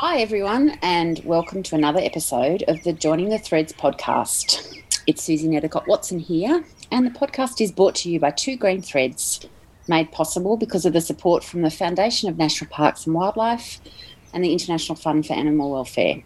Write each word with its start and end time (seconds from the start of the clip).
Hi, 0.00 0.20
everyone, 0.20 0.78
and 0.80 1.22
welcome 1.26 1.62
to 1.62 1.74
another 1.74 2.00
episode 2.00 2.64
of 2.68 2.82
the 2.84 2.92
Joining 2.94 3.28
the 3.28 3.38
Threads 3.38 3.74
podcast. 3.74 4.80
It's 5.06 5.22
Susie 5.22 5.46
Nethercott 5.46 5.86
Watson 5.86 6.18
here, 6.18 6.64
and 6.90 7.04
the 7.04 7.10
podcast 7.10 7.60
is 7.60 7.70
brought 7.70 7.96
to 7.96 8.10
you 8.10 8.18
by 8.18 8.30
Two 8.30 8.56
Green 8.56 8.80
Threads, 8.80 9.44
made 9.88 10.10
possible 10.10 10.56
because 10.56 10.86
of 10.86 10.94
the 10.94 11.02
support 11.02 11.44
from 11.44 11.60
the 11.60 11.70
Foundation 11.70 12.30
of 12.30 12.38
National 12.38 12.70
Parks 12.70 13.04
and 13.04 13.14
Wildlife 13.14 13.78
and 14.32 14.42
the 14.42 14.54
International 14.54 14.96
Fund 14.96 15.26
for 15.26 15.34
Animal 15.34 15.70
Welfare. 15.70 16.22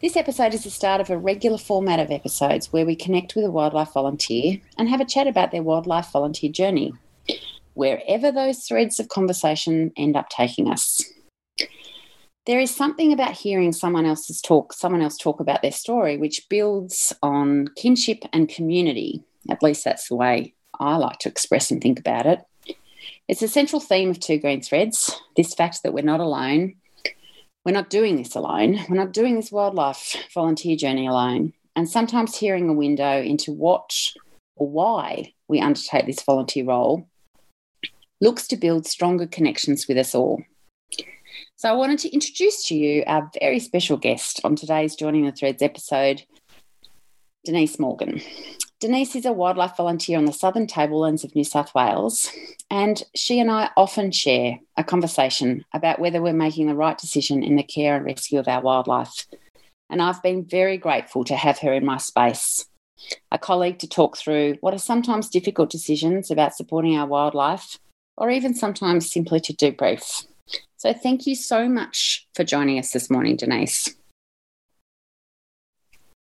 This 0.00 0.16
episode 0.16 0.54
is 0.54 0.64
the 0.64 0.70
start 0.70 1.02
of 1.02 1.10
a 1.10 1.18
regular 1.18 1.58
format 1.58 2.00
of 2.00 2.10
episodes 2.10 2.72
where 2.72 2.86
we 2.86 2.96
connect 2.96 3.36
with 3.36 3.44
a 3.44 3.50
wildlife 3.50 3.92
volunteer 3.92 4.58
and 4.78 4.88
have 4.88 5.02
a 5.02 5.04
chat 5.04 5.26
about 5.26 5.50
their 5.50 5.62
wildlife 5.62 6.10
volunteer 6.10 6.50
journey, 6.50 6.94
wherever 7.74 8.32
those 8.32 8.66
threads 8.66 8.98
of 8.98 9.10
conversation 9.10 9.92
end 9.98 10.16
up 10.16 10.30
taking 10.30 10.70
us. 10.70 11.04
There 12.50 12.58
is 12.58 12.74
something 12.74 13.12
about 13.12 13.34
hearing 13.34 13.70
someone 13.70 14.04
else's 14.04 14.42
talk, 14.42 14.72
someone 14.72 15.02
else 15.02 15.16
talk 15.16 15.38
about 15.38 15.62
their 15.62 15.70
story, 15.70 16.16
which 16.16 16.48
builds 16.48 17.12
on 17.22 17.68
kinship 17.76 18.24
and 18.32 18.48
community. 18.48 19.22
At 19.48 19.62
least 19.62 19.84
that's 19.84 20.08
the 20.08 20.16
way 20.16 20.54
I 20.80 20.96
like 20.96 21.20
to 21.20 21.28
express 21.28 21.70
and 21.70 21.80
think 21.80 22.00
about 22.00 22.26
it. 22.26 22.40
It's 23.28 23.42
a 23.42 23.46
central 23.46 23.78
theme 23.78 24.10
of 24.10 24.18
Two 24.18 24.38
Green 24.38 24.62
Threads 24.62 25.16
this 25.36 25.54
fact 25.54 25.84
that 25.84 25.94
we're 25.94 26.02
not 26.02 26.18
alone 26.18 26.74
we're 27.64 27.70
not 27.70 27.88
doing 27.88 28.16
this 28.16 28.34
alone. 28.34 28.80
We're 28.88 28.96
not 28.96 29.12
doing 29.12 29.36
this 29.36 29.52
wildlife 29.52 30.16
volunteer 30.34 30.76
journey 30.76 31.06
alone. 31.06 31.52
And 31.76 31.88
sometimes 31.88 32.36
hearing 32.36 32.68
a 32.68 32.72
window 32.72 33.22
into 33.22 33.52
what 33.52 33.94
or 34.56 34.68
why 34.68 35.34
we 35.46 35.60
undertake 35.60 36.06
this 36.06 36.24
volunteer 36.24 36.64
role 36.64 37.06
looks 38.20 38.48
to 38.48 38.56
build 38.56 38.86
stronger 38.86 39.28
connections 39.28 39.86
with 39.86 39.98
us 39.98 40.16
all. 40.16 40.42
So, 41.60 41.68
I 41.68 41.72
wanted 41.72 41.98
to 41.98 42.08
introduce 42.08 42.66
to 42.68 42.74
you 42.74 43.04
our 43.06 43.30
very 43.38 43.58
special 43.58 43.98
guest 43.98 44.40
on 44.44 44.56
today's 44.56 44.96
Joining 44.96 45.26
the 45.26 45.30
Threads 45.30 45.60
episode, 45.60 46.22
Denise 47.44 47.78
Morgan. 47.78 48.22
Denise 48.80 49.14
is 49.14 49.26
a 49.26 49.32
wildlife 49.34 49.76
volunteer 49.76 50.16
on 50.16 50.24
the 50.24 50.32
southern 50.32 50.66
tablelands 50.66 51.22
of 51.22 51.34
New 51.34 51.44
South 51.44 51.74
Wales, 51.74 52.30
and 52.70 53.02
she 53.14 53.40
and 53.40 53.50
I 53.50 53.68
often 53.76 54.10
share 54.10 54.58
a 54.78 54.82
conversation 54.82 55.66
about 55.74 55.98
whether 55.98 56.22
we're 56.22 56.32
making 56.32 56.66
the 56.66 56.74
right 56.74 56.96
decision 56.96 57.42
in 57.42 57.56
the 57.56 57.62
care 57.62 57.94
and 57.94 58.06
rescue 58.06 58.38
of 58.38 58.48
our 58.48 58.62
wildlife. 58.62 59.26
And 59.90 60.00
I've 60.00 60.22
been 60.22 60.46
very 60.46 60.78
grateful 60.78 61.24
to 61.24 61.36
have 61.36 61.58
her 61.58 61.74
in 61.74 61.84
my 61.84 61.98
space, 61.98 62.64
a 63.30 63.38
colleague 63.38 63.80
to 63.80 63.86
talk 63.86 64.16
through 64.16 64.54
what 64.62 64.72
are 64.72 64.78
sometimes 64.78 65.28
difficult 65.28 65.68
decisions 65.68 66.30
about 66.30 66.56
supporting 66.56 66.96
our 66.96 67.06
wildlife, 67.06 67.78
or 68.16 68.30
even 68.30 68.54
sometimes 68.54 69.12
simply 69.12 69.40
to 69.40 69.52
debrief. 69.52 70.24
So, 70.80 70.94
thank 70.94 71.26
you 71.26 71.34
so 71.34 71.68
much 71.68 72.26
for 72.34 72.42
joining 72.42 72.78
us 72.78 72.90
this 72.92 73.10
morning, 73.10 73.36
Denise. 73.36 73.94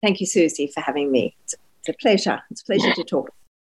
Thank 0.03 0.20
you, 0.20 0.27
Susie, 0.27 0.70
for 0.75 0.83
having 0.83 1.11
me. 1.11 1.34
It's 1.45 1.55
a 1.89 1.95
pleasure. 1.95 2.42
It's 2.50 2.61
a 2.61 2.64
pleasure 2.67 2.92
to 2.92 3.05
talk. 3.05 3.30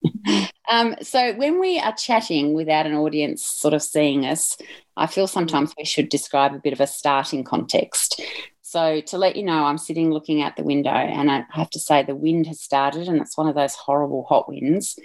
Um, 0.71 0.97
so, 1.03 1.35
when 1.35 1.61
we 1.61 1.79
are 1.79 1.95
chatting 1.95 2.55
without 2.55 2.87
an 2.87 2.95
audience 2.95 3.45
sort 3.45 3.75
of 3.75 3.83
seeing 3.83 4.25
us, 4.25 4.57
I 4.97 5.07
feel 5.07 5.27
sometimes 5.27 5.75
we 5.77 5.85
should 5.85 6.09
describe 6.09 6.55
a 6.55 6.59
bit 6.59 6.73
of 6.73 6.81
a 6.81 6.87
starting 6.87 7.45
context. 7.45 8.21
So, 8.63 9.03
to 9.03 9.19
let 9.19 9.37
you 9.37 9.43
know, 9.43 9.65
I'm 9.65 9.77
sitting 9.77 10.11
looking 10.11 10.41
out 10.41 10.57
the 10.57 10.65
window, 10.65 10.91
and 10.91 11.31
I 11.31 11.45
have 11.51 11.69
to 11.71 11.79
say 11.79 12.03
the 12.03 12.17
wind 12.17 12.47
has 12.47 12.63
started, 12.63 13.09
and 13.09 13.21
it's 13.21 13.37
one 13.37 13.47
of 13.47 13.55
those 13.55 13.75
horrible 13.75 14.25
hot 14.25 14.49
winds. 14.49 14.99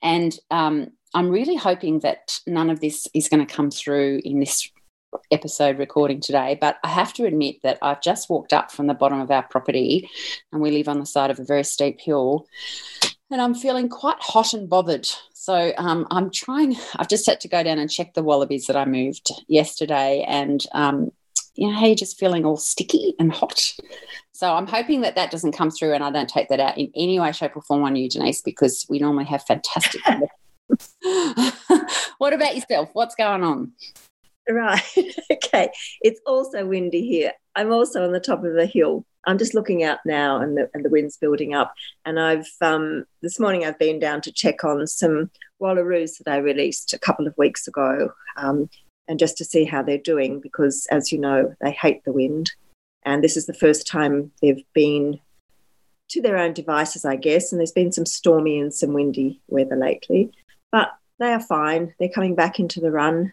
And 0.00 0.38
um, 0.52 0.92
I'm 1.12 1.28
really 1.28 1.56
hoping 1.56 1.98
that 2.00 2.38
none 2.46 2.70
of 2.70 2.80
this 2.80 3.08
is 3.12 3.28
going 3.28 3.44
to 3.44 3.52
come 3.52 3.72
through 3.72 4.20
in 4.24 4.38
this 4.38 4.70
episode 5.30 5.78
recording 5.78 6.20
today, 6.20 6.58
but 6.60 6.78
I 6.84 6.88
have 6.88 7.12
to 7.14 7.24
admit 7.24 7.62
that 7.62 7.78
I've 7.82 8.02
just 8.02 8.30
walked 8.30 8.52
up 8.52 8.70
from 8.70 8.86
the 8.86 8.94
bottom 8.94 9.20
of 9.20 9.30
our 9.30 9.42
property 9.42 10.08
and 10.52 10.60
we 10.60 10.70
live 10.70 10.88
on 10.88 10.98
the 10.98 11.06
side 11.06 11.30
of 11.30 11.38
a 11.38 11.44
very 11.44 11.64
steep 11.64 12.00
hill 12.00 12.46
and 13.30 13.40
I'm 13.40 13.54
feeling 13.54 13.88
quite 13.88 14.20
hot 14.20 14.54
and 14.54 14.68
bothered. 14.68 15.08
So 15.32 15.72
um, 15.78 16.06
I'm 16.10 16.30
trying, 16.30 16.76
I've 16.96 17.08
just 17.08 17.26
had 17.26 17.40
to 17.40 17.48
go 17.48 17.62
down 17.62 17.78
and 17.78 17.90
check 17.90 18.14
the 18.14 18.22
wallabies 18.22 18.66
that 18.66 18.76
I 18.76 18.84
moved 18.84 19.30
yesterday 19.48 20.24
and, 20.26 20.64
um, 20.72 21.12
you 21.54 21.68
know, 21.68 21.74
how 21.74 21.86
you're 21.86 21.94
just 21.94 22.18
feeling 22.18 22.44
all 22.44 22.56
sticky 22.56 23.14
and 23.18 23.32
hot. 23.32 23.72
So 24.32 24.52
I'm 24.52 24.66
hoping 24.66 25.02
that 25.02 25.14
that 25.14 25.30
doesn't 25.30 25.52
come 25.52 25.70
through 25.70 25.92
and 25.92 26.02
I 26.02 26.10
don't 26.10 26.28
take 26.28 26.48
that 26.48 26.60
out 26.60 26.78
in 26.78 26.90
any 26.96 27.20
way, 27.20 27.30
shape, 27.32 27.56
or 27.56 27.62
form 27.62 27.84
on 27.84 27.96
you, 27.96 28.08
Denise, 28.08 28.40
because 28.40 28.86
we 28.88 28.98
normally 28.98 29.26
have 29.26 29.44
fantastic. 29.44 30.00
what 32.18 32.32
about 32.32 32.54
yourself? 32.54 32.90
What's 32.92 33.14
going 33.14 33.44
on? 33.44 33.72
Right. 34.50 34.82
okay. 35.32 35.70
It's 36.00 36.20
also 36.26 36.66
windy 36.66 37.06
here. 37.06 37.32
I'm 37.54 37.72
also 37.72 38.04
on 38.04 38.12
the 38.12 38.20
top 38.20 38.44
of 38.44 38.56
a 38.56 38.66
hill. 38.66 39.04
I'm 39.26 39.38
just 39.38 39.54
looking 39.54 39.84
out 39.84 39.98
now 40.06 40.40
and 40.40 40.56
the, 40.56 40.70
and 40.72 40.84
the 40.84 40.88
wind's 40.88 41.16
building 41.16 41.54
up. 41.54 41.74
And 42.04 42.18
I've, 42.18 42.48
um, 42.60 43.04
this 43.22 43.38
morning, 43.38 43.64
I've 43.64 43.78
been 43.78 43.98
down 43.98 44.22
to 44.22 44.32
check 44.32 44.64
on 44.64 44.86
some 44.86 45.30
wallaroos 45.60 46.18
that 46.18 46.32
I 46.32 46.38
released 46.38 46.92
a 46.94 46.98
couple 46.98 47.26
of 47.26 47.36
weeks 47.36 47.68
ago 47.68 48.12
um, 48.36 48.70
and 49.08 49.18
just 49.18 49.36
to 49.38 49.44
see 49.44 49.64
how 49.64 49.82
they're 49.82 49.98
doing 49.98 50.40
because, 50.40 50.86
as 50.90 51.12
you 51.12 51.18
know, 51.18 51.54
they 51.60 51.72
hate 51.72 52.04
the 52.04 52.12
wind. 52.12 52.50
And 53.02 53.22
this 53.22 53.36
is 53.36 53.46
the 53.46 53.54
first 53.54 53.86
time 53.86 54.32
they've 54.40 54.64
been 54.72 55.20
to 56.10 56.22
their 56.22 56.38
own 56.38 56.54
devices, 56.54 57.04
I 57.04 57.16
guess. 57.16 57.52
And 57.52 57.60
there's 57.60 57.72
been 57.72 57.92
some 57.92 58.06
stormy 58.06 58.58
and 58.58 58.72
some 58.72 58.94
windy 58.94 59.40
weather 59.48 59.76
lately. 59.76 60.32
But 60.72 60.92
they 61.18 61.32
are 61.32 61.40
fine. 61.40 61.94
They're 61.98 62.08
coming 62.08 62.34
back 62.34 62.58
into 62.58 62.80
the 62.80 62.90
run 62.90 63.32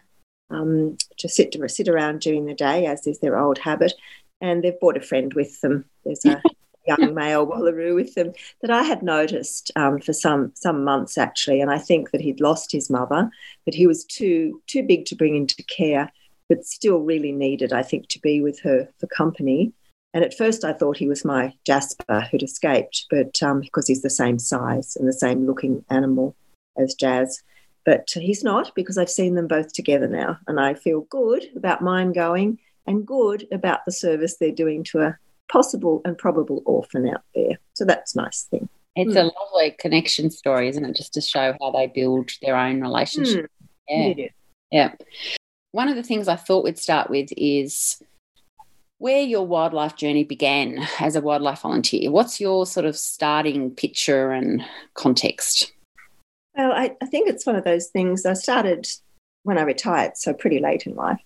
um, 0.50 0.96
to 1.18 1.28
sit 1.28 1.52
to 1.52 1.68
sit 1.68 1.88
around 1.88 2.20
during 2.20 2.46
the 2.46 2.54
day, 2.54 2.86
as 2.86 3.06
is 3.06 3.20
their 3.20 3.38
old 3.38 3.58
habit. 3.58 3.92
And 4.40 4.62
they've 4.62 4.78
brought 4.78 4.96
a 4.96 5.02
friend 5.02 5.34
with 5.34 5.60
them. 5.60 5.84
There's 6.04 6.24
a 6.24 6.40
young 6.86 7.14
male 7.14 7.46
wallaroo 7.46 7.94
with 7.94 8.14
them 8.14 8.32
that 8.62 8.70
I 8.70 8.82
had 8.82 9.02
noticed 9.02 9.70
um, 9.76 10.00
for 10.00 10.12
some 10.12 10.52
some 10.54 10.84
months 10.84 11.18
actually, 11.18 11.60
and 11.60 11.70
I 11.70 11.78
think 11.78 12.10
that 12.10 12.20
he'd 12.20 12.40
lost 12.40 12.72
his 12.72 12.88
mother, 12.90 13.30
but 13.64 13.74
he 13.74 13.86
was 13.86 14.04
too 14.04 14.62
too 14.66 14.82
big 14.82 15.04
to 15.06 15.16
bring 15.16 15.36
into 15.36 15.62
care, 15.64 16.10
but 16.48 16.64
still 16.64 17.00
really 17.00 17.32
needed, 17.32 17.72
I 17.72 17.82
think, 17.82 18.08
to 18.08 18.20
be 18.20 18.40
with 18.40 18.60
her 18.60 18.88
for 18.98 19.06
company. 19.08 19.72
And 20.14 20.24
at 20.24 20.36
first, 20.36 20.64
I 20.64 20.72
thought 20.72 20.96
he 20.96 21.06
was 21.06 21.24
my 21.24 21.52
Jasper 21.66 22.26
who'd 22.30 22.42
escaped, 22.42 23.06
but 23.10 23.42
um, 23.42 23.60
because 23.60 23.86
he's 23.86 24.02
the 24.02 24.10
same 24.10 24.38
size 24.38 24.96
and 24.96 25.06
the 25.06 25.12
same 25.12 25.46
looking 25.46 25.84
animal 25.90 26.34
as 26.78 26.94
Jazz. 26.94 27.42
But 27.88 28.10
he's 28.12 28.44
not 28.44 28.74
because 28.74 28.98
I've 28.98 29.08
seen 29.08 29.34
them 29.34 29.46
both 29.46 29.72
together 29.72 30.06
now. 30.06 30.38
And 30.46 30.60
I 30.60 30.74
feel 30.74 31.06
good 31.08 31.46
about 31.56 31.80
mine 31.80 32.12
going 32.12 32.58
and 32.86 33.06
good 33.06 33.48
about 33.50 33.86
the 33.86 33.92
service 33.92 34.36
they're 34.36 34.52
doing 34.52 34.84
to 34.90 35.00
a 35.00 35.16
possible 35.50 36.02
and 36.04 36.18
probable 36.18 36.62
orphan 36.66 37.08
out 37.08 37.22
there. 37.34 37.58
So 37.72 37.86
that's 37.86 38.14
a 38.14 38.20
nice 38.20 38.42
thing. 38.42 38.68
It's 38.94 39.14
mm. 39.14 39.22
a 39.22 39.32
lovely 39.40 39.74
connection 39.78 40.28
story, 40.28 40.68
isn't 40.68 40.84
it? 40.84 40.96
Just 40.96 41.14
to 41.14 41.22
show 41.22 41.54
how 41.58 41.70
they 41.70 41.86
build 41.86 42.28
their 42.42 42.58
own 42.58 42.82
relationship. 42.82 43.50
Mm. 43.90 44.18
Yeah. 44.18 44.28
Yeah. 44.70 44.92
One 45.72 45.88
of 45.88 45.96
the 45.96 46.02
things 46.02 46.28
I 46.28 46.36
thought 46.36 46.64
we'd 46.64 46.76
start 46.76 47.08
with 47.08 47.30
is 47.38 48.02
where 48.98 49.22
your 49.22 49.46
wildlife 49.46 49.96
journey 49.96 50.24
began 50.24 50.86
as 51.00 51.16
a 51.16 51.22
wildlife 51.22 51.62
volunteer. 51.62 52.10
What's 52.10 52.38
your 52.38 52.66
sort 52.66 52.84
of 52.84 52.98
starting 52.98 53.70
picture 53.70 54.30
and 54.30 54.62
context? 54.92 55.72
Well, 56.58 56.72
I, 56.72 56.96
I 57.00 57.06
think 57.06 57.28
it's 57.28 57.46
one 57.46 57.54
of 57.54 57.62
those 57.62 57.86
things. 57.86 58.26
I 58.26 58.32
started 58.32 58.88
when 59.44 59.58
I 59.58 59.62
retired, 59.62 60.16
so 60.16 60.34
pretty 60.34 60.58
late 60.58 60.86
in 60.86 60.96
life. 60.96 61.20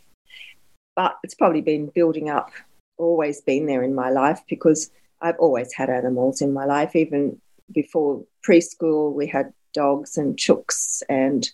But 0.94 1.16
it's 1.24 1.34
probably 1.34 1.62
been 1.62 1.86
building 1.86 2.28
up, 2.28 2.50
always 2.98 3.40
been 3.40 3.64
there 3.64 3.82
in 3.82 3.94
my 3.94 4.10
life 4.10 4.42
because 4.46 4.90
I've 5.22 5.38
always 5.38 5.72
had 5.72 5.88
animals 5.88 6.42
in 6.42 6.52
my 6.52 6.66
life. 6.66 6.94
Even 6.94 7.40
before 7.72 8.22
preschool, 8.46 9.14
we 9.14 9.26
had 9.26 9.54
dogs 9.72 10.18
and 10.18 10.36
chooks 10.36 11.02
and 11.08 11.50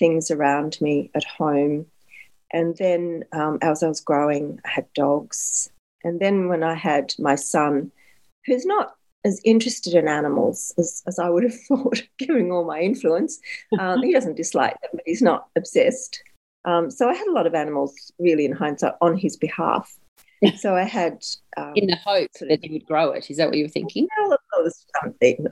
things 0.00 0.32
around 0.32 0.80
me 0.80 1.12
at 1.14 1.22
home. 1.22 1.86
And 2.52 2.76
then 2.78 3.22
um, 3.32 3.58
as 3.62 3.84
I 3.84 3.88
was 3.88 4.00
growing, 4.00 4.58
I 4.64 4.70
had 4.70 4.92
dogs. 4.94 5.70
And 6.02 6.18
then 6.18 6.48
when 6.48 6.64
I 6.64 6.74
had 6.74 7.14
my 7.16 7.36
son, 7.36 7.92
who's 8.44 8.66
not 8.66 8.96
as 9.24 9.40
interested 9.44 9.94
in 9.94 10.08
animals 10.08 10.72
as, 10.78 11.02
as 11.06 11.18
I 11.18 11.28
would 11.28 11.44
have 11.44 11.60
thought, 11.68 12.02
given 12.18 12.50
all 12.50 12.64
my 12.64 12.80
influence. 12.80 13.38
Um, 13.78 14.02
he 14.02 14.12
doesn't 14.12 14.36
dislike 14.36 14.80
them, 14.80 14.90
but 14.94 15.02
he's 15.06 15.22
not 15.22 15.48
obsessed. 15.56 16.22
Um, 16.64 16.90
so 16.90 17.08
I 17.08 17.14
had 17.14 17.26
a 17.26 17.32
lot 17.32 17.46
of 17.46 17.54
animals, 17.54 17.94
really, 18.18 18.44
in 18.44 18.52
hindsight, 18.52 18.94
on 19.00 19.16
his 19.16 19.36
behalf. 19.36 19.96
So 20.56 20.74
I 20.74 20.84
had 20.84 21.22
um, 21.58 21.72
in 21.76 21.86
the 21.86 21.96
hope 21.96 22.30
that 22.40 22.60
he 22.62 22.72
would 22.72 22.86
grow 22.86 23.10
it. 23.10 23.30
Is 23.30 23.36
that 23.36 23.48
what 23.48 23.58
you 23.58 23.64
were 23.64 23.68
thinking? 23.68 24.08
Well, 24.18 24.38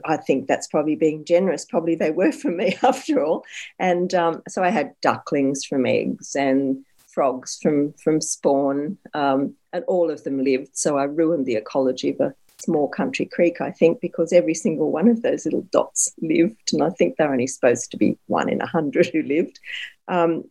I 0.05 0.17
think 0.17 0.47
that's 0.47 0.67
probably 0.67 0.95
being 0.95 1.25
generous. 1.25 1.65
Probably 1.65 1.93
they 1.93 2.09
were 2.09 2.31
for 2.31 2.49
me 2.49 2.75
after 2.83 3.23
all. 3.23 3.45
And 3.77 4.13
um, 4.15 4.41
so 4.47 4.63
I 4.63 4.69
had 4.69 4.93
ducklings 5.01 5.63
from 5.63 5.85
eggs 5.85 6.35
and 6.35 6.83
frogs 7.07 7.59
from 7.61 7.93
from 8.03 8.21
spawn, 8.21 8.97
um, 9.13 9.55
and 9.73 9.83
all 9.85 10.09
of 10.09 10.23
them 10.23 10.43
lived. 10.43 10.69
So 10.73 10.97
I 10.97 11.03
ruined 11.03 11.45
the 11.45 11.55
ecology 11.55 12.09
of 12.09 12.19
a 12.19 12.33
small 12.61 12.87
country 12.87 13.25
creek, 13.25 13.61
I 13.61 13.71
think, 13.71 14.01
because 14.01 14.33
every 14.33 14.53
single 14.53 14.91
one 14.91 15.07
of 15.07 15.21
those 15.21 15.45
little 15.45 15.65
dots 15.71 16.13
lived. 16.21 16.73
And 16.73 16.83
I 16.83 16.89
think 16.89 17.15
they're 17.15 17.31
only 17.31 17.47
supposed 17.47 17.91
to 17.91 17.97
be 17.97 18.17
one 18.27 18.49
in 18.49 18.61
a 18.61 18.67
hundred 18.67 19.07
who 19.07 19.23
lived. 19.23 19.59
Um, 20.07 20.43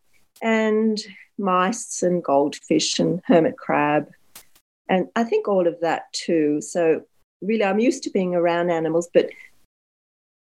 and 0.43 0.99
mice 1.39 2.03
and 2.03 2.23
goldfish 2.23 2.99
and 2.99 3.21
hermit 3.27 3.57
crab. 3.57 4.09
And 4.89 5.09
I 5.17 5.25
think 5.25 5.49
all 5.49 5.67
of 5.67 5.81
that 5.81 6.13
too. 6.13 6.61
So, 6.61 7.03
really, 7.43 7.65
I'm 7.65 7.79
used 7.79 8.03
to 8.05 8.11
being 8.11 8.35
around 8.35 8.71
animals, 8.71 9.09
but 9.13 9.31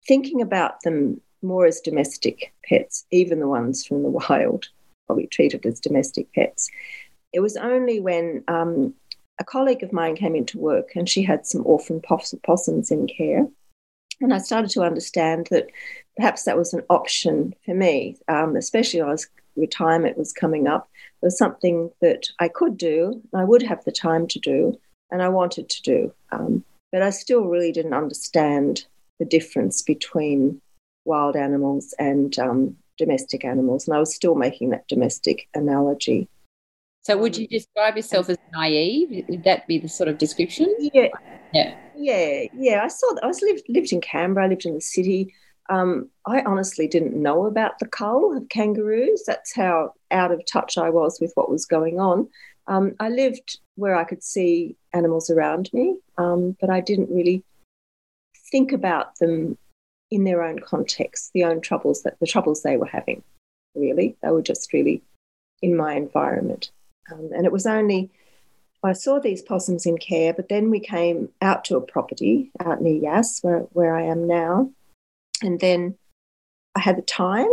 thinking 0.07 0.41
about 0.41 0.81
them 0.83 1.21
more 1.41 1.65
as 1.65 1.81
domestic 1.81 2.53
pets, 2.67 3.05
even 3.11 3.39
the 3.39 3.47
ones 3.47 3.85
from 3.85 4.03
the 4.03 4.09
wild, 4.09 4.67
probably 5.07 5.27
treated 5.27 5.65
as 5.65 5.79
domestic 5.79 6.31
pets. 6.33 6.69
It 7.33 7.41
was 7.41 7.57
only 7.57 7.99
when 7.99 8.43
um, 8.47 8.93
a 9.43 9.45
colleague 9.45 9.83
of 9.83 9.91
mine 9.91 10.15
came 10.15 10.35
into 10.35 10.57
work 10.57 10.95
and 10.95 11.09
she 11.09 11.21
had 11.21 11.45
some 11.45 11.63
orphan 11.65 12.01
possums 12.01 12.91
in 12.91 13.07
care. 13.07 13.45
And 14.21 14.33
I 14.33 14.37
started 14.37 14.71
to 14.71 14.83
understand 14.83 15.47
that 15.51 15.67
perhaps 16.15 16.43
that 16.43 16.57
was 16.57 16.73
an 16.73 16.83
option 16.89 17.53
for 17.65 17.75
me, 17.75 18.17
um, 18.29 18.55
especially 18.55 19.01
as 19.01 19.27
retirement 19.57 20.17
was 20.17 20.31
coming 20.31 20.67
up. 20.67 20.87
It 21.21 21.25
was 21.25 21.37
something 21.37 21.91
that 21.99 22.27
I 22.39 22.47
could 22.47 22.77
do, 22.77 23.21
I 23.33 23.43
would 23.43 23.63
have 23.63 23.83
the 23.83 23.91
time 23.91 24.27
to 24.27 24.39
do, 24.39 24.79
and 25.11 25.21
I 25.21 25.27
wanted 25.27 25.67
to 25.69 25.81
do. 25.81 26.13
Um, 26.31 26.63
but 26.93 27.01
I 27.01 27.09
still 27.09 27.43
really 27.43 27.73
didn't 27.73 27.93
understand 27.93 28.85
the 29.19 29.25
difference 29.25 29.81
between 29.81 30.61
wild 31.03 31.35
animals 31.35 31.93
and 31.99 32.37
um, 32.39 32.77
domestic 32.97 33.43
animals. 33.43 33.87
And 33.87 33.97
I 33.97 33.99
was 33.99 34.15
still 34.15 34.35
making 34.35 34.69
that 34.69 34.87
domestic 34.87 35.49
analogy. 35.53 36.29
So, 37.03 37.17
would 37.17 37.37
you 37.37 37.47
describe 37.47 37.97
yourself 37.97 38.29
as 38.29 38.37
naive? 38.53 39.25
Would 39.27 39.43
that 39.43 39.67
be 39.67 39.77
the 39.77 39.89
sort 39.89 40.07
of 40.07 40.17
description? 40.17 40.73
Yeah, 40.79 41.09
yeah, 41.53 41.75
yeah, 41.95 42.43
yeah. 42.53 42.81
I 42.83 42.87
saw. 42.87 43.13
That. 43.13 43.25
I 43.25 43.27
was 43.27 43.41
lived 43.41 43.63
lived 43.67 43.91
in 43.91 44.01
Canberra. 44.01 44.45
I 44.45 44.49
lived 44.49 44.65
in 44.65 44.73
the 44.73 44.81
city. 44.81 45.33
Um, 45.69 46.09
I 46.25 46.41
honestly 46.41 46.87
didn't 46.87 47.21
know 47.21 47.45
about 47.45 47.79
the 47.79 47.87
cull 47.87 48.35
of 48.35 48.47
kangaroos. 48.49 49.23
That's 49.25 49.53
how 49.53 49.93
out 50.11 50.31
of 50.31 50.41
touch 50.45 50.77
I 50.77 50.89
was 50.89 51.19
with 51.19 51.31
what 51.35 51.49
was 51.49 51.65
going 51.65 51.99
on. 51.99 52.29
Um, 52.67 52.95
I 52.99 53.09
lived 53.09 53.59
where 53.75 53.95
I 53.95 54.03
could 54.03 54.23
see 54.23 54.77
animals 54.93 55.29
around 55.29 55.69
me, 55.73 55.97
um, 56.17 56.55
but 56.61 56.69
I 56.69 56.79
didn't 56.79 57.13
really 57.13 57.43
think 58.51 58.71
about 58.71 59.17
them 59.19 59.57
in 60.11 60.23
their 60.23 60.43
own 60.43 60.59
context, 60.59 61.31
the 61.33 61.43
own 61.43 61.59
troubles 61.59 62.03
that 62.03 62.19
the 62.19 62.27
troubles 62.27 62.61
they 62.61 62.77
were 62.77 62.85
having. 62.85 63.23
Really, 63.75 64.15
they 64.21 64.29
were 64.29 64.41
just 64.41 64.71
really 64.71 65.01
in 65.61 65.75
my 65.75 65.95
environment, 65.95 66.71
um, 67.11 67.29
and 67.35 67.45
it 67.45 67.51
was 67.51 67.65
only 67.65 68.11
I 68.83 68.91
saw 68.91 69.19
these 69.19 69.41
possums 69.41 69.85
in 69.85 69.97
care, 69.97 70.33
but 70.33 70.49
then 70.49 70.69
we 70.69 70.79
came 70.81 71.29
out 71.41 71.63
to 71.65 71.77
a 71.77 71.81
property 71.81 72.51
out 72.59 72.81
near 72.81 72.95
Yass, 72.95 73.41
where 73.41 73.59
where 73.71 73.95
I 73.95 74.03
am 74.03 74.27
now, 74.27 74.69
and 75.41 75.59
then 75.59 75.97
I 76.75 76.81
had 76.81 76.97
the 76.97 77.03
time, 77.03 77.47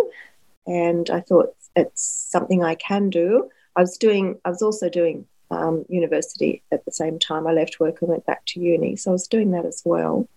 and 0.67 1.09
I 1.09 1.21
thought 1.21 1.55
it's 1.77 2.03
something 2.03 2.65
I 2.65 2.75
can 2.75 3.11
do. 3.11 3.49
I 3.77 3.81
was 3.83 3.97
doing. 3.97 4.41
I 4.45 4.49
was 4.49 4.63
also 4.63 4.89
doing 4.89 5.27
um, 5.53 5.85
university 5.89 6.63
at 6.73 6.85
the 6.85 6.93
same 6.93 7.19
time. 7.19 7.47
I 7.47 7.53
left 7.53 7.79
work 7.79 8.01
and 8.01 8.11
went 8.11 8.27
back 8.27 8.45
to 8.47 8.61
uni, 8.61 8.97
so 8.97 9.13
I 9.13 9.13
was 9.13 9.29
doing 9.29 9.53
that 9.53 9.67
as 9.67 9.83
well. 9.85 10.29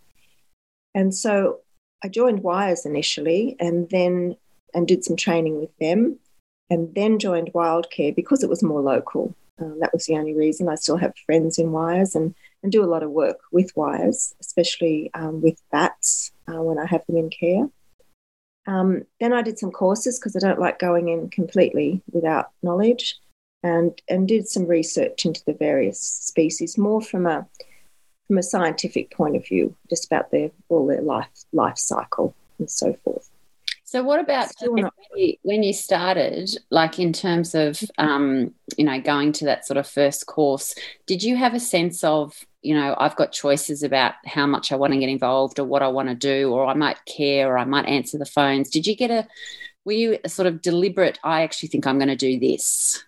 And 0.94 1.13
so 1.13 1.62
I 2.04 2.07
joined 2.07 2.44
Wires 2.44 2.86
initially 2.86 3.56
and 3.60 3.89
then 3.89 4.36
and 4.75 4.88
did 4.88 5.04
some 5.04 5.15
training 5.15 5.60
with 5.60 5.75
them 5.80 6.19
and 6.69 6.94
then 6.95 7.19
joined 7.19 7.54
Wildcare 7.54 8.15
because 8.15 8.44
it 8.44 8.50
was 8.50 8.63
more 8.63 8.81
local. 8.81 9.36
Um, 9.60 9.80
that 9.80 9.94
was 9.94 10.06
the 10.06 10.18
only 10.18 10.33
reason. 10.33 10.68
I 10.68 10.75
still 10.75 10.98
have 10.98 11.13
friends 11.25 11.60
in 11.60 11.71
Wires 11.71 12.15
and, 12.15 12.33
and 12.63 12.71
do 12.71 12.83
a 12.83 12.88
lot 12.88 13.04
of 13.04 13.12
work 13.12 13.39
with 13.51 13.75
Wires, 13.75 14.33
especially 14.42 15.12
um, 15.13 15.42
with 15.42 15.62
bats 15.71 16.31
uh, 16.48 16.62
when 16.62 16.80
I 16.80 16.86
have 16.86 17.06
them 17.06 17.18
in 17.18 17.30
care. 17.30 17.69
Um, 18.65 19.04
then 19.19 19.33
I 19.33 19.42
did 19.42 19.60
some 19.60 19.71
courses 19.71 20.19
because 20.19 20.36
I 20.36 20.39
don't 20.39 20.60
like 20.60 20.80
going 20.80 21.10
in 21.10 21.30
completely 21.30 22.01
without 22.12 22.51
knowledge 22.63 23.19
and, 23.62 24.01
and 24.10 24.27
did 24.27 24.48
some 24.48 24.65
research 24.65 25.25
into 25.25 25.44
the 25.45 25.54
various 25.54 26.00
species 26.00 26.77
more 26.77 27.01
from 27.01 27.25
a 27.25 27.45
from 28.27 28.38
a 28.38 28.44
scientific 28.44 29.12
point 29.12 29.36
of 29.36 29.45
view, 29.45 29.75
just 29.89 30.06
about 30.06 30.31
their 30.31 30.50
all 30.69 30.88
their 30.88 31.01
life 31.01 31.27
life 31.51 31.77
cycle 31.77 32.33
and 32.57 32.69
so 32.71 32.94
forth. 33.04 33.30
So, 33.94 34.01
what 34.01 34.19
about 34.19 34.50
when 35.44 35.62
you 35.62 35.72
started, 35.72 36.50
like 36.72 36.98
in 36.98 37.13
terms 37.13 37.54
of 37.54 37.80
um, 38.00 38.51
you 38.75 38.86
know 38.86 39.00
going 39.00 39.34
to 39.34 39.45
that 39.45 39.68
sort 39.68 39.78
of 39.78 39.88
first 39.88 40.25
course? 40.25 40.74
Did 41.06 41.22
you 41.22 41.36
have 41.36 41.54
a 41.54 41.60
sense 41.60 42.04
of 42.04 42.34
you 42.63 42.74
know 42.74 42.95
I've 42.98 43.16
got 43.16 43.31
choices 43.31 43.84
about 43.84 44.16
how 44.25 44.48
much 44.48 44.72
I 44.72 44.78
want 44.78 44.94
to 44.94 45.00
get 45.00 45.10
involved 45.10 45.60
or 45.60 45.66
what 45.66 45.84
I 45.84 45.90
want 45.90 46.10
to 46.10 46.16
do, 46.16 46.51
or 46.51 46.66
I 46.66 46.74
might 46.74 47.06
care, 47.06 47.54
or 47.54 47.60
I 47.60 47.66
might 47.66 47.86
answer 47.86 48.18
the 48.18 48.25
phones? 48.25 48.72
Did 48.72 48.88
you 48.88 48.95
get 48.95 49.12
a 49.12 49.28
were 49.86 49.92
you 49.92 50.18
a 50.24 50.30
sort 50.30 50.48
of 50.48 50.63
deliberate? 50.63 51.19
I 51.24 51.44
actually 51.44 51.69
think 51.69 51.86
I'm 51.86 52.00
going 52.00 52.07
to 52.07 52.16
do 52.16 52.39
this. 52.39 53.06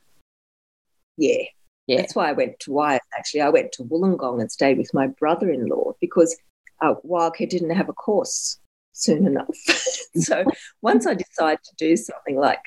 Yeah, 1.18 1.46
yeah. 1.88 1.98
That's 1.98 2.14
why 2.14 2.30
I 2.30 2.34
went 2.34 2.60
to 2.60 2.72
Wires. 2.72 3.02
Actually, 3.18 3.42
I 3.42 3.50
went 3.50 3.72
to 3.72 3.84
Wollongong 3.86 4.40
and 4.40 4.52
stayed 4.52 4.78
with 4.78 4.94
my 4.94 5.08
brother-in-law 5.08 5.94
because 6.00 6.38
uh, 6.84 6.94
Wildcare 7.04 7.50
didn't 7.50 7.72
have 7.72 7.90
a 7.90 7.94
course 7.94 8.60
soon 8.96 9.28
enough. 9.28 9.56
so 10.16 10.44
once 10.82 11.06
I 11.06 11.14
decide 11.14 11.60
to 11.64 11.76
do 11.78 11.96
something 11.96 12.38
like 12.38 12.62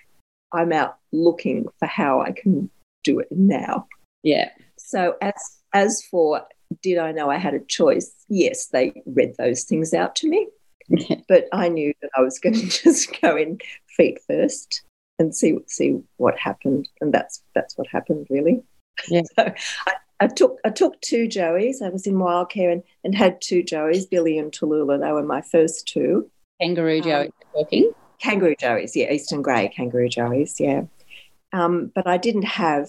I'm 0.52 0.72
out 0.72 0.98
looking 1.12 1.66
for 1.78 1.86
how 1.86 2.20
I 2.20 2.32
can 2.32 2.70
do 3.04 3.18
it 3.18 3.28
now. 3.30 3.86
Yeah. 4.22 4.50
So 4.76 5.16
as 5.20 5.34
as 5.72 6.02
for 6.10 6.46
did 6.82 6.98
I 6.98 7.12
know 7.12 7.30
I 7.30 7.36
had 7.36 7.54
a 7.54 7.60
choice? 7.60 8.12
Yes, 8.28 8.66
they 8.66 9.02
read 9.06 9.34
those 9.38 9.64
things 9.64 9.94
out 9.94 10.14
to 10.16 10.28
me. 10.28 10.48
but 11.28 11.46
I 11.52 11.68
knew 11.68 11.92
that 12.00 12.10
I 12.16 12.20
was 12.20 12.38
going 12.42 12.54
to 12.54 12.66
just 12.66 13.20
go 13.20 13.36
in 13.36 13.58
feet 13.96 14.20
first 14.26 14.82
and 15.18 15.34
see 15.34 15.58
see 15.66 16.00
what 16.16 16.38
happened, 16.38 16.88
and 17.00 17.12
that's 17.12 17.42
that's 17.54 17.76
what 17.76 17.88
happened 17.88 18.26
really. 18.30 18.62
Yeah. 19.08 19.22
So 19.36 19.52
I, 19.86 19.94
I, 20.20 20.26
took 20.26 20.58
I 20.64 20.70
took 20.70 21.00
two 21.00 21.28
Joeys. 21.28 21.82
I 21.82 21.90
was 21.90 22.06
in 22.06 22.14
wildcare 22.14 22.72
and, 22.72 22.82
and 23.04 23.14
had 23.14 23.40
two 23.40 23.62
Joeys, 23.62 24.08
Billy 24.08 24.38
and 24.38 24.52
Tallulah. 24.52 25.00
They 25.00 25.12
were 25.12 25.22
my 25.22 25.42
first 25.42 25.86
two. 25.86 26.30
Kangaroo 26.60 27.00
Joeys 27.00 27.30
um. 27.56 27.94
Kangaroo 28.20 28.56
Joeys, 28.56 28.92
yeah, 28.94 29.12
Eastern 29.12 29.42
Grey 29.42 29.68
Kangaroo 29.68 30.08
Joeys, 30.08 30.58
yeah. 30.58 30.82
Um, 31.52 31.92
but 31.94 32.06
I 32.06 32.16
didn't 32.16 32.42
have 32.42 32.88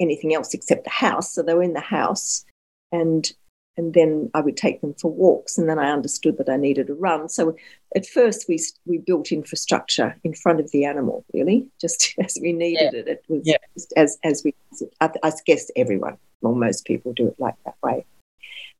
anything 0.00 0.34
else 0.34 0.54
except 0.54 0.84
the 0.84 0.90
house, 0.90 1.32
so 1.32 1.42
they 1.42 1.54
were 1.54 1.62
in 1.62 1.74
the 1.74 1.80
house, 1.80 2.44
and 2.92 3.30
and 3.76 3.92
then 3.92 4.30
I 4.34 4.40
would 4.40 4.56
take 4.56 4.80
them 4.80 4.94
for 4.94 5.10
walks, 5.10 5.58
and 5.58 5.68
then 5.68 5.78
I 5.78 5.90
understood 5.90 6.38
that 6.38 6.48
I 6.48 6.56
needed 6.56 6.90
a 6.90 6.94
run. 6.94 7.28
So 7.28 7.56
at 7.94 8.06
first 8.06 8.46
we 8.48 8.58
we 8.86 8.98
built 8.98 9.32
infrastructure 9.32 10.16
in 10.24 10.32
front 10.34 10.60
of 10.60 10.70
the 10.70 10.84
animal, 10.84 11.24
really, 11.34 11.66
just 11.80 12.14
as 12.24 12.38
we 12.40 12.52
needed 12.52 12.92
yeah. 12.92 13.00
it. 13.00 13.08
It 13.08 13.24
was 13.28 13.42
yeah. 13.44 13.56
as 13.96 14.18
as 14.24 14.42
we. 14.44 14.54
I, 15.00 15.10
I 15.22 15.32
guess 15.46 15.70
everyone, 15.76 16.16
well, 16.44 16.54
most 16.54 16.84
people 16.84 17.12
do 17.12 17.28
it 17.28 17.36
like 17.38 17.56
that 17.64 17.76
way. 17.82 18.04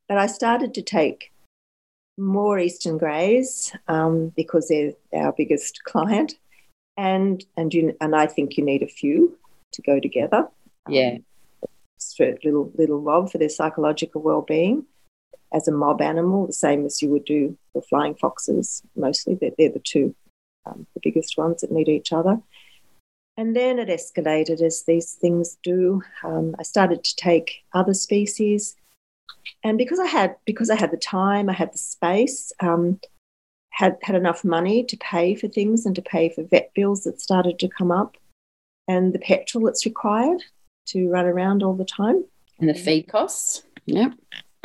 But 0.07 0.17
I 0.17 0.27
started 0.27 0.73
to 0.75 0.81
take 0.81 1.31
more 2.17 2.59
Eastern 2.59 2.97
Greys 2.97 3.73
um, 3.87 4.31
because 4.35 4.69
they're 4.69 4.93
our 5.13 5.33
biggest 5.33 5.83
client, 5.83 6.35
and 6.95 7.43
and 7.57 7.73
you 7.73 7.95
and 7.99 8.15
I 8.15 8.27
think 8.27 8.57
you 8.57 8.63
need 8.63 8.83
a 8.83 8.87
few 8.87 9.37
to 9.73 9.81
go 9.81 9.99
together. 9.99 10.47
Yeah. 10.87 11.17
Um, 11.17 12.37
little 12.43 12.71
little 12.75 13.01
mob 13.01 13.31
for 13.31 13.39
their 13.39 13.49
psychological 13.49 14.21
well-being 14.21 14.85
as 15.51 15.67
a 15.67 15.71
mob 15.71 16.01
animal, 16.01 16.45
the 16.45 16.53
same 16.53 16.85
as 16.85 17.01
you 17.01 17.09
would 17.09 17.25
do 17.25 17.57
for 17.73 17.81
flying 17.81 18.15
foxes. 18.15 18.83
Mostly, 18.95 19.35
they're, 19.35 19.51
they're 19.57 19.71
the 19.71 19.79
two, 19.79 20.13
um, 20.65 20.85
the 20.93 21.01
biggest 21.03 21.37
ones 21.37 21.61
that 21.61 21.71
need 21.71 21.89
each 21.89 22.13
other. 22.13 22.39
And 23.37 23.55
then 23.55 23.79
it 23.79 23.89
escalated 23.89 24.61
as 24.61 24.83
these 24.83 25.13
things 25.13 25.57
do. 25.61 26.01
Um, 26.23 26.55
I 26.57 26.63
started 26.63 27.03
to 27.03 27.15
take 27.15 27.63
other 27.73 27.93
species, 27.93 28.75
and 29.63 29.77
because 29.77 29.99
I 29.99 30.05
had 30.05 30.35
because 30.45 30.69
I 30.69 30.75
had 30.75 30.91
the 30.91 30.97
time, 30.97 31.49
I 31.49 31.53
had 31.53 31.73
the 31.73 31.77
space, 31.77 32.53
um, 32.61 32.99
had 33.71 33.97
had 34.01 34.15
enough 34.15 34.45
money 34.45 34.85
to 34.85 34.97
pay 34.97 35.35
for 35.35 35.49
things 35.49 35.85
and 35.85 35.95
to 35.95 36.01
pay 36.01 36.29
for 36.29 36.43
vet 36.43 36.73
bills 36.73 37.03
that 37.03 37.19
started 37.19 37.59
to 37.59 37.67
come 37.67 37.91
up, 37.91 38.15
and 38.87 39.11
the 39.11 39.19
petrol 39.19 39.65
that's 39.65 39.85
required 39.85 40.41
to 40.87 41.09
run 41.09 41.25
around 41.25 41.61
all 41.61 41.75
the 41.75 41.85
time. 41.85 42.23
And 42.59 42.69
the 42.69 42.73
feed 42.73 43.07
costs. 43.09 43.63
Yep. 43.85 44.13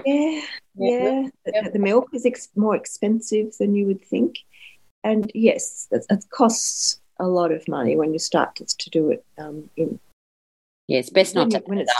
Yeah, 0.06 0.40
yeah. 0.76 1.28
yeah. 1.46 1.62
The, 1.62 1.70
the, 1.72 1.78
milk 1.78 2.08
is 2.12 2.24
ex- 2.24 2.48
more 2.56 2.76
expensive 2.76 3.56
than 3.58 3.74
you 3.74 3.86
would 3.86 4.04
think. 4.04 4.38
And 5.04 5.30
yes, 5.34 5.88
it, 5.90 6.04
it, 6.08 6.24
costs 6.30 6.99
a 7.20 7.28
lot 7.28 7.52
of 7.52 7.66
money 7.68 7.96
when 7.96 8.12
you 8.12 8.18
start 8.18 8.56
to, 8.56 8.64
to 8.64 8.90
do 8.90 9.10
it 9.10 9.24
um, 9.38 9.70
in. 9.76 10.00
Yeah, 10.88 10.98
it's 10.98 11.10
best 11.10 11.34
not 11.34 11.50
to. 11.50 11.62
When 11.66 11.78
it's 11.78 11.92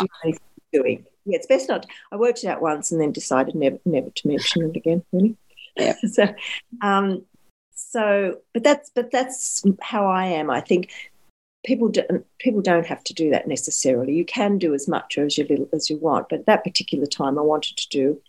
doing. 0.72 1.06
Yeah, 1.24 1.36
it's 1.36 1.46
best 1.46 1.68
not. 1.68 1.86
I 2.10 2.16
worked 2.16 2.42
it 2.42 2.48
out 2.48 2.62
once 2.62 2.90
and 2.90 3.00
then 3.00 3.12
decided 3.12 3.54
never, 3.54 3.78
never 3.84 4.10
to 4.10 4.28
mention 4.28 4.70
it 4.70 4.76
again. 4.76 5.04
Really. 5.12 5.36
Yeah. 5.76 5.94
so, 6.10 6.34
um, 6.82 7.24
so, 7.74 8.38
but 8.52 8.64
that's 8.64 8.90
but 8.90 9.10
that's 9.10 9.62
how 9.80 10.06
I 10.06 10.26
am. 10.26 10.50
I 10.50 10.60
think 10.60 10.90
people 11.64 11.88
don't 11.88 12.26
people 12.38 12.62
don't 12.62 12.86
have 12.86 13.04
to 13.04 13.14
do 13.14 13.30
that 13.30 13.48
necessarily. 13.48 14.14
You 14.14 14.24
can 14.24 14.58
do 14.58 14.74
as 14.74 14.88
much 14.88 15.18
or 15.18 15.24
as 15.24 15.36
you 15.38 15.46
little 15.48 15.68
as 15.72 15.90
you 15.90 15.96
want, 15.98 16.28
but 16.28 16.40
at 16.40 16.46
that 16.46 16.64
particular 16.64 17.06
time, 17.06 17.38
I 17.38 17.42
wanted 17.42 17.76
to 17.76 17.88
do 17.88 18.20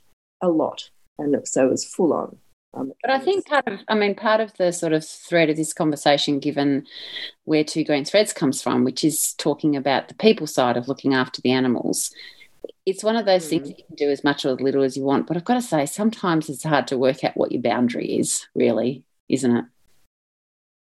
a 0.42 0.50
lot, 0.50 0.90
and 1.18 1.48
so 1.48 1.68
it 1.68 1.72
was 1.72 1.86
full 1.86 2.14
on. 2.14 2.38
Um, 2.74 2.94
but 3.02 3.12
I 3.12 3.20
think 3.20 3.48
part 3.48 3.68
of, 3.68 3.80
I 3.90 3.96
mean, 3.96 4.16
part 4.16 4.40
of 4.40 4.54
the 4.58 4.72
sort 4.72 4.94
of 4.94 5.06
thread 5.06 5.50
of 5.50 5.58
this 5.58 5.74
conversation, 5.74 6.40
given 6.40 6.86
where 7.44 7.64
Two 7.64 7.84
Green 7.84 8.06
Threads 8.06 8.32
comes 8.32 8.62
from, 8.62 8.86
which 8.86 9.04
is 9.04 9.34
talking 9.34 9.76
about 9.76 10.08
the 10.08 10.16
people 10.16 10.48
side 10.48 10.78
of 10.78 10.88
looking 10.88 11.14
after 11.14 11.42
the 11.42 11.52
animals, 11.52 12.14
it's 12.86 13.04
one 13.04 13.18
of 13.18 13.26
those 13.26 13.46
mm. 13.46 13.50
things 13.50 13.70
you 13.70 13.76
can 13.76 13.96
do 13.96 14.10
as 14.10 14.24
much 14.24 14.46
or 14.46 14.54
as 14.54 14.62
little 14.62 14.84
as 14.84 14.96
you 14.96 15.04
want. 15.04 15.28
But 15.28 15.36
I've 15.36 15.46
got 15.46 15.56
to 15.56 15.62
say, 15.62 15.86
sometimes 15.86 16.50
it's 16.50 16.64
hard 16.64 16.88
to 16.88 16.98
work 16.98 17.24
out 17.24 17.36
what 17.36 17.52
your 17.52 17.62
boundary 17.62 18.18
is, 18.18 18.48
really, 18.56 19.04
isn't 19.28 19.56
it? 19.56 19.66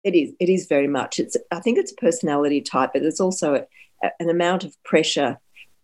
It 0.03 0.15
is. 0.15 0.33
It 0.41 0.49
is 0.49 0.67
very 0.67 0.89
much. 0.89 1.19
It's. 1.19 1.37
I 1.51 1.61
think 1.61 1.79
it's 1.79 1.93
a 1.93 1.97
personality 1.97 2.61
type, 2.61 2.91
but 2.93 3.03
there's 3.03 3.21
also 3.21 3.55
a, 3.55 4.07
a, 4.07 4.11
an 4.21 4.31
amount 4.31 4.65
of 4.65 4.77
pressure, 4.85 5.39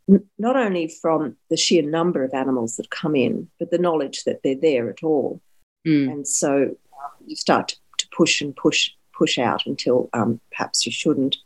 n- 0.09 0.25
not 0.39 0.57
only 0.57 0.89
from 0.89 1.37
the 1.51 1.57
sheer 1.57 1.83
number 1.83 2.23
of 2.23 2.35
animals 2.35 2.77
that 2.77 2.91
come 2.91 3.17
in, 3.17 3.49
but 3.59 3.71
the 3.71 3.79
knowledge 3.79 4.25
that 4.25 4.43
they're 4.43 4.55
there 4.55 4.91
at 4.91 5.03
all. 5.03 5.41
Mm. 5.87 6.11
And 6.11 6.29
so 6.29 6.63
um, 6.63 7.11
you 7.27 7.37
start 7.37 7.69
to, 7.69 7.77
push 8.15 8.43
and 8.43 8.55
push, 8.55 8.91
push 9.17 9.39
out 9.39 9.65
until 9.65 10.11
um, 10.13 10.41
perhaps 10.51 10.85
you 10.85 10.93
shouldn't. 10.93 11.37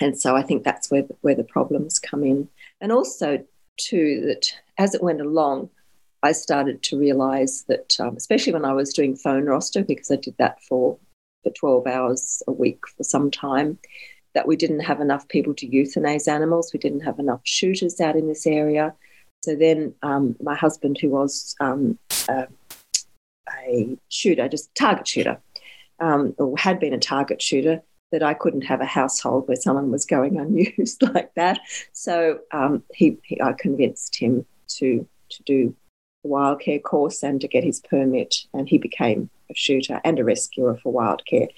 And 0.00 0.18
so 0.18 0.34
I 0.34 0.42
think 0.42 0.64
that's 0.64 0.90
where 0.90 1.02
the, 1.02 1.14
where 1.20 1.34
the 1.34 1.44
problems 1.44 1.98
come 1.98 2.24
in. 2.24 2.48
And 2.80 2.92
also, 2.92 3.44
too, 3.76 4.22
that 4.26 4.46
as 4.78 4.94
it 4.94 5.02
went 5.02 5.20
along, 5.20 5.68
I 6.22 6.32
started 6.32 6.82
to 6.84 6.98
realize 6.98 7.64
that, 7.68 7.98
um, 8.00 8.16
especially 8.16 8.52
when 8.52 8.64
I 8.64 8.72
was 8.72 8.92
doing 8.92 9.16
phone 9.16 9.46
roster, 9.46 9.82
because 9.82 10.10
I 10.10 10.16
did 10.16 10.34
that 10.38 10.62
for, 10.62 10.98
for 11.42 11.50
12 11.50 11.86
hours 11.86 12.42
a 12.46 12.52
week 12.52 12.86
for 12.96 13.04
some 13.04 13.30
time, 13.30 13.78
that 14.34 14.46
we 14.46 14.56
didn't 14.56 14.80
have 14.80 15.00
enough 15.00 15.28
people 15.28 15.54
to 15.54 15.68
euthanize 15.68 16.28
animals. 16.28 16.72
We 16.72 16.78
didn't 16.78 17.00
have 17.00 17.18
enough 17.18 17.40
shooters 17.44 18.00
out 18.00 18.16
in 18.16 18.28
this 18.28 18.46
area. 18.46 18.94
So 19.42 19.56
then 19.56 19.94
um, 20.02 20.36
my 20.42 20.54
husband, 20.54 20.98
who 21.00 21.10
was 21.10 21.56
um, 21.60 21.98
a 23.70 23.96
shooter, 24.08 24.48
just 24.48 24.74
target 24.74 25.06
shooter, 25.06 25.40
um, 26.00 26.34
or 26.38 26.56
had 26.58 26.80
been 26.80 26.94
a 26.94 26.98
target 26.98 27.40
shooter, 27.40 27.82
that 28.12 28.22
I 28.22 28.34
couldn't 28.34 28.62
have 28.62 28.80
a 28.80 28.86
household 28.86 29.46
where 29.46 29.56
someone 29.56 29.90
was 29.90 30.04
going 30.04 30.38
unused 30.38 31.02
like 31.14 31.34
that. 31.34 31.60
So 31.92 32.40
um, 32.52 32.82
he, 32.92 33.16
he, 33.22 33.40
I 33.40 33.52
convinced 33.52 34.16
him 34.16 34.44
to 34.78 35.06
to 35.30 35.42
do 35.44 35.74
the 36.22 36.28
wild 36.28 36.60
care 36.60 36.80
course 36.80 37.22
and 37.22 37.40
to 37.40 37.48
get 37.48 37.64
his 37.64 37.80
permit, 37.80 38.34
and 38.52 38.68
he 38.68 38.78
became 38.78 39.30
a 39.48 39.54
shooter 39.54 40.00
and 40.04 40.18
a 40.18 40.24
rescuer 40.24 40.76
for 40.82 40.92
wild 40.92 41.24
care. 41.26 41.48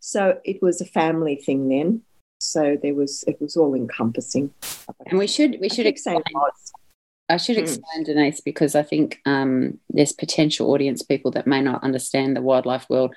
So 0.00 0.38
it 0.44 0.60
was 0.60 0.80
a 0.80 0.86
family 0.86 1.36
thing 1.36 1.68
then. 1.68 2.02
So 2.40 2.76
there 2.82 2.94
was 2.94 3.24
it 3.28 3.40
was 3.40 3.56
all 3.56 3.74
encompassing. 3.74 4.52
And 5.06 5.18
we 5.18 5.28
should 5.28 5.58
we 5.60 5.68
should 5.68 5.86
explain 5.86 6.22
I 7.32 7.38
should 7.38 7.56
hmm. 7.56 7.62
explain, 7.62 8.02
mm. 8.02 8.04
Denise, 8.04 8.40
because 8.42 8.74
I 8.74 8.82
think 8.82 9.20
um, 9.24 9.78
there's 9.88 10.12
potential 10.12 10.70
audience 10.70 11.02
people 11.02 11.30
that 11.30 11.46
may 11.46 11.62
not 11.62 11.82
understand 11.82 12.36
the 12.36 12.42
wildlife 12.42 12.88
world. 12.90 13.14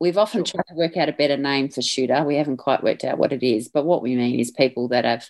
We've 0.00 0.18
often 0.18 0.42
tried 0.42 0.64
to 0.68 0.74
work 0.74 0.96
out 0.96 1.08
a 1.08 1.12
better 1.12 1.36
name 1.36 1.68
for 1.68 1.80
shooter. 1.80 2.24
We 2.24 2.36
haven't 2.36 2.56
quite 2.56 2.82
worked 2.82 3.04
out 3.04 3.18
what 3.18 3.32
it 3.32 3.46
is, 3.46 3.68
but 3.68 3.84
what 3.84 4.02
we 4.02 4.16
mean 4.16 4.40
is 4.40 4.50
people 4.50 4.88
that 4.88 5.04
have 5.04 5.28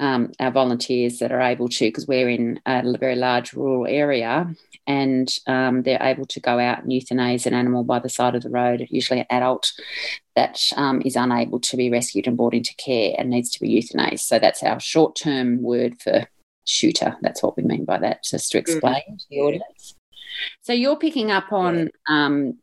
um, 0.00 0.32
our 0.40 0.50
volunteers 0.50 1.20
that 1.20 1.30
are 1.30 1.40
able 1.40 1.68
to, 1.68 1.84
because 1.86 2.08
we're 2.08 2.30
in 2.30 2.60
a 2.66 2.98
very 2.98 3.14
large 3.14 3.52
rural 3.52 3.86
area, 3.86 4.52
and 4.88 5.32
um, 5.46 5.82
they're 5.84 6.02
able 6.02 6.26
to 6.26 6.40
go 6.40 6.58
out 6.58 6.82
and 6.82 6.90
euthanize 6.90 7.46
an 7.46 7.54
animal 7.54 7.84
by 7.84 8.00
the 8.00 8.08
side 8.08 8.34
of 8.34 8.42
the 8.42 8.50
road, 8.50 8.84
usually 8.90 9.20
an 9.20 9.26
adult 9.30 9.70
that 10.34 10.58
um, 10.76 11.00
is 11.04 11.14
unable 11.14 11.60
to 11.60 11.76
be 11.76 11.90
rescued 11.90 12.26
and 12.26 12.36
brought 12.36 12.54
into 12.54 12.74
care 12.74 13.14
and 13.16 13.30
needs 13.30 13.50
to 13.50 13.60
be 13.60 13.80
euthanized. 13.80 14.20
So 14.20 14.40
that's 14.40 14.64
our 14.64 14.80
short 14.80 15.14
term 15.14 15.62
word 15.62 16.00
for 16.02 16.26
shooter. 16.70 17.16
That's 17.20 17.42
what 17.42 17.56
we 17.56 17.62
mean 17.62 17.84
by 17.84 17.98
that, 17.98 18.24
just 18.24 18.52
to 18.52 18.58
mm-hmm. 18.58 18.72
explain 18.72 19.02
mm-hmm. 19.02 19.16
to 19.16 19.26
the 19.30 19.40
audience. 19.40 19.94
So 20.62 20.72
you're 20.72 20.96
picking 20.96 21.30
up 21.30 21.52
on, 21.52 21.90
um, 22.08 22.58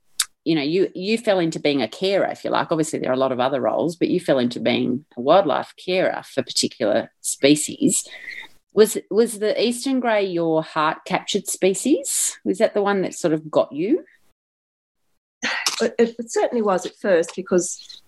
you 0.45 0.55
know, 0.55 0.61
you 0.61 0.89
you 0.95 1.17
fell 1.17 1.39
into 1.39 1.59
being 1.59 1.81
a 1.81 1.87
carer, 1.87 2.27
if 2.27 2.43
you 2.43 2.49
like. 2.49 2.71
Obviously, 2.71 2.99
there 2.99 3.11
are 3.11 3.13
a 3.13 3.17
lot 3.17 3.31
of 3.31 3.39
other 3.39 3.61
roles, 3.61 3.95
but 3.95 4.07
you 4.07 4.19
fell 4.19 4.39
into 4.39 4.59
being 4.59 5.05
a 5.17 5.21
wildlife 5.21 5.73
carer 5.83 6.21
for 6.23 6.41
particular 6.41 7.11
species. 7.21 8.07
Was 8.73 8.97
was 9.11 9.39
the 9.39 9.61
eastern 9.61 9.99
grey 9.99 10.25
your 10.25 10.63
heart 10.63 10.99
captured 11.05 11.47
species? 11.47 12.37
Was 12.45 12.59
that 12.59 12.73
the 12.73 12.81
one 12.81 13.01
that 13.01 13.13
sort 13.13 13.33
of 13.33 13.51
got 13.51 13.71
you? 13.71 14.05
It, 15.81 16.15
it 16.17 16.31
certainly 16.31 16.63
was 16.63 16.85
at 16.85 16.95
first 16.95 17.33
because 17.35 18.01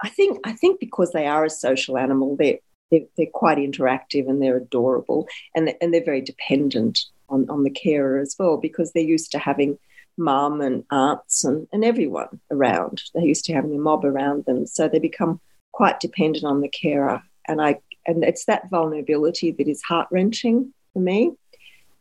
I 0.00 0.08
think 0.08 0.38
I 0.44 0.52
think 0.52 0.80
because 0.80 1.12
they 1.12 1.26
are 1.26 1.44
a 1.44 1.50
social 1.50 1.96
animal, 1.98 2.36
they're 2.36 2.58
they're, 2.90 3.00
they're 3.16 3.26
quite 3.32 3.58
interactive 3.58 4.28
and 4.28 4.42
they're 4.42 4.56
adorable 4.56 5.26
and 5.54 5.74
and 5.80 5.92
they're 5.92 6.04
very 6.04 6.20
dependent 6.20 7.00
on, 7.28 7.48
on 7.48 7.64
the 7.64 7.70
carer 7.70 8.18
as 8.18 8.36
well 8.38 8.56
because 8.56 8.92
they're 8.92 9.02
used 9.02 9.30
to 9.32 9.38
having 9.38 9.78
mum 10.16 10.60
and 10.60 10.84
aunts 10.90 11.44
and, 11.44 11.66
and 11.72 11.84
everyone 11.84 12.40
around. 12.50 13.02
They're 13.14 13.24
used 13.24 13.44
to 13.46 13.54
having 13.54 13.74
a 13.74 13.78
mob 13.78 14.04
around 14.04 14.44
them. 14.44 14.66
So 14.66 14.88
they 14.88 14.98
become 14.98 15.40
quite 15.72 16.00
dependent 16.00 16.44
on 16.44 16.60
the 16.60 16.68
carer. 16.68 17.22
And 17.48 17.60
I 17.60 17.80
and 18.06 18.22
it's 18.22 18.44
that 18.46 18.68
vulnerability 18.70 19.52
that 19.52 19.68
is 19.68 19.82
heart 19.82 20.08
wrenching 20.10 20.72
for 20.92 21.00
me. 21.00 21.32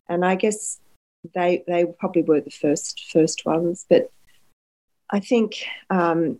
And 0.10 0.26
I 0.26 0.36
guess 0.36 0.80
they 1.34 1.64
they 1.68 1.86
probably 2.00 2.24
were 2.24 2.42
the 2.42 2.52
first 2.52 3.10
first 3.12 3.46
ones. 3.46 3.86
But 3.90 4.12
I 5.10 5.20
think 5.20 5.66
um, 5.90 6.40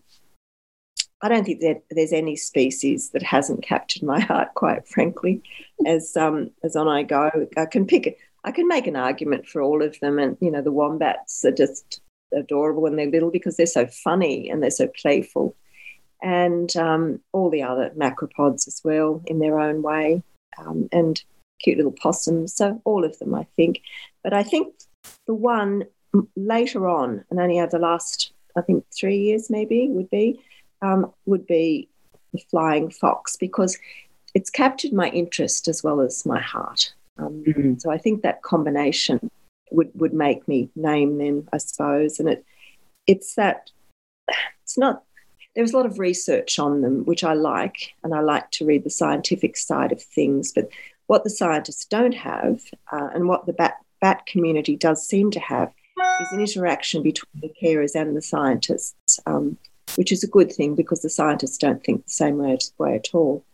I 1.24 1.30
don't 1.30 1.46
think 1.46 1.62
that 1.62 1.84
there's 1.90 2.12
any 2.12 2.36
species 2.36 3.12
that 3.12 3.24
hasn't 3.24 3.64
captured 3.64 4.04
my 4.04 4.20
heart, 4.20 4.54
quite 4.56 4.86
frankly. 4.88 5.42
As 5.88 6.16
um, 6.18 6.52
as 6.64 6.76
on 6.76 6.90
I 6.90 7.04
go, 7.04 7.48
I 7.58 7.66
can 7.66 7.88
pick. 7.88 8.20
I 8.44 8.52
can 8.52 8.68
make 8.68 8.88
an 8.88 8.98
argument 8.98 9.48
for 9.48 9.62
all 9.62 9.82
of 9.82 9.98
them, 10.02 10.20
and 10.20 10.38
you 10.42 10.52
know 10.52 10.62
the 10.62 10.72
wombats 10.72 11.46
are 11.46 11.52
just 11.52 12.02
adorable 12.34 12.82
when 12.82 12.98
they're 12.98 13.10
little 13.10 13.32
because 13.32 13.56
they're 13.56 13.66
so 13.66 13.88
funny 13.88 14.50
and 14.50 14.62
they're 14.62 14.70
so 14.70 14.90
playful, 15.02 15.56
and 16.22 16.76
um, 16.76 17.22
all 17.32 17.50
the 17.50 17.64
other 17.64 17.90
macropods 17.98 18.68
as 18.68 18.82
well 18.84 19.24
in 19.26 19.40
their 19.40 19.62
own 19.62 19.82
way, 19.82 20.22
um, 20.58 20.90
and 20.92 21.24
cute 21.60 21.78
little 21.78 21.94
possums. 21.94 22.54
So 22.54 22.82
all 22.84 23.06
of 23.06 23.18
them, 23.20 23.34
I 23.34 23.48
think. 23.56 23.82
But 24.26 24.34
I 24.34 24.44
think 24.44 24.76
the 25.26 25.34
one 25.34 25.86
later 26.36 26.90
on, 26.90 27.24
and 27.30 27.40
only 27.40 27.62
over 27.62 27.72
the 27.72 27.80
last, 27.80 28.34
I 28.58 28.62
think 28.62 28.84
three 28.94 29.20
years 29.20 29.50
maybe 29.50 29.88
would 29.88 30.10
be 30.10 30.42
um, 30.84 31.12
would 31.26 31.48
be 31.48 31.90
the 32.34 32.44
flying 32.52 32.90
fox 32.90 33.36
because 33.36 33.78
it's 34.36 34.50
captured 34.50 34.94
my 34.94 35.10
interest 35.10 35.68
as 35.68 35.84
well 35.84 36.02
as 36.02 36.26
my 36.26 36.40
heart. 36.40 36.94
Um, 37.18 37.44
mm-hmm. 37.48 37.78
So 37.78 37.92
I 37.92 37.98
think 37.98 38.22
that 38.22 38.42
combination 38.42 39.32
would, 39.72 39.92
would 39.96 40.14
make 40.14 40.48
me 40.48 40.70
name 40.76 41.18
them, 41.18 41.48
I 41.54 41.58
suppose. 41.58 42.20
And 42.20 42.30
it 42.30 42.46
it's 43.08 43.36
that 43.36 43.70
it's 44.62 44.78
not 44.78 45.04
there's 45.56 45.74
a 45.74 45.78
lot 45.78 45.86
of 45.86 46.00
research 46.00 46.58
on 46.58 46.82
them, 46.82 47.06
which 47.06 47.24
I 47.24 47.34
like, 47.34 47.94
and 48.04 48.14
I 48.14 48.22
like 48.22 48.50
to 48.52 48.66
read 48.66 48.84
the 48.84 48.90
scientific 48.90 49.56
side 49.56 49.92
of 49.92 50.02
things. 50.02 50.52
But 50.52 50.70
what 51.06 51.24
the 51.24 51.30
scientists 51.30 51.86
don't 51.86 52.16
have, 52.16 52.62
uh, 52.92 53.10
and 53.14 53.28
what 53.28 53.46
the 53.46 53.54
bat, 53.54 53.76
bat 54.02 54.26
community 54.26 54.76
does 54.76 55.08
seem 55.08 55.30
to 55.30 55.40
have, 55.40 55.72
is 56.22 56.32
an 56.32 56.40
interaction 56.40 57.04
between 57.04 57.30
the 57.40 57.54
carers 57.62 57.94
and 57.94 58.18
the 58.18 58.22
scientists. 58.22 59.20
Um, 59.28 59.58
which 59.96 60.12
is 60.12 60.24
a 60.24 60.28
good 60.28 60.52
thing 60.52 60.76
because 60.76 61.02
the 61.02 61.10
scientists 61.10 61.58
don't 61.58 61.84
think 61.84 62.04
the 62.04 62.12
same 62.12 62.38
way, 62.38 62.58
way 62.78 62.96
at 62.96 63.10
all. 63.14 63.46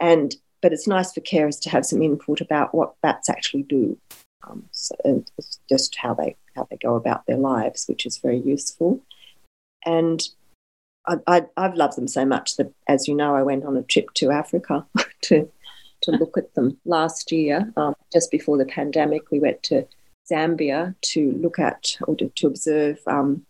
And 0.00 0.34
but 0.60 0.72
it's 0.72 0.88
nice 0.88 1.12
for 1.12 1.20
carers 1.20 1.60
to 1.62 1.70
have 1.70 1.86
some 1.86 2.02
input 2.02 2.40
about 2.40 2.74
what 2.74 3.00
bats 3.00 3.30
actually 3.30 3.62
do, 3.62 3.96
um, 4.42 4.64
so, 4.72 4.94
and 5.04 5.30
just 5.68 5.96
how 5.96 6.14
they 6.14 6.36
how 6.56 6.66
they 6.70 6.76
go 6.76 6.96
about 6.96 7.26
their 7.26 7.36
lives, 7.36 7.86
which 7.86 8.04
is 8.04 8.18
very 8.18 8.40
useful. 8.40 9.00
And 9.86 10.20
I, 11.26 11.46
have 11.56 11.76
loved 11.76 11.96
them 11.96 12.08
so 12.08 12.26
much 12.26 12.56
that, 12.56 12.70
as 12.86 13.08
you 13.08 13.14
know, 13.14 13.34
I 13.34 13.42
went 13.42 13.64
on 13.64 13.76
a 13.76 13.82
trip 13.82 14.12
to 14.14 14.30
Africa 14.30 14.84
to 15.22 15.50
to 16.02 16.10
look 16.12 16.38
at 16.38 16.54
them 16.54 16.78
last 16.84 17.32
year, 17.32 17.72
um, 17.76 17.94
just 18.12 18.30
before 18.30 18.56
the 18.56 18.64
pandemic. 18.64 19.30
We 19.30 19.40
went 19.40 19.62
to 19.64 19.86
Zambia 20.30 20.94
to 21.00 21.32
look 21.32 21.58
at 21.58 21.96
or 22.06 22.14
to, 22.16 22.28
to 22.28 22.46
observe 22.46 22.98
um, 23.06 23.44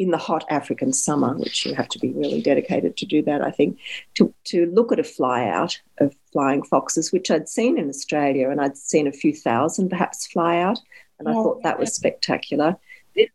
in 0.00 0.10
the 0.10 0.16
hot 0.16 0.46
African 0.48 0.94
summer, 0.94 1.36
which 1.36 1.66
you 1.66 1.74
have 1.74 1.86
to 1.88 1.98
be 1.98 2.10
really 2.12 2.40
dedicated 2.40 2.96
to 2.96 3.04
do 3.04 3.20
that, 3.20 3.42
I 3.42 3.50
think, 3.50 3.78
to, 4.14 4.32
to 4.44 4.64
look 4.72 4.92
at 4.92 4.98
a 4.98 5.04
fly 5.04 5.46
out 5.46 5.78
of 5.98 6.16
flying 6.32 6.62
foxes, 6.62 7.12
which 7.12 7.30
I'd 7.30 7.50
seen 7.50 7.78
in 7.78 7.90
Australia 7.90 8.48
and 8.48 8.62
I'd 8.62 8.78
seen 8.78 9.06
a 9.06 9.12
few 9.12 9.34
thousand 9.34 9.90
perhaps 9.90 10.26
fly 10.26 10.56
out. 10.56 10.78
And 11.18 11.28
I 11.28 11.34
thought 11.34 11.62
that 11.64 11.78
was 11.78 11.94
spectacular. 11.94 12.78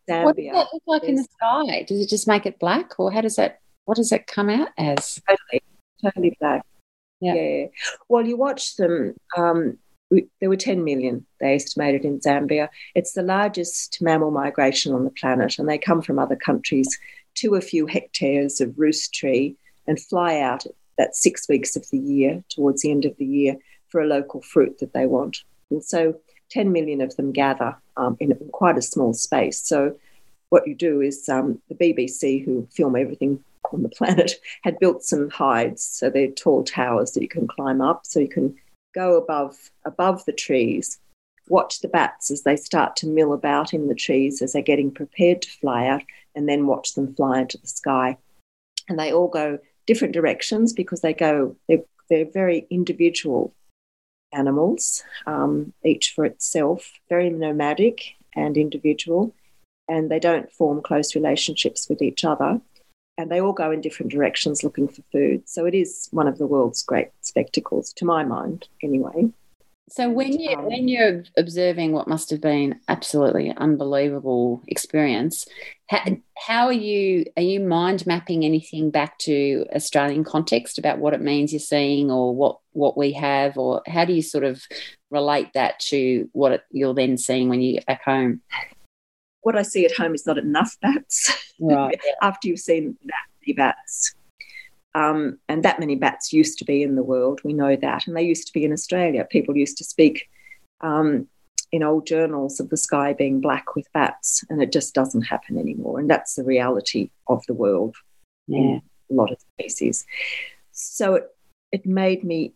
Zambia, 0.09 0.23
what 0.23 0.35
does 0.35 0.45
that 0.51 0.67
look 0.73 0.83
like 0.87 1.03
in 1.03 1.15
the 1.15 1.27
sky? 1.31 1.85
Does 1.87 2.01
it 2.01 2.09
just 2.09 2.27
make 2.27 2.47
it 2.47 2.57
black 2.57 2.99
or 2.99 3.11
how 3.11 3.21
does 3.21 3.35
that, 3.35 3.59
what 3.83 3.97
does 3.97 4.11
it 4.11 4.25
come 4.25 4.49
out 4.49 4.69
as? 4.75 5.21
Totally, 5.29 5.61
totally 6.01 6.37
black. 6.39 6.65
Yeah. 7.21 7.35
yeah. 7.35 7.65
Well, 8.09 8.25
you 8.25 8.37
watch 8.37 8.75
them. 8.75 9.13
Um, 9.37 9.77
there 10.11 10.49
were 10.49 10.55
10 10.55 10.83
million, 10.83 11.25
they 11.39 11.55
estimated 11.55 12.05
in 12.05 12.19
Zambia. 12.19 12.69
It's 12.93 13.13
the 13.13 13.23
largest 13.23 13.97
mammal 14.01 14.31
migration 14.31 14.93
on 14.93 15.03
the 15.03 15.09
planet, 15.09 15.57
and 15.57 15.67
they 15.67 15.77
come 15.77 16.01
from 16.01 16.19
other 16.19 16.35
countries 16.35 16.87
to 17.35 17.55
a 17.55 17.61
few 17.61 17.85
hectares 17.85 18.61
of 18.61 18.77
roost 18.77 19.13
tree 19.13 19.55
and 19.87 19.99
fly 19.99 20.39
out 20.39 20.65
that 20.97 21.15
six 21.15 21.49
weeks 21.49 21.75
of 21.75 21.89
the 21.89 21.97
year 21.97 22.43
towards 22.49 22.81
the 22.81 22.91
end 22.91 23.05
of 23.05 23.17
the 23.17 23.25
year 23.25 23.57
for 23.89 24.01
a 24.01 24.07
local 24.07 24.41
fruit 24.41 24.79
that 24.79 24.93
they 24.93 25.05
want. 25.05 25.43
And 25.69 25.83
so 25.83 26.15
10 26.51 26.71
million 26.71 27.01
of 27.01 27.15
them 27.15 27.31
gather 27.31 27.75
um, 27.97 28.15
in, 28.19 28.31
in, 28.31 28.49
quite 28.51 28.77
a 28.77 28.81
small 28.81 29.13
space. 29.13 29.59
So 29.59 29.95
what 30.49 30.67
you 30.67 30.75
do 30.75 31.01
is 31.01 31.27
um, 31.27 31.61
the 31.69 31.75
BBC, 31.75 32.43
who 32.45 32.67
film 32.71 32.95
everything 32.95 33.43
on 33.73 33.83
the 33.83 33.89
planet, 33.97 34.33
had 34.63 34.79
built 34.79 35.03
some 35.03 35.29
hides. 35.29 35.83
So 35.83 36.09
they're 36.09 36.31
tall 36.31 36.63
towers 36.63 37.11
that 37.11 37.21
you 37.21 37.27
can 37.27 37.47
climb 37.47 37.81
up. 37.81 38.05
So 38.05 38.19
you 38.19 38.29
can 38.29 38.55
go 38.95 39.17
above 39.17 39.69
above 39.85 40.25
the 40.25 40.33
trees, 40.33 40.99
watch 41.49 41.81
the 41.81 41.87
bats 41.87 42.31
as 42.31 42.43
they 42.43 42.55
start 42.55 42.95
to 42.95 43.07
mill 43.07 43.33
about 43.33 43.73
in 43.73 43.87
the 43.87 43.95
trees 43.95 44.41
as 44.41 44.53
they're 44.53 44.61
getting 44.61 44.91
prepared 44.91 45.41
to 45.43 45.49
fly 45.49 45.87
out, 45.87 46.03
and 46.33 46.49
then 46.49 46.65
watch 46.65 46.95
them 46.95 47.13
fly 47.13 47.41
into 47.41 47.57
the 47.57 47.67
sky. 47.67 48.17
And 48.87 48.97
they 48.97 49.11
all 49.11 49.27
go 49.27 49.59
different 49.85 50.13
directions 50.13 50.73
because 50.73 51.01
they 51.01 51.13
go 51.13 51.55
they're, 51.67 51.83
they're 52.09 52.25
very 52.25 52.65
individual 52.69 53.53
animals, 54.31 55.03
um, 55.27 55.73
each 55.83 56.13
for 56.15 56.25
itself, 56.25 56.91
very 57.09 57.29
nomadic 57.29 58.15
and 58.35 58.57
individual, 58.57 59.33
and 59.87 60.09
they 60.09 60.19
don't 60.19 60.51
form 60.51 60.81
close 60.81 61.15
relationships 61.15 61.87
with 61.89 62.01
each 62.01 62.25
other. 62.25 62.61
And 63.17 63.31
they 63.31 63.39
all 63.39 63.53
go 63.53 63.71
in 63.71 63.81
different 63.81 64.11
directions 64.11 64.63
looking 64.63 64.87
for 64.87 65.01
food. 65.11 65.47
So 65.47 65.65
it 65.65 65.73
is 65.73 66.09
one 66.11 66.27
of 66.27 66.37
the 66.37 66.47
world's 66.47 66.83
great 66.83 67.09
spectacles, 67.21 67.93
to 67.93 68.05
my 68.05 68.23
mind, 68.23 68.67
anyway. 68.83 69.31
So 69.87 70.09
when 70.09 70.39
you 70.39 70.57
um, 70.57 70.65
when 70.65 70.87
you're 70.87 71.23
observing 71.37 71.91
what 71.91 72.07
must 72.07 72.31
have 72.31 72.41
been 72.41 72.79
absolutely 72.87 73.53
unbelievable 73.55 74.63
experience, 74.67 75.45
how, 75.87 76.03
how, 76.35 76.65
are 76.65 76.73
you 76.73 77.25
are 77.37 77.43
you 77.43 77.59
mind 77.59 78.07
mapping 78.07 78.43
anything 78.43 78.89
back 78.89 79.19
to 79.19 79.65
Australian 79.75 80.23
context 80.23 80.79
about 80.79 80.97
what 80.97 81.13
it 81.13 81.21
means 81.21 81.53
you're 81.53 81.59
seeing 81.59 82.09
or 82.09 82.35
what 82.35 82.57
what 82.71 82.97
we 82.97 83.13
have 83.13 83.59
or 83.59 83.83
how 83.85 84.05
do 84.05 84.13
you 84.13 84.23
sort 84.23 84.43
of 84.43 84.63
relate 85.11 85.49
that 85.53 85.79
to 85.79 86.27
what 86.33 86.51
it, 86.51 86.63
you're 86.71 86.95
then 86.95 87.15
seeing 87.15 87.47
when 87.47 87.61
you 87.61 87.73
get 87.73 87.85
back 87.85 88.03
home? 88.03 88.41
What 89.45 89.55
I 89.55 89.61
see 89.61 89.85
at 89.85 89.95
home 89.95 90.15
is 90.15 90.25
not 90.25 90.39
enough 90.39 90.75
bats. 90.81 91.41
Right. 91.57 91.97
After 92.21 92.49
you've 92.49 92.59
seen 92.59 92.97
that 93.05 93.25
many 93.39 93.53
bats, 93.53 94.13
um, 94.93 95.39
and 95.47 95.63
that 95.63 95.79
many 95.79 95.95
bats 95.95 96.33
used 96.33 96.59
to 96.59 96.65
be 96.65 96.83
in 96.83 96.95
the 96.95 97.03
world, 97.03 97.39
we 97.45 97.53
know 97.53 97.77
that. 97.77 98.07
And 98.07 98.17
they 98.17 98.23
used 98.23 98.47
to 98.47 98.53
be 98.53 98.65
in 98.65 98.73
Australia. 98.73 99.23
People 99.23 99.55
used 99.55 99.77
to 99.77 99.85
speak 99.85 100.29
um, 100.81 101.29
in 101.71 101.81
old 101.81 102.07
journals 102.07 102.59
of 102.59 102.69
the 102.69 102.75
sky 102.75 103.13
being 103.13 103.39
black 103.39 103.73
with 103.73 103.87
bats, 103.93 104.43
and 104.49 104.61
it 104.61 104.73
just 104.73 104.93
doesn't 104.93 105.21
happen 105.21 105.57
anymore. 105.57 105.97
And 105.97 106.09
that's 106.09 106.35
the 106.35 106.43
reality 106.43 107.09
of 107.27 107.41
the 107.45 107.53
world 107.53 107.95
yeah. 108.47 108.59
in 108.59 108.81
a 109.09 109.13
lot 109.13 109.31
of 109.31 109.37
species. 109.57 110.05
So 110.73 111.15
it, 111.15 111.35
it 111.71 111.85
made 111.85 112.25
me 112.25 112.51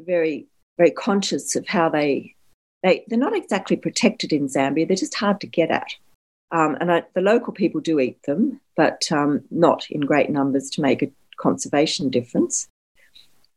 very, 0.00 0.48
very 0.76 0.90
conscious 0.90 1.56
of 1.56 1.66
how 1.66 1.88
they, 1.88 2.34
they, 2.82 3.06
they're 3.08 3.18
not 3.18 3.34
exactly 3.34 3.78
protected 3.78 4.34
in 4.34 4.48
Zambia, 4.48 4.86
they're 4.86 4.98
just 4.98 5.14
hard 5.14 5.40
to 5.40 5.46
get 5.46 5.70
at. 5.70 5.94
Um, 6.50 6.76
and 6.80 6.92
I, 6.92 7.02
the 7.14 7.20
local 7.20 7.52
people 7.52 7.80
do 7.80 7.98
eat 7.98 8.22
them, 8.22 8.60
but 8.76 9.02
um, 9.10 9.42
not 9.50 9.86
in 9.90 10.00
great 10.00 10.30
numbers 10.30 10.70
to 10.70 10.80
make 10.80 11.02
a 11.02 11.10
conservation 11.36 12.10
difference. 12.10 12.68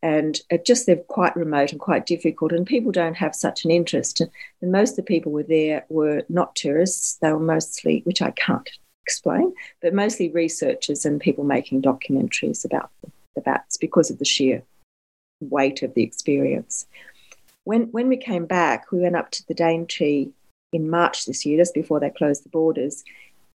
And 0.01 0.39
it 0.49 0.65
just 0.65 0.85
they're 0.85 0.95
quite 0.95 1.35
remote 1.35 1.71
and 1.71 1.81
quite 1.81 2.05
difficult, 2.05 2.51
and 2.51 2.65
people 2.65 2.91
don't 2.91 3.17
have 3.17 3.35
such 3.35 3.65
an 3.65 3.71
interest. 3.71 4.21
And 4.61 4.71
most 4.71 4.91
of 4.91 4.97
the 4.97 5.03
people 5.03 5.31
were 5.31 5.43
there 5.43 5.85
were 5.89 6.23
not 6.29 6.55
tourists; 6.55 7.17
they 7.21 7.31
were 7.31 7.39
mostly, 7.39 8.01
which 8.05 8.21
I 8.21 8.31
can't 8.31 8.69
explain, 9.03 9.53
but 9.81 9.93
mostly 9.93 10.29
researchers 10.29 11.05
and 11.05 11.19
people 11.19 11.43
making 11.43 11.81
documentaries 11.81 12.63
about 12.63 12.91
the 13.35 13.41
bats 13.41 13.77
because 13.77 14.11
of 14.11 14.19
the 14.19 14.25
sheer 14.25 14.61
weight 15.39 15.81
of 15.81 15.93
the 15.93 16.03
experience. 16.03 16.85
When 17.63 17.83
when 17.91 18.07
we 18.07 18.17
came 18.17 18.45
back, 18.45 18.91
we 18.91 18.99
went 18.99 19.15
up 19.15 19.31
to 19.31 19.47
the 19.47 19.53
Daintree 19.53 20.29
in 20.71 20.89
March 20.89 21.25
this 21.25 21.45
year, 21.45 21.57
just 21.57 21.73
before 21.73 21.99
they 21.99 22.09
closed 22.09 22.43
the 22.43 22.49
borders, 22.49 23.03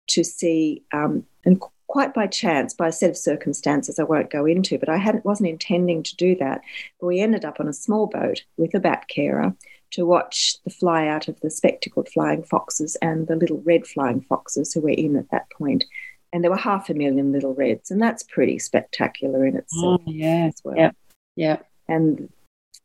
to 0.09 0.25
see 0.25 0.83
um, 0.92 1.25
and 1.45 1.62
quite 1.92 2.14
by 2.14 2.26
chance, 2.26 2.73
by 2.73 2.88
a 2.88 2.92
set 2.92 3.11
of 3.11 3.16
circumstances 3.19 3.99
I 3.99 4.04
won't 4.04 4.31
go 4.31 4.47
into, 4.47 4.78
but 4.78 4.88
I 4.88 4.97
hadn't, 4.97 5.26
wasn't 5.26 5.50
intending 5.50 6.02
to 6.04 6.16
do 6.16 6.35
that. 6.37 6.62
But 6.99 7.07
we 7.07 7.21
ended 7.21 7.45
up 7.45 7.61
on 7.61 7.69
a 7.69 7.73
small 7.75 8.07
boat 8.07 8.42
with 8.57 8.75
a 8.75 8.81
bat 8.81 9.09
carer 9.09 9.55
to 9.90 10.07
watch 10.07 10.57
the 10.64 10.70
fly 10.70 11.07
out 11.07 11.29
of 11.29 11.38
the 11.40 11.51
spectacled 11.51 12.09
flying 12.09 12.42
foxes 12.42 12.96
and 13.03 13.27
the 13.27 13.37
little 13.37 13.61
red 13.66 13.87
flying 13.87 14.22
foxes 14.22 14.72
who 14.72 14.81
were 14.81 14.88
in 14.88 15.16
at 15.16 15.31
that 15.31 15.51
point. 15.51 15.85
And 16.33 16.42
there 16.42 16.51
were 16.51 16.57
half 16.57 16.88
a 16.88 16.94
million 16.94 17.31
little 17.31 17.55
reds, 17.55 17.90
and 17.90 18.01
that's 18.01 18.22
pretty 18.22 18.59
spectacular 18.59 19.44
in 19.44 19.57
itself. 19.57 20.01
Oh, 20.07 20.11
yeah. 20.11 20.51
Well. 20.64 20.77
Yeah. 20.77 20.90
Yeah. 21.37 21.59
And 21.88 22.16
the 22.16 22.29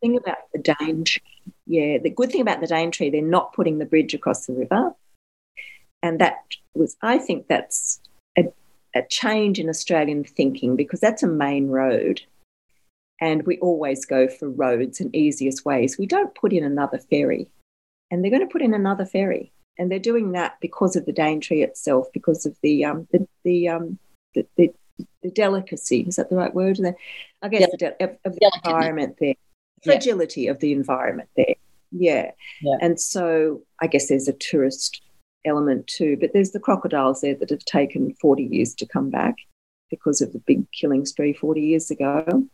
thing 0.02 0.18
about 0.18 0.52
the 0.52 0.60
Daintree, 0.60 1.22
yeah, 1.66 1.98
the 1.98 2.10
good 2.10 2.32
thing 2.32 2.42
about 2.42 2.62
the 2.62 2.68
Daintree, 2.68 3.10
they're 3.10 3.22
not 3.22 3.54
putting 3.54 3.78
the 3.78 3.86
bridge 3.86 4.14
across 4.14 4.46
the 4.46 4.54
river. 4.54 4.94
And 6.04 6.20
that 6.20 6.38
was, 6.76 6.96
I 7.02 7.18
think 7.18 7.48
that's 7.48 8.00
a 8.38 8.46
a 8.96 9.04
change 9.10 9.60
in 9.60 9.70
Australian 9.70 10.24
thinking 10.24 10.76
because 10.76 11.00
that's 11.00 11.24
a 11.24 11.28
main 11.28 11.68
road. 11.68 12.22
And 13.20 13.46
we 13.46 13.58
always 13.60 14.06
go 14.06 14.28
for 14.28 14.50
roads 14.50 15.00
and 15.00 15.16
easiest 15.16 15.66
ways. 15.66 15.98
We 15.98 16.06
don't 16.06 16.34
put 16.36 16.54
in 16.54 16.64
another 16.64 17.00
ferry. 17.00 17.48
And 18.10 18.24
they're 18.24 18.32
going 18.32 18.48
to 18.48 18.52
put 18.52 18.62
in 18.62 18.74
another 18.74 19.06
ferry. 19.06 19.52
And 19.78 19.92
they're 19.92 20.00
doing 20.00 20.32
that 20.32 20.58
because 20.62 20.96
of 20.96 21.06
the 21.06 21.12
Daintree 21.12 21.62
itself, 21.62 22.08
because 22.14 22.46
of 22.46 22.56
the 22.64 22.86
um, 22.86 23.08
the 23.12 23.28
the, 23.44 23.70
um, 23.70 24.00
the, 24.34 24.48
the, 24.56 24.74
the 25.22 25.30
delicacy 25.30 26.02
is 26.02 26.16
that 26.16 26.30
the 26.30 26.36
right 26.36 26.54
word? 26.54 26.78
The, 26.78 26.96
I 27.42 27.50
guess 27.50 27.70
the 27.72 27.78
de- 27.78 28.04
of, 28.04 28.18
of 28.26 28.36
the 28.36 28.52
environment 28.56 29.18
there, 29.20 29.36
fragility 29.84 30.44
yeah. 30.44 30.52
of 30.52 30.60
the 30.60 30.72
environment 30.72 31.30
there. 31.36 31.56
Yeah. 31.92 32.32
yeah. 32.62 32.78
And 32.82 33.00
so 33.00 33.62
I 33.82 33.88
guess 33.88 34.10
there's 34.10 34.28
a 34.28 34.34
tourist 34.34 35.02
element 35.46 35.88
too. 35.88 36.18
But 36.20 36.34
there's 36.34 36.52
the 36.52 36.60
crocodiles 36.60 37.22
there 37.22 37.36
that 37.36 37.50
have 37.50 37.66
taken 37.66 38.14
40 38.16 38.44
years 38.44 38.74
to 38.76 38.86
come 38.86 39.10
back 39.10 39.36
because 39.90 40.22
of 40.22 40.34
the 40.34 40.40
big 40.40 40.70
killing 40.72 41.06
spree 41.06 41.34
40 41.34 41.62
years 41.62 41.90
ago. 41.90 42.48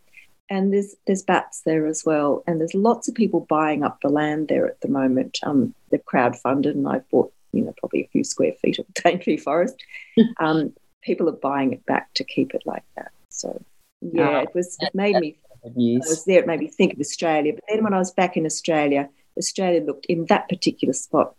And 0.49 0.73
there's 0.73 0.93
there's 1.07 1.23
bats 1.23 1.61
there 1.65 1.87
as 1.87 2.03
well, 2.05 2.43
and 2.45 2.59
there's 2.59 2.73
lots 2.73 3.07
of 3.07 3.15
people 3.15 3.47
buying 3.49 3.81
up 3.81 4.01
the 4.01 4.09
land 4.09 4.49
there 4.49 4.67
at 4.67 4.81
the 4.81 4.89
moment. 4.89 5.39
Um, 5.41 5.73
they've 5.89 6.05
crowdfunded, 6.05 6.71
and 6.71 6.87
I've 6.87 7.09
bought 7.09 7.31
you 7.53 7.63
know 7.63 7.73
probably 7.77 8.01
a 8.01 8.09
few 8.09 8.25
square 8.25 8.51
feet 8.61 8.77
of 8.77 8.85
the 8.87 9.01
Daintree 9.01 9.37
Forest. 9.37 9.75
um, 10.39 10.73
people 11.01 11.29
are 11.29 11.39
buying 11.41 11.71
it 11.71 11.85
back 11.85 12.13
to 12.15 12.25
keep 12.25 12.53
it 12.53 12.63
like 12.65 12.83
that. 12.97 13.11
So 13.29 13.63
yeah, 14.01 14.29
oh, 14.29 14.39
it 14.39 14.49
was 14.53 14.75
it 14.81 14.93
made 14.93 15.15
me. 15.15 15.37
I 15.65 15.99
was 16.09 16.25
there. 16.25 16.39
It 16.39 16.47
made 16.47 16.59
me 16.59 16.67
think 16.67 16.93
of 16.93 16.99
Australia. 16.99 17.53
But 17.53 17.63
then 17.69 17.83
when 17.83 17.93
I 17.93 17.97
was 17.97 18.11
back 18.11 18.35
in 18.37 18.45
Australia, 18.45 19.09
Australia 19.37 19.81
looked 19.81 20.05
in 20.07 20.25
that 20.25 20.49
particular 20.49 20.93
spot 20.93 21.35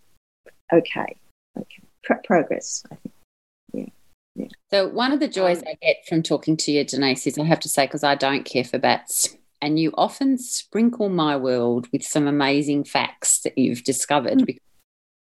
okay 0.72 1.16
okay. 1.58 1.82
Pro- 2.02 2.20
progress, 2.24 2.84
I 2.90 2.96
think. 2.96 3.14
Yeah. 3.72 3.87
Yeah. 4.37 4.48
So 4.70 4.88
one 4.88 5.12
of 5.12 5.20
the 5.20 5.28
joys 5.28 5.58
um, 5.58 5.64
I 5.68 5.78
get 5.80 5.96
from 6.08 6.22
talking 6.22 6.56
to 6.58 6.72
you, 6.72 6.84
Denise, 6.84 7.26
is 7.26 7.38
I 7.38 7.44
have 7.44 7.60
to 7.60 7.68
say 7.68 7.87
because 7.87 8.04
I 8.04 8.14
don't 8.14 8.44
care 8.44 8.64
for 8.64 8.78
bats, 8.78 9.37
and 9.62 9.78
you 9.78 9.92
often 9.96 10.38
sprinkle 10.38 11.08
my 11.08 11.37
world 11.37 11.88
with 11.92 12.02
some 12.02 12.26
amazing 12.26 12.84
facts 12.84 13.40
that 13.40 13.56
you've 13.56 13.84
discovered. 13.84 14.38
Mm. 14.38 14.46
Because 14.46 14.62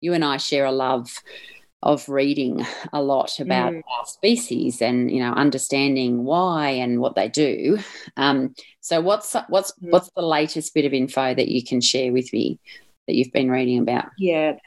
you 0.01 0.13
and 0.13 0.25
I 0.25 0.38
share 0.38 0.65
a 0.65 0.71
love 0.71 1.19
of 1.86 2.10
reading 2.10 2.65
a 2.91 3.02
lot 3.02 3.39
about 3.39 3.71
mm. 3.71 3.82
our 3.98 4.06
species 4.06 4.82
and 4.82 5.12
you 5.12 5.19
know 5.19 5.32
understanding 5.32 6.24
why 6.26 6.69
and 6.69 7.00
what 7.00 7.15
they 7.15 7.30
do. 7.30 7.78
Um, 8.17 8.56
so 8.82 9.00
what's 9.00 9.36
what's 9.48 9.71
mm. 9.74 9.91
what's 9.91 10.10
the 10.15 10.24
latest 10.24 10.74
bit 10.74 10.86
of 10.86 10.93
info 10.93 11.34
that 11.34 11.48
you 11.48 11.63
can 11.63 11.80
share 11.80 12.12
with 12.12 12.34
me 12.34 12.60
that 13.08 13.15
you've 13.15 13.32
been 13.32 13.52
reading 13.52 13.80
about? 13.80 14.06
Yeah, 14.17 14.58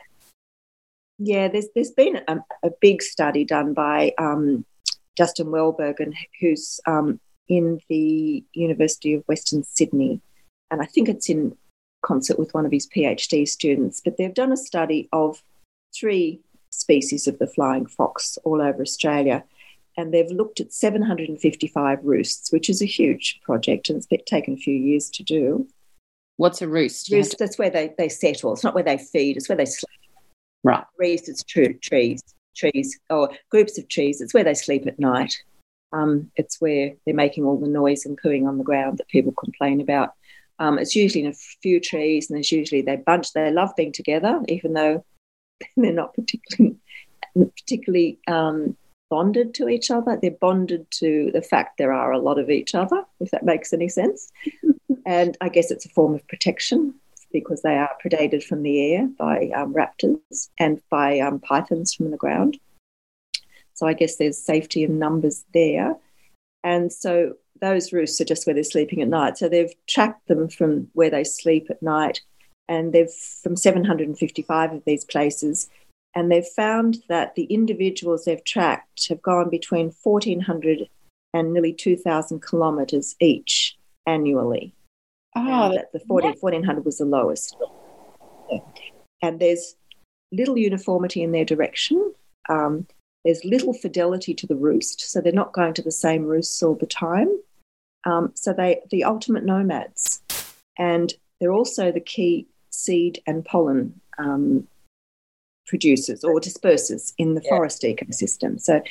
yeah, 1.18 1.48
there's 1.48 1.66
there's 1.74 1.90
been 1.90 2.20
a, 2.28 2.38
a 2.62 2.70
big 2.80 3.02
study 3.02 3.44
done 3.44 3.74
by 3.74 4.12
um, 4.18 4.64
Justin 5.16 5.48
Welbergen, 5.48 6.14
who's 6.40 6.80
um, 6.86 7.20
in 7.48 7.80
the 7.88 8.44
University 8.52 9.14
of 9.14 9.24
Western 9.26 9.64
Sydney, 9.64 10.20
and 10.70 10.80
I 10.80 10.86
think 10.86 11.08
it's 11.08 11.28
in 11.28 11.56
concert 12.02 12.38
with 12.38 12.54
one 12.54 12.64
of 12.64 12.70
his 12.70 12.86
PhD 12.86 13.48
students. 13.48 14.00
But 14.04 14.16
they've 14.16 14.32
done 14.32 14.52
a 14.52 14.56
study 14.56 15.08
of 15.12 15.42
three 15.98 16.40
species 16.70 17.26
of 17.26 17.38
the 17.38 17.46
flying 17.46 17.86
fox 17.86 18.38
all 18.44 18.60
over 18.60 18.82
Australia, 18.82 19.44
and 19.96 20.14
they've 20.14 20.30
looked 20.30 20.60
at 20.60 20.72
755 20.72 21.98
roosts, 22.04 22.52
which 22.52 22.70
is 22.70 22.80
a 22.80 22.86
huge 22.86 23.40
project, 23.42 23.88
and 23.88 23.96
it's 23.96 24.24
taken 24.26 24.54
a 24.54 24.58
few 24.58 24.74
years 24.74 25.10
to 25.10 25.22
do. 25.22 25.66
What's 26.36 26.62
a 26.62 26.68
roost? 26.68 27.10
Roost, 27.10 27.32
to- 27.32 27.36
that's 27.38 27.58
where 27.58 27.70
they, 27.70 27.94
they 27.98 28.08
settle. 28.08 28.52
It's 28.52 28.64
not 28.64 28.74
where 28.74 28.84
they 28.84 28.98
feed, 28.98 29.36
it's 29.36 29.48
where 29.48 29.58
they 29.58 29.66
sleep. 29.66 29.90
Right. 30.62 30.84
Trees, 30.96 31.28
it's 31.28 31.42
true, 31.42 31.74
trees, 31.74 32.22
trees, 32.56 32.98
or 33.10 33.30
groups 33.50 33.78
of 33.78 33.88
trees. 33.88 34.20
It's 34.20 34.34
where 34.34 34.44
they 34.44 34.54
sleep 34.54 34.86
at 34.86 34.98
night. 34.98 35.34
Um, 35.92 36.30
it's 36.36 36.60
where 36.60 36.92
they're 37.04 37.14
making 37.14 37.44
all 37.44 37.58
the 37.58 37.68
noise 37.68 38.04
and 38.04 38.20
cooing 38.20 38.46
on 38.46 38.58
the 38.58 38.64
ground 38.64 38.98
that 38.98 39.08
people 39.08 39.32
complain 39.32 39.80
about. 39.80 40.12
Um, 40.58 40.78
it's 40.78 40.94
usually 40.94 41.24
in 41.24 41.30
a 41.30 41.36
few 41.62 41.80
trees, 41.80 42.28
and 42.28 42.36
there's 42.36 42.52
usually 42.52 42.82
they 42.82 42.96
bunch. 42.96 43.32
They 43.32 43.50
love 43.50 43.70
being 43.76 43.92
together, 43.92 44.42
even 44.48 44.74
though 44.74 45.04
they're 45.76 45.92
not 45.92 46.14
particularly 46.14 46.76
particularly 47.34 48.18
um, 48.26 48.76
bonded 49.10 49.54
to 49.54 49.68
each 49.68 49.90
other. 49.90 50.18
They're 50.20 50.30
bonded 50.30 50.90
to 50.92 51.30
the 51.32 51.42
fact 51.42 51.78
there 51.78 51.92
are 51.92 52.12
a 52.12 52.18
lot 52.18 52.38
of 52.38 52.50
each 52.50 52.74
other, 52.74 53.04
if 53.20 53.30
that 53.30 53.44
makes 53.44 53.72
any 53.72 53.88
sense. 53.88 54.30
and 55.06 55.36
I 55.40 55.48
guess 55.48 55.70
it's 55.70 55.86
a 55.86 55.90
form 55.90 56.14
of 56.14 56.26
protection 56.28 56.94
because 57.32 57.62
they 57.62 57.76
are 57.76 57.90
predated 58.04 58.42
from 58.42 58.62
the 58.62 58.94
air 58.94 59.08
by 59.18 59.50
um, 59.54 59.74
raptors 59.74 60.48
and 60.58 60.80
by 60.90 61.20
um, 61.20 61.38
pythons 61.38 61.94
from 61.94 62.10
the 62.10 62.16
ground. 62.16 62.58
So 63.74 63.86
I 63.86 63.92
guess 63.92 64.16
there's 64.16 64.38
safety 64.38 64.82
in 64.82 64.98
numbers 64.98 65.44
there. 65.54 65.96
And 66.64 66.92
so 66.92 67.34
those 67.60 67.92
roosts 67.92 68.20
are 68.20 68.24
just 68.24 68.46
where 68.46 68.54
they're 68.54 68.64
sleeping 68.64 69.02
at 69.02 69.08
night. 69.08 69.38
So 69.38 69.48
they've 69.48 69.72
tracked 69.86 70.26
them 70.28 70.48
from 70.48 70.88
where 70.94 71.10
they 71.10 71.24
sleep 71.24 71.68
at 71.70 71.82
night, 71.82 72.20
and 72.68 72.92
they've 72.92 73.12
from 73.42 73.56
755 73.56 74.72
of 74.72 74.84
these 74.84 75.04
places, 75.04 75.68
and 76.14 76.30
they've 76.30 76.46
found 76.46 76.98
that 77.08 77.34
the 77.34 77.44
individuals 77.44 78.24
they've 78.24 78.44
tracked 78.44 79.08
have 79.08 79.22
gone 79.22 79.50
between 79.50 79.92
1,400 80.02 80.88
and 81.34 81.52
nearly 81.52 81.72
2,000 81.72 82.42
kilometres 82.42 83.14
each 83.20 83.76
annually. 84.06 84.74
Oh, 85.36 85.72
that 85.74 85.92
the 85.92 86.00
14, 86.00 86.34
1,400 86.40 86.84
was 86.84 86.98
the 86.98 87.04
lowest. 87.04 87.56
And 89.22 89.38
there's 89.38 89.76
little 90.32 90.58
uniformity 90.58 91.22
in 91.22 91.32
their 91.32 91.44
direction. 91.44 92.14
Um, 92.48 92.86
there's 93.24 93.44
little 93.44 93.74
fidelity 93.74 94.34
to 94.34 94.46
the 94.46 94.56
roost, 94.56 95.00
so 95.00 95.20
they're 95.20 95.32
not 95.32 95.52
going 95.52 95.74
to 95.74 95.82
the 95.82 95.92
same 95.92 96.24
roosts 96.24 96.62
all 96.62 96.74
the 96.74 96.86
time. 96.86 97.28
Um, 98.04 98.32
so 98.34 98.52
they 98.52 98.80
the 98.90 99.04
ultimate 99.04 99.44
nomads, 99.44 100.22
and 100.78 101.12
they're 101.40 101.52
also 101.52 101.92
the 101.92 102.00
key 102.00 102.46
seed 102.70 103.22
and 103.26 103.44
pollen 103.44 104.00
um, 104.18 104.66
producers 105.66 106.24
or 106.24 106.40
dispersers 106.40 107.12
in 107.18 107.34
the 107.34 107.42
yeah. 107.44 107.50
forest 107.50 107.82
ecosystem. 107.82 108.60
So 108.60 108.82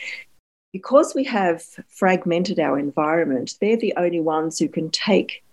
because 0.73 1.15
we 1.15 1.23
have 1.23 1.63
fragmented 1.89 2.59
our 2.59 2.77
environment, 2.77 3.55
they're 3.59 3.77
the 3.77 3.93
only 3.97 4.19
ones 4.19 4.59
who 4.59 4.67
can 4.67 4.89
take 4.91 5.43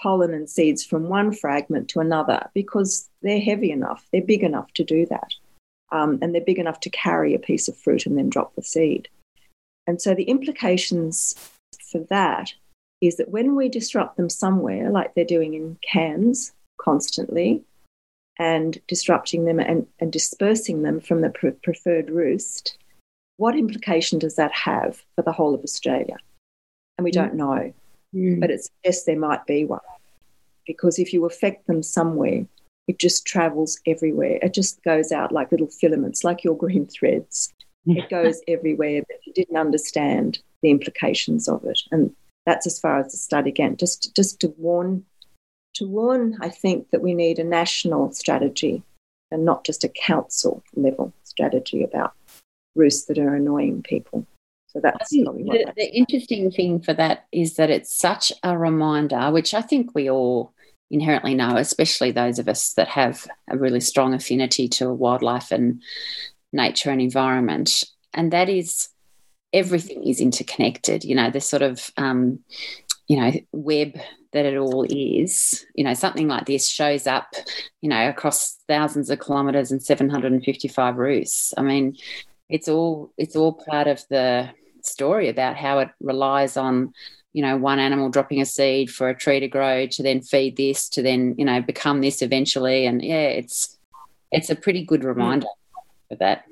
pollen 0.00 0.34
and 0.34 0.50
seeds 0.50 0.84
from 0.84 1.08
one 1.08 1.32
fragment 1.32 1.88
to 1.88 2.00
another 2.00 2.48
because 2.54 3.08
they're 3.22 3.40
heavy 3.40 3.70
enough, 3.70 4.06
they're 4.12 4.22
big 4.22 4.42
enough 4.42 4.72
to 4.74 4.84
do 4.84 5.06
that. 5.06 5.32
Um, 5.92 6.18
and 6.22 6.34
they're 6.34 6.42
big 6.42 6.58
enough 6.58 6.80
to 6.80 6.90
carry 6.90 7.34
a 7.34 7.38
piece 7.38 7.68
of 7.68 7.76
fruit 7.76 8.06
and 8.06 8.16
then 8.16 8.30
drop 8.30 8.54
the 8.54 8.62
seed. 8.62 9.08
And 9.86 10.00
so 10.00 10.14
the 10.14 10.24
implications 10.24 11.34
for 11.90 12.00
that 12.08 12.52
is 13.02 13.16
that 13.16 13.28
when 13.28 13.54
we 13.54 13.68
disrupt 13.68 14.16
them 14.16 14.30
somewhere, 14.30 14.90
like 14.90 15.14
they're 15.14 15.24
doing 15.24 15.54
in 15.54 15.76
Cairns 15.82 16.52
constantly, 16.80 17.62
and 18.38 18.78
disrupting 18.88 19.44
them 19.44 19.60
and, 19.60 19.86
and 20.00 20.12
dispersing 20.12 20.82
them 20.82 21.00
from 21.00 21.20
the 21.20 21.30
pre- 21.30 21.50
preferred 21.50 22.10
roost, 22.10 22.78
what 23.36 23.56
implication 23.56 24.18
does 24.18 24.36
that 24.36 24.52
have 24.52 25.02
for 25.14 25.22
the 25.22 25.32
whole 25.32 25.54
of 25.54 25.62
Australia? 25.62 26.16
And 26.96 27.04
we 27.04 27.10
mm. 27.10 27.14
don't 27.14 27.34
know, 27.34 27.72
mm. 28.14 28.40
but 28.40 28.50
it 28.50 28.64
suggests 28.64 29.04
there 29.04 29.18
might 29.18 29.46
be 29.46 29.64
one. 29.64 29.80
Because 30.66 30.98
if 30.98 31.12
you 31.12 31.24
affect 31.26 31.66
them 31.66 31.82
somewhere, 31.82 32.46
it 32.88 32.98
just 32.98 33.26
travels 33.26 33.80
everywhere. 33.86 34.38
It 34.42 34.54
just 34.54 34.82
goes 34.84 35.12
out 35.12 35.32
like 35.32 35.50
little 35.50 35.68
filaments, 35.68 36.24
like 36.24 36.44
your 36.44 36.56
green 36.56 36.86
threads. 36.86 37.52
It 37.84 38.08
goes 38.08 38.40
everywhere, 38.46 39.02
but 39.08 39.16
you 39.24 39.32
didn't 39.32 39.56
understand 39.56 40.38
the 40.62 40.70
implications 40.70 41.48
of 41.48 41.64
it. 41.64 41.80
And 41.90 42.14
that's 42.46 42.66
as 42.66 42.78
far 42.78 43.00
as 43.00 43.10
the 43.10 43.18
study 43.18 43.52
went. 43.58 43.80
Just, 43.80 44.14
just 44.14 44.40
to 44.40 44.54
warn, 44.56 45.04
to 45.74 45.86
warn, 45.86 46.38
I 46.40 46.48
think 46.48 46.90
that 46.90 47.02
we 47.02 47.14
need 47.14 47.38
a 47.38 47.44
national 47.44 48.12
strategy 48.12 48.82
and 49.30 49.44
not 49.44 49.64
just 49.64 49.84
a 49.84 49.88
council 49.88 50.62
level 50.74 51.12
strategy 51.24 51.82
about 51.82 52.12
roosts 52.74 53.06
that 53.06 53.18
are 53.18 53.34
annoying 53.34 53.82
people. 53.82 54.26
So 54.68 54.80
that's 54.80 55.10
the, 55.10 55.72
the 55.76 55.94
interesting 55.94 56.50
thing 56.50 56.80
for 56.80 56.94
that 56.94 57.26
is 57.30 57.56
that 57.56 57.70
it's 57.70 57.94
such 57.94 58.32
a 58.42 58.56
reminder, 58.56 59.30
which 59.30 59.52
I 59.52 59.60
think 59.60 59.94
we 59.94 60.10
all 60.10 60.54
inherently 60.90 61.34
know, 61.34 61.56
especially 61.56 62.10
those 62.10 62.38
of 62.38 62.48
us 62.48 62.72
that 62.74 62.88
have 62.88 63.26
a 63.50 63.56
really 63.56 63.80
strong 63.80 64.14
affinity 64.14 64.68
to 64.68 64.92
wildlife 64.92 65.50
and 65.50 65.82
nature 66.52 66.90
and 66.90 67.00
environment. 67.02 67.84
And 68.14 68.32
that 68.32 68.48
is 68.48 68.88
everything 69.52 70.06
is 70.06 70.20
interconnected, 70.20 71.04
you 71.04 71.14
know, 71.14 71.30
the 71.30 71.40
sort 71.40 71.62
of, 71.62 71.90
um, 71.98 72.38
you 73.08 73.20
know, 73.20 73.32
web 73.52 73.94
that 74.32 74.46
it 74.46 74.56
all 74.56 74.84
is. 74.88 75.66
You 75.74 75.84
know, 75.84 75.94
something 75.94 76.28
like 76.28 76.46
this 76.46 76.68
shows 76.68 77.06
up, 77.06 77.34
you 77.80 77.88
know, 77.88 78.08
across 78.08 78.58
thousands 78.68 79.10
of 79.10 79.20
kilometres 79.20 79.70
and 79.70 79.82
755 79.82 80.96
roosts. 80.96 81.54
I 81.56 81.62
mean, 81.62 81.96
it's 82.48 82.68
all 82.68 83.12
it's 83.16 83.36
all 83.36 83.52
part 83.52 83.86
of 83.86 84.02
the 84.08 84.50
story 84.82 85.28
about 85.28 85.56
how 85.56 85.78
it 85.78 85.88
relies 86.00 86.56
on 86.56 86.92
you 87.32 87.42
know 87.42 87.56
one 87.56 87.78
animal 87.78 88.10
dropping 88.10 88.40
a 88.40 88.46
seed 88.46 88.90
for 88.90 89.08
a 89.08 89.14
tree 89.16 89.40
to 89.40 89.48
grow 89.48 89.86
to 89.86 90.02
then 90.02 90.20
feed 90.20 90.56
this 90.56 90.88
to 90.88 91.02
then 91.02 91.34
you 91.38 91.44
know 91.44 91.62
become 91.62 92.00
this 92.00 92.20
eventually 92.20 92.84
and 92.84 93.02
yeah 93.02 93.28
it's 93.28 93.78
it's 94.30 94.50
a 94.50 94.56
pretty 94.56 94.84
good 94.84 95.02
mm. 95.02 95.06
reminder 95.06 95.46
for 96.08 96.16
that 96.16 96.44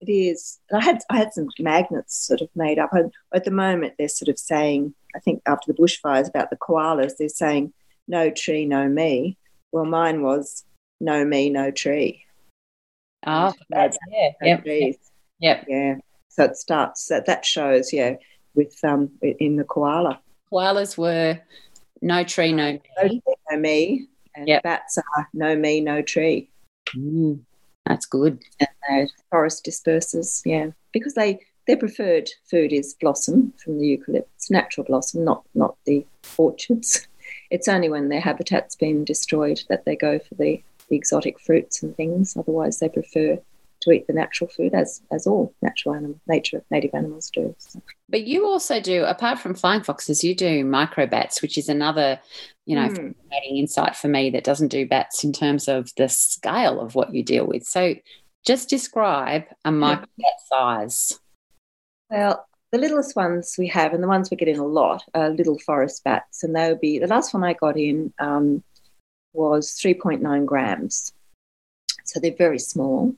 it 0.00 0.10
is 0.10 0.58
i 0.72 0.82
had 0.82 1.00
i 1.10 1.16
had 1.16 1.32
some 1.32 1.48
magnets 1.58 2.26
sort 2.26 2.40
of 2.40 2.48
made 2.54 2.78
up 2.78 2.92
and 2.92 3.12
at 3.34 3.44
the 3.44 3.50
moment 3.50 3.94
they're 3.98 4.08
sort 4.08 4.28
of 4.28 4.38
saying 4.38 4.94
i 5.14 5.18
think 5.18 5.42
after 5.46 5.72
the 5.72 5.78
bushfires 5.78 6.28
about 6.28 6.50
the 6.50 6.56
koalas 6.56 7.12
they're 7.18 7.28
saying 7.28 7.72
no 8.06 8.30
tree 8.30 8.64
no 8.64 8.88
me 8.88 9.36
well 9.72 9.84
mine 9.84 10.22
was 10.22 10.64
no 11.00 11.24
me 11.24 11.50
no 11.50 11.70
tree 11.70 12.24
oh 13.26 13.52
that's 13.70 13.98
yeah 14.10 14.30
yep. 14.42 14.64
yep 15.40 15.64
yeah 15.68 15.94
so 16.28 16.44
it 16.44 16.56
starts 16.56 17.06
that 17.06 17.26
that 17.26 17.44
shows 17.44 17.92
yeah 17.92 18.14
with 18.58 18.76
um 18.84 19.10
in 19.22 19.56
the 19.56 19.64
koala. 19.64 20.20
Koalas 20.52 20.98
were 20.98 21.40
no 22.02 22.24
tree, 22.24 22.52
no 22.52 22.72
me. 22.72 22.82
No, 22.96 23.08
tree, 23.08 23.22
no 23.50 23.58
me. 23.58 24.06
And 24.34 24.48
yep. 24.48 24.62
bats 24.62 24.98
are 24.98 25.28
no 25.32 25.56
me, 25.56 25.80
no 25.80 26.02
tree. 26.02 26.50
Mm, 26.94 27.40
that's 27.88 28.06
good. 28.06 28.40
And 28.88 29.10
forest 29.30 29.64
dispersers, 29.64 30.42
yeah, 30.44 30.70
because 30.92 31.14
they 31.14 31.40
their 31.66 31.76
preferred 31.76 32.30
food 32.50 32.72
is 32.72 32.94
blossom 32.94 33.52
from 33.62 33.78
the 33.78 33.86
eucalyptus, 33.86 34.50
natural 34.50 34.84
blossom, 34.84 35.24
not 35.24 35.44
not 35.54 35.76
the 35.84 36.06
orchards. 36.36 37.06
It's 37.50 37.68
only 37.68 37.90
when 37.90 38.08
their 38.08 38.22
habitat's 38.22 38.74
been 38.74 39.04
destroyed 39.04 39.62
that 39.68 39.84
they 39.84 39.96
go 39.96 40.18
for 40.18 40.34
the, 40.36 40.62
the 40.88 40.96
exotic 40.96 41.38
fruits 41.38 41.82
and 41.82 41.94
things. 41.94 42.34
Otherwise, 42.38 42.78
they 42.78 42.88
prefer 42.88 43.38
to 43.88 43.94
eat 43.94 44.06
the 44.06 44.12
natural 44.12 44.48
food 44.48 44.74
as 44.74 45.02
as 45.12 45.26
all 45.26 45.54
natural 45.62 45.94
animal 45.94 46.20
nature 46.26 46.62
native 46.70 46.90
animals 46.94 47.30
do. 47.30 47.54
So. 47.58 47.82
But 48.08 48.24
you 48.24 48.46
also 48.46 48.80
do, 48.80 49.04
apart 49.04 49.38
from 49.38 49.54
flying 49.54 49.82
foxes, 49.82 50.24
you 50.24 50.34
do 50.34 50.64
microbats, 50.64 51.42
which 51.42 51.58
is 51.58 51.68
another, 51.68 52.18
you 52.64 52.74
know, 52.74 52.88
mm. 52.88 53.14
insight 53.50 53.96
for 53.96 54.08
me 54.08 54.30
that 54.30 54.44
doesn't 54.44 54.68
do 54.68 54.86
bats 54.86 55.24
in 55.24 55.32
terms 55.32 55.68
of 55.68 55.90
the 55.96 56.08
scale 56.08 56.80
of 56.80 56.94
what 56.94 57.12
you 57.12 57.22
deal 57.22 57.46
with. 57.46 57.64
So 57.64 57.94
just 58.46 58.70
describe 58.70 59.44
a 59.64 59.70
microbat 59.70 60.06
size. 60.50 61.20
Well, 62.10 62.46
the 62.72 62.78
littlest 62.78 63.16
ones 63.16 63.56
we 63.58 63.66
have, 63.68 63.92
and 63.92 64.02
the 64.02 64.08
ones 64.08 64.30
we 64.30 64.36
get 64.36 64.48
in 64.48 64.58
a 64.58 64.66
lot, 64.66 65.04
are 65.14 65.30
little 65.30 65.58
forest 65.58 66.02
bats, 66.04 66.42
and 66.42 66.54
they'll 66.54 66.76
be 66.76 66.98
the 66.98 67.06
last 67.06 67.34
one 67.34 67.44
I 67.44 67.54
got 67.54 67.76
in 67.76 68.12
um, 68.18 68.62
was 69.32 69.78
3.9 69.82 70.46
grams. 70.46 71.12
So 72.04 72.20
they're 72.20 72.34
very 72.36 72.58
small. 72.58 73.14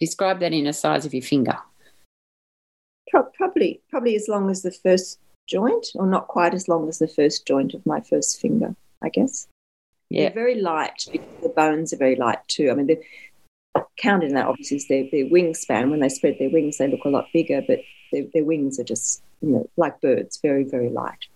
Describe 0.00 0.40
that 0.40 0.52
in 0.52 0.66
a 0.66 0.72
size 0.72 1.04
of 1.04 1.12
your 1.12 1.22
finger. 1.22 1.56
Probably, 3.10 3.80
probably 3.90 4.16
as 4.16 4.28
long 4.28 4.50
as 4.50 4.62
the 4.62 4.70
first 4.70 5.18
joint, 5.46 5.88
or 5.94 6.06
not 6.06 6.28
quite 6.28 6.54
as 6.54 6.68
long 6.68 6.88
as 6.88 6.98
the 6.98 7.08
first 7.08 7.46
joint 7.46 7.74
of 7.74 7.84
my 7.84 8.00
first 8.00 8.40
finger, 8.40 8.74
I 9.02 9.08
guess. 9.08 9.48
Yeah. 10.08 10.24
They're 10.24 10.44
very 10.44 10.60
light 10.60 11.06
because 11.10 11.42
the 11.42 11.48
bones 11.48 11.92
are 11.92 11.96
very 11.96 12.16
light 12.16 12.38
too. 12.48 12.70
I 12.70 12.74
mean, 12.74 12.96
counted 13.96 14.28
in 14.28 14.34
that 14.34 14.46
obviously 14.46 14.78
is 14.78 14.88
their, 14.88 15.04
their 15.10 15.26
wingspan. 15.26 15.90
When 15.90 16.00
they 16.00 16.08
spread 16.08 16.36
their 16.38 16.50
wings, 16.50 16.78
they 16.78 16.88
look 16.88 17.04
a 17.04 17.08
lot 17.08 17.26
bigger, 17.32 17.62
but 17.66 17.80
their, 18.12 18.24
their 18.32 18.44
wings 18.44 18.78
are 18.78 18.84
just, 18.84 19.22
you 19.42 19.50
know, 19.50 19.70
like 19.76 20.00
birds, 20.00 20.38
very, 20.40 20.64
very 20.64 20.88
light. 20.88 21.26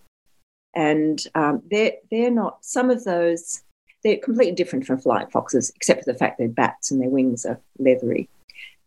And 0.75 1.25
um, 1.35 1.63
they're, 1.71 1.93
they're 2.11 2.31
not, 2.31 2.65
some 2.65 2.91
of 2.91 3.05
those, 3.05 3.63
they're 4.03 4.19
completely 4.19 4.55
different 4.55 4.87
from 4.87 4.99
flying 4.99 5.29
foxes, 5.29 5.73
except 5.77 6.05
for 6.05 6.13
the 6.13 6.19
fact 6.19 6.39
they're 6.39 6.49
bats 6.49 6.91
and 6.91 7.01
their 7.01 7.11
wings 7.11 7.45
are 7.45 7.61
leathery 7.79 8.29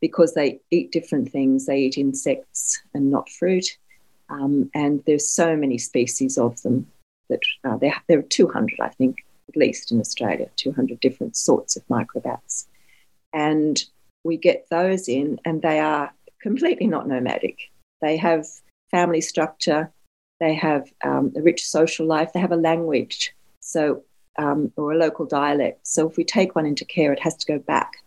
because 0.01 0.33
they 0.33 0.59
eat 0.71 0.91
different 0.91 1.31
things. 1.31 1.65
They 1.65 1.79
eat 1.79 1.97
insects 1.97 2.81
and 2.93 3.09
not 3.11 3.29
fruit. 3.29 3.77
Um, 4.29 4.69
and 4.73 5.03
there's 5.05 5.27
so 5.27 5.55
many 5.55 5.77
species 5.77 6.37
of 6.37 6.61
them 6.61 6.87
that 7.29 7.41
uh, 7.63 7.77
there, 7.77 7.95
there 8.07 8.19
are 8.19 8.23
200, 8.23 8.79
I 8.79 8.89
think, 8.89 9.25
at 9.49 9.57
least 9.57 9.91
in 9.91 9.99
Australia, 9.99 10.49
200 10.57 10.99
different 10.99 11.35
sorts 11.35 11.75
of 11.75 11.87
microbats. 11.87 12.67
And 13.33 13.81
we 14.23 14.37
get 14.37 14.67
those 14.69 15.07
in, 15.07 15.39
and 15.45 15.61
they 15.61 15.79
are 15.79 16.13
completely 16.41 16.87
not 16.87 17.07
nomadic. 17.07 17.57
They 18.01 18.17
have 18.17 18.45
family 18.91 19.21
structure, 19.21 19.91
they 20.39 20.53
have 20.53 20.91
um, 21.03 21.33
a 21.35 21.41
rich 21.41 21.65
social 21.65 22.05
life, 22.05 22.31
they 22.33 22.39
have 22.39 22.51
a 22.51 22.57
language, 22.57 23.33
so 23.59 24.03
um, 24.37 24.71
or 24.75 24.91
a 24.91 24.97
local 24.97 25.25
dialect. 25.25 25.87
So 25.87 26.07
if 26.09 26.17
we 26.17 26.23
take 26.23 26.55
one 26.55 26.65
into 26.65 26.85
care, 26.85 27.11
it 27.11 27.19
has 27.19 27.35
to 27.37 27.47
go 27.47 27.59
back 27.59 28.03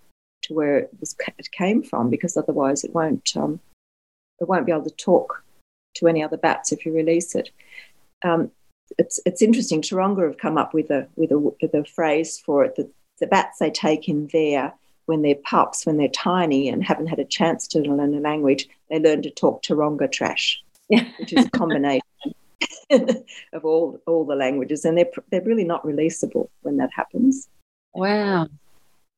to 0.50 0.54
where 0.54 0.78
it, 0.78 0.90
was, 0.98 1.16
it 1.38 1.50
came 1.52 1.82
from 1.82 2.10
because 2.10 2.36
otherwise 2.36 2.84
it 2.84 2.94
won't 2.94 3.36
um, 3.36 3.60
it 4.40 4.48
won't 4.48 4.66
be 4.66 4.72
able 4.72 4.84
to 4.84 4.90
talk 4.90 5.42
to 5.94 6.08
any 6.08 6.22
other 6.22 6.36
bats 6.36 6.72
if 6.72 6.84
you 6.84 6.92
release 6.92 7.34
it. 7.34 7.50
Um, 8.22 8.50
it's 8.98 9.20
it's 9.24 9.42
interesting. 9.42 9.80
Taronga 9.80 10.26
have 10.26 10.38
come 10.38 10.58
up 10.58 10.74
with 10.74 10.90
a 10.90 11.06
with 11.16 11.30
a 11.30 11.38
with 11.38 11.74
a 11.74 11.84
phrase 11.84 12.38
for 12.44 12.64
it 12.64 12.76
that 12.76 12.90
the 13.20 13.26
bats 13.26 13.58
they 13.58 13.70
take 13.70 14.08
in 14.08 14.28
there 14.32 14.72
when 15.06 15.22
they're 15.22 15.36
pups, 15.36 15.86
when 15.86 15.96
they're 15.96 16.08
tiny 16.08 16.68
and 16.68 16.84
haven't 16.84 17.08
had 17.08 17.18
a 17.18 17.24
chance 17.24 17.66
to 17.68 17.80
learn 17.80 18.14
a 18.14 18.20
language, 18.20 18.68
they 18.88 18.98
learn 18.98 19.22
to 19.22 19.30
talk 19.30 19.62
Taronga 19.62 20.10
trash, 20.10 20.62
which 20.88 21.32
is 21.32 21.46
a 21.46 21.50
combination 21.50 22.02
of 23.52 23.64
all 23.64 24.00
all 24.06 24.24
the 24.24 24.34
languages, 24.34 24.84
and 24.84 24.98
they're 24.98 25.10
they're 25.30 25.42
really 25.42 25.64
not 25.64 25.84
releasable 25.84 26.48
when 26.62 26.76
that 26.78 26.90
happens. 26.92 27.48
Wow. 27.94 28.48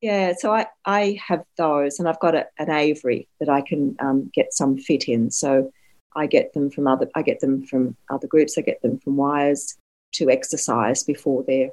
Yeah, 0.03 0.33
so 0.37 0.53
I, 0.53 0.65
I 0.83 1.17
have 1.25 1.45
those, 1.55 1.97
and 1.97 2.09
I've 2.09 2.19
got 2.19 2.35
a, 2.35 2.45
an 2.59 2.69
aviary 2.69 3.29
that 3.39 3.47
I 3.47 3.61
can 3.61 3.95
um, 3.99 4.29
get 4.33 4.53
some 4.53 4.77
fit 4.77 5.07
in. 5.07 5.31
So 5.31 5.71
I 6.13 6.27
get 6.27 6.51
them 6.51 6.69
from 6.69 6.87
other 6.87 7.09
I 7.15 7.21
get 7.21 7.39
them 7.39 7.65
from 7.65 7.95
other 8.09 8.27
groups. 8.27 8.57
I 8.57 8.63
get 8.63 8.81
them 8.81 8.99
from 8.99 9.15
Wires 9.15 9.77
to 10.15 10.29
exercise 10.29 11.03
before 11.03 11.45
they're 11.47 11.69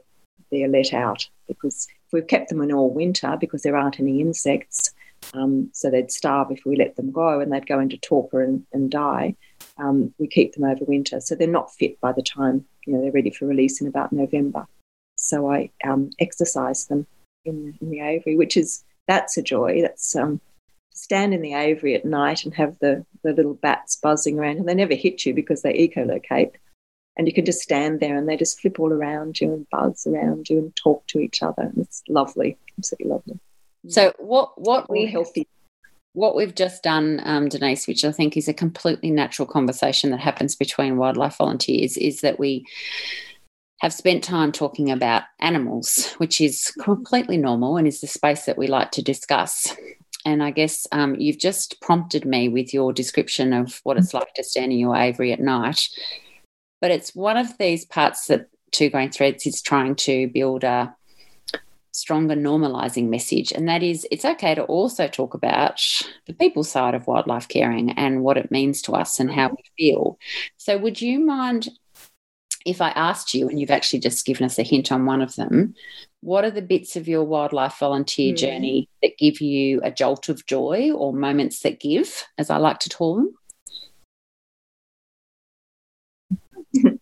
they're 0.53 0.69
let 0.69 0.95
out 0.95 1.29
because 1.49 1.89
if 1.91 2.13
we've 2.13 2.29
kept 2.29 2.51
them 2.51 2.63
in 2.63 2.71
all 2.71 2.95
winter 2.95 3.37
because 3.41 3.63
there 3.63 3.77
aren't 3.77 3.99
any 3.99 4.21
insects, 4.21 4.95
um, 5.35 5.69
so 5.73 5.91
they'd 5.91 6.13
starve 6.13 6.53
if 6.53 6.65
we 6.65 6.77
let 6.77 6.95
them 6.95 7.11
go 7.11 7.41
and 7.41 7.53
they'd 7.53 7.67
go 7.67 7.81
into 7.81 7.99
torpor 7.99 8.45
and, 8.45 8.65
and 8.73 8.93
die. 8.93 9.35
Um, 9.77 10.15
we 10.21 10.29
keep 10.29 10.55
them 10.55 10.63
over 10.63 10.85
winter, 10.85 11.21
so 11.21 11.35
they're 11.35 11.49
not 11.49 11.75
fit 11.75 12.01
by 12.01 12.13
the 12.13 12.23
time 12.23 12.65
you 12.87 12.93
know 12.93 13.03
they're 13.03 13.11
ready 13.11 13.31
for 13.31 13.47
release 13.47 13.81
in 13.81 13.89
about 13.89 14.13
November. 14.13 14.69
So 15.17 15.51
I 15.51 15.71
um, 15.85 16.11
exercise 16.21 16.87
them 16.87 17.09
in, 17.45 17.75
in, 17.81 17.91
the 17.91 18.01
aviary, 18.01 18.37
which 18.37 18.57
is 18.57 18.85
that's 19.07 19.37
a 19.37 19.43
joy. 19.43 19.83
That's 19.83 20.15
um, 20.17 20.41
stand 20.93 21.35
in 21.35 21.43
the 21.43 21.55
aviary 21.55 21.95
at 21.95 22.05
night 22.05 22.45
and 22.45 22.55
have 22.55 22.79
the 22.81 23.05
the 23.23 23.33
little 23.33 23.55
bats 23.55 23.97
buzzing 23.97 24.39
around, 24.39 24.59
and 24.59 24.69
they 24.69 24.75
never 24.75 24.95
hit 24.95 25.25
you 25.25 25.35
because 25.35 25.63
they 25.63 25.89
echolocate 25.89 26.53
and 27.21 27.27
you 27.27 27.35
can 27.35 27.45
just 27.45 27.61
stand 27.61 28.01
there 28.01 28.17
and 28.17 28.27
they 28.27 28.37
just 28.37 28.61
flip 28.61 28.81
all 28.81 28.93
around 28.93 29.41
you 29.41 29.53
and 29.53 29.67
buzz 29.71 30.07
around 30.07 30.49
you 30.49 30.59
and 30.59 30.75
talk 30.75 31.07
to 31.09 31.19
each 31.19 31.43
other. 31.43 31.63
And 31.63 31.79
it's 31.79 32.03
lovely, 32.09 32.57
absolutely 32.79 33.11
lovely. 33.11 33.39
So 33.89 34.15
what 34.19 34.59
what 34.59 34.89
all 34.89 34.97
we 34.97 35.07
healthy. 35.07 35.47
What 36.15 36.35
we've 36.35 36.55
just 36.55 36.83
done, 36.83 37.21
um, 37.23 37.49
Denise, 37.49 37.87
which 37.87 38.05
I 38.05 38.11
think 38.11 38.37
is 38.37 38.49
a 38.49 38.55
completely 38.55 39.11
natural 39.11 39.47
conversation 39.47 40.11
that 40.11 40.21
happens 40.21 40.57
between 40.57 40.97
wildlife 40.97 41.37
volunteers, 41.37 41.97
is 41.97 42.23
that 42.23 42.39
we 42.39 42.65
have 43.81 43.93
spent 43.93 44.23
time 44.23 44.53
talking 44.53 44.91
about 44.91 45.25
animals, 45.39 46.15
which 46.19 46.41
is 46.41 46.73
completely 46.81 47.37
normal 47.37 47.77
and 47.77 47.87
is 47.87 48.01
the 48.01 48.07
space 48.07 48.45
that 48.45 48.59
we 48.59 48.67
like 48.67 48.91
to 48.93 49.03
discuss. 49.03 49.75
And 50.25 50.43
I 50.43 50.51
guess 50.51 50.87
um, 50.93 51.15
you've 51.15 51.39
just 51.39 51.81
prompted 51.81 52.25
me 52.25 52.49
with 52.49 52.75
your 52.75 52.93
description 52.93 53.53
of 53.53 53.81
what 53.85 53.97
it's 53.97 54.13
like 54.13 54.35
to 54.35 54.45
stand 54.45 54.73
in 54.73 54.79
your 54.79 54.97
aviary 54.97 55.33
at 55.33 55.41
night 55.41 55.89
but 56.81 56.91
it's 56.91 57.15
one 57.15 57.37
of 57.37 57.57
these 57.59 57.85
parts 57.85 58.27
that 58.27 58.47
Two 58.73 58.91
Green 58.91 59.11
Threads 59.11 59.47
is 59.47 59.63
trying 59.63 59.97
to 59.97 60.29
build 60.29 60.65
a 60.65 60.95
stronger 61.93 62.37
normalizing 62.37 63.09
message. 63.09 63.53
And 63.53 63.69
that 63.69 63.83
is, 63.83 64.07
it's 64.11 64.25
okay 64.25 64.55
to 64.55 64.63
also 64.65 65.09
talk 65.09 65.35
about 65.35 65.81
the 66.27 66.33
people 66.33 66.65
side 66.65 66.95
of 66.95 67.07
wildlife 67.07 67.49
caring 67.49 67.91
and 67.91 68.23
what 68.23 68.39
it 68.39 68.51
means 68.51 68.81
to 68.83 68.93
us 68.93 69.21
and 69.21 69.31
how 69.31 69.49
we 69.49 69.63
feel. 69.77 70.19
So, 70.57 70.79
would 70.79 71.01
you 71.01 71.21
mind 71.21 71.69
if 72.67 72.81
I 72.81 72.91
asked 72.91 73.35
you, 73.35 73.49
and 73.49 73.59
you've 73.59 73.71
actually 73.71 74.01
just 74.01 74.27
given 74.27 74.45
us 74.45 74.59
a 74.59 74.63
hint 74.63 74.93
on 74.93 75.07
one 75.07 75.23
of 75.23 75.37
them, 75.37 75.75
what 76.21 76.45
are 76.45 76.51
the 76.51 76.63
bits 76.63 76.97
of 76.97 77.09
your 77.09 77.25
wildlife 77.25 77.79
volunteer 77.79 78.35
mm. 78.35 78.37
journey 78.37 78.89
that 79.03 79.19
give 79.19 79.41
you 79.41 79.81
a 79.83 79.91
jolt 79.91 80.29
of 80.29 80.47
joy 80.47 80.91
or 80.93 81.13
moments 81.13 81.61
that 81.61 81.81
give, 81.81 82.25
as 82.37 82.51
I 82.51 82.59
like 82.59 82.79
to 82.81 82.91
call 82.91 83.17
them? 83.17 83.35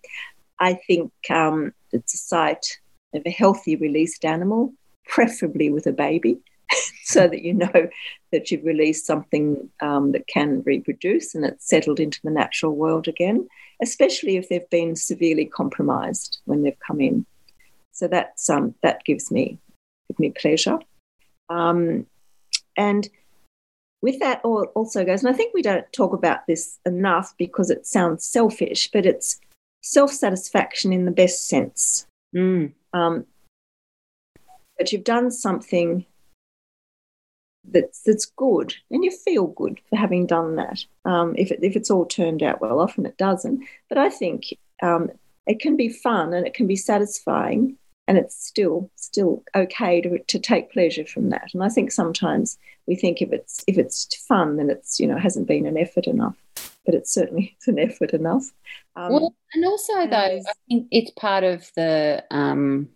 I 0.60 0.74
think 0.74 1.12
um, 1.30 1.72
it's 1.92 2.14
a 2.14 2.18
sight 2.18 2.78
of 3.14 3.22
a 3.26 3.30
healthy 3.30 3.76
released 3.76 4.24
animal, 4.24 4.74
preferably 5.06 5.70
with 5.70 5.86
a 5.86 5.92
baby, 5.92 6.38
so 7.02 7.28
that 7.28 7.42
you 7.42 7.54
know 7.54 7.88
that 8.32 8.50
you've 8.50 8.64
released 8.64 9.06
something 9.06 9.70
um, 9.80 10.12
that 10.12 10.26
can 10.26 10.62
reproduce 10.64 11.34
and 11.34 11.44
it's 11.44 11.68
settled 11.68 12.00
into 12.00 12.20
the 12.22 12.30
natural 12.30 12.74
world 12.74 13.08
again, 13.08 13.48
especially 13.82 14.36
if 14.36 14.48
they've 14.48 14.68
been 14.70 14.94
severely 14.96 15.46
compromised 15.46 16.40
when 16.44 16.62
they've 16.62 16.78
come 16.86 17.00
in. 17.00 17.24
So 17.92 18.08
that's 18.08 18.48
um, 18.48 18.74
that 18.82 19.04
gives 19.04 19.30
me 19.30 19.58
gives 20.08 20.18
me 20.18 20.30
pleasure. 20.30 20.78
Um, 21.48 22.06
and 22.76 23.08
with 24.00 24.20
that 24.20 24.40
also 24.44 25.04
goes, 25.04 25.24
and 25.24 25.34
I 25.34 25.36
think 25.36 25.54
we 25.54 25.62
don't 25.62 25.90
talk 25.92 26.12
about 26.12 26.46
this 26.46 26.78
enough 26.86 27.34
because 27.36 27.70
it 27.70 27.86
sounds 27.86 28.24
selfish, 28.24 28.90
but 28.92 29.06
it's 29.06 29.40
self 29.82 30.12
satisfaction 30.12 30.92
in 30.92 31.04
the 31.04 31.10
best 31.10 31.48
sense. 31.48 32.06
Mm. 32.34 32.72
Um, 32.92 33.26
but 34.76 34.92
you've 34.92 35.04
done 35.04 35.30
something 35.30 36.06
that's 37.72 38.02
that's 38.02 38.26
good, 38.26 38.74
and 38.90 39.04
you 39.04 39.10
feel 39.10 39.46
good 39.48 39.80
for 39.88 39.96
having 39.96 40.26
done 40.26 40.56
that. 40.56 40.84
Um, 41.04 41.34
if 41.36 41.50
it, 41.50 41.60
if 41.62 41.76
it's 41.76 41.90
all 41.90 42.06
turned 42.06 42.42
out 42.42 42.60
well, 42.60 42.80
often 42.80 43.06
it 43.06 43.16
doesn't. 43.16 43.64
But 43.88 43.98
I 43.98 44.08
think 44.10 44.46
um, 44.82 45.10
it 45.46 45.60
can 45.60 45.76
be 45.76 45.88
fun 45.88 46.32
and 46.32 46.46
it 46.46 46.54
can 46.54 46.66
be 46.66 46.76
satisfying, 46.76 47.76
and 48.06 48.18
it's 48.18 48.36
still 48.46 48.90
still 48.96 49.42
okay 49.54 50.00
to 50.00 50.18
to 50.18 50.38
take 50.38 50.72
pleasure 50.72 51.04
from 51.04 51.30
that. 51.30 51.50
And 51.54 51.62
I 51.62 51.68
think 51.68 51.92
sometimes 51.92 52.58
we 52.86 52.94
think 52.94 53.22
if 53.22 53.32
it's 53.32 53.64
if 53.66 53.78
it's 53.78 54.14
fun, 54.26 54.56
then 54.56 54.70
it's 54.70 54.98
you 54.98 55.06
know 55.06 55.18
hasn't 55.18 55.48
been 55.48 55.66
an 55.66 55.78
effort 55.78 56.06
enough 56.06 56.36
but 56.88 56.94
it's 56.94 57.12
certainly 57.12 57.54
it's 57.54 57.68
an 57.68 57.78
effort 57.78 58.14
enough. 58.14 58.50
Um, 58.96 59.12
well, 59.12 59.34
and 59.52 59.64
also 59.66 60.06
though, 60.06 60.16
I 60.16 60.40
think 60.70 60.88
it's 60.90 61.10
part 61.10 61.44
of 61.44 61.70
the 61.76 62.24
um, 62.30 62.88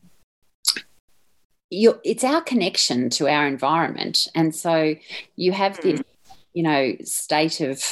it's 1.73 2.25
our 2.25 2.43
connection 2.43 3.11
to 3.11 3.29
our 3.29 3.47
environment, 3.47 4.29
and 4.35 4.55
so 4.55 4.95
you 5.37 5.53
have 5.53 5.81
this, 5.81 6.01
hmm. 6.01 6.33
you 6.55 6.63
know, 6.63 6.93
state 7.03 7.61
of 7.61 7.83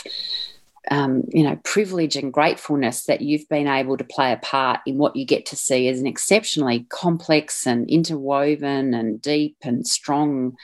um, 0.91 1.25
you 1.29 1.43
know, 1.43 1.57
privilege 1.63 2.17
and 2.17 2.33
gratefulness 2.33 3.05
that 3.05 3.21
you've 3.21 3.49
been 3.49 3.69
able 3.69 3.97
to 3.97 4.05
play 4.05 4.33
a 4.33 4.39
part 4.39 4.81
in 4.87 4.97
what 4.97 5.15
you 5.15 5.27
get 5.27 5.47
to 5.47 5.57
see 5.57 5.89
as 5.89 6.01
an 6.01 6.07
exceptionally 6.07 6.87
complex 6.89 7.67
and 7.67 7.89
interwoven 7.89 8.95
and 8.95 9.21
deep 9.21 9.57
and 9.63 9.87
strong, 9.87 10.57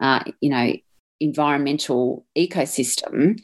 uh, 0.00 0.22
you 0.40 0.48
know, 0.48 0.72
environmental 1.20 2.24
ecosystem 2.36 3.40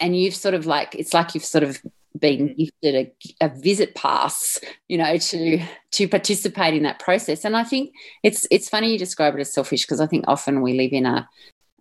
and 0.00 0.18
you've 0.18 0.34
sort 0.34 0.54
of 0.54 0.66
like 0.66 0.94
it's 0.94 1.14
like 1.14 1.34
you've 1.34 1.44
sort 1.44 1.62
of 1.62 1.80
been 2.18 2.48
mm. 2.48 2.56
gifted 2.56 2.94
a, 2.94 3.44
a, 3.44 3.48
visit 3.48 3.94
pass 3.94 4.58
you 4.88 4.98
know 4.98 5.16
to 5.16 5.62
to 5.92 6.08
participate 6.08 6.74
in 6.74 6.82
that 6.82 6.98
process 6.98 7.44
and 7.44 7.56
i 7.56 7.62
think 7.62 7.92
it's 8.22 8.46
it's 8.50 8.68
funny 8.68 8.92
you 8.92 8.98
describe 8.98 9.34
it 9.34 9.40
as 9.40 9.52
selfish 9.52 9.82
because 9.82 10.00
i 10.00 10.06
think 10.06 10.24
often 10.26 10.60
we 10.60 10.74
live 10.74 10.92
in 10.92 11.06
a 11.06 11.28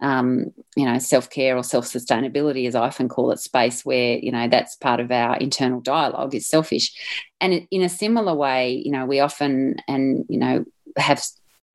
um, 0.02 0.54
you 0.78 0.86
know 0.86 0.98
self-care 0.98 1.58
or 1.58 1.64
self-sustainability 1.64 2.68
as 2.68 2.76
i 2.76 2.82
often 2.82 3.10
call 3.10 3.32
it 3.32 3.40
space 3.40 3.84
where 3.84 4.18
you 4.18 4.32
know 4.32 4.48
that's 4.48 4.78
part 4.78 5.02
of 5.02 5.12
our 5.12 5.36
internal 5.38 5.82
dialogue 5.82 6.34
is 6.34 6.48
selfish 6.48 6.94
and 7.42 7.68
in 7.70 7.82
a 7.82 7.90
similar 7.90 8.34
way 8.34 8.72
you 8.72 8.92
know 8.92 9.06
we 9.06 9.20
often 9.20 9.76
and 9.90 10.26
you 10.30 10.40
know 10.40 10.64
have 10.96 11.22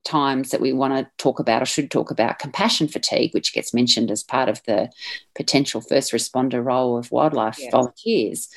times 0.05 0.51
that 0.51 0.61
we 0.61 0.71
want 0.71 0.93
to 0.93 1.09
talk 1.17 1.39
about 1.39 1.61
or 1.61 1.65
should 1.65 1.91
talk 1.91 2.11
about 2.11 2.39
compassion 2.39 2.87
fatigue, 2.87 3.33
which 3.33 3.53
gets 3.53 3.73
mentioned 3.73 4.11
as 4.11 4.23
part 4.23 4.47
of 4.47 4.63
the 4.63 4.89
potential 5.33 5.81
first 5.81 6.13
responder 6.13 6.63
role 6.63 6.97
of 6.97 7.11
wildlife 7.11 7.57
yes. 7.59 7.71
volunteers. 7.71 8.49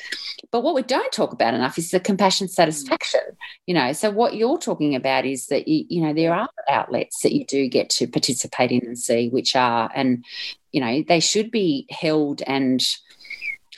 But 0.52 0.62
what 0.62 0.74
we 0.74 0.82
don't 0.82 1.10
talk 1.10 1.32
about 1.32 1.54
enough 1.54 1.78
is 1.78 1.90
the 1.90 1.98
compassion 1.98 2.46
mm. 2.46 2.50
satisfaction. 2.50 3.20
You 3.66 3.74
know, 3.74 3.92
so 3.92 4.10
what 4.10 4.36
you're 4.36 4.58
talking 4.58 4.94
about 4.94 5.24
is 5.24 5.46
that 5.46 5.66
you, 5.66 5.84
you 5.88 6.02
know 6.02 6.12
there 6.12 6.34
are 6.34 6.48
outlets 6.68 7.22
that 7.22 7.34
you 7.34 7.44
do 7.44 7.66
get 7.68 7.90
to 7.90 8.06
participate 8.06 8.70
in 8.70 8.86
and 8.86 8.98
see, 8.98 9.28
which 9.30 9.56
are 9.56 9.90
and 9.94 10.24
you 10.70 10.80
know 10.80 11.02
they 11.08 11.20
should 11.20 11.50
be 11.50 11.86
held 11.90 12.42
and 12.42 12.84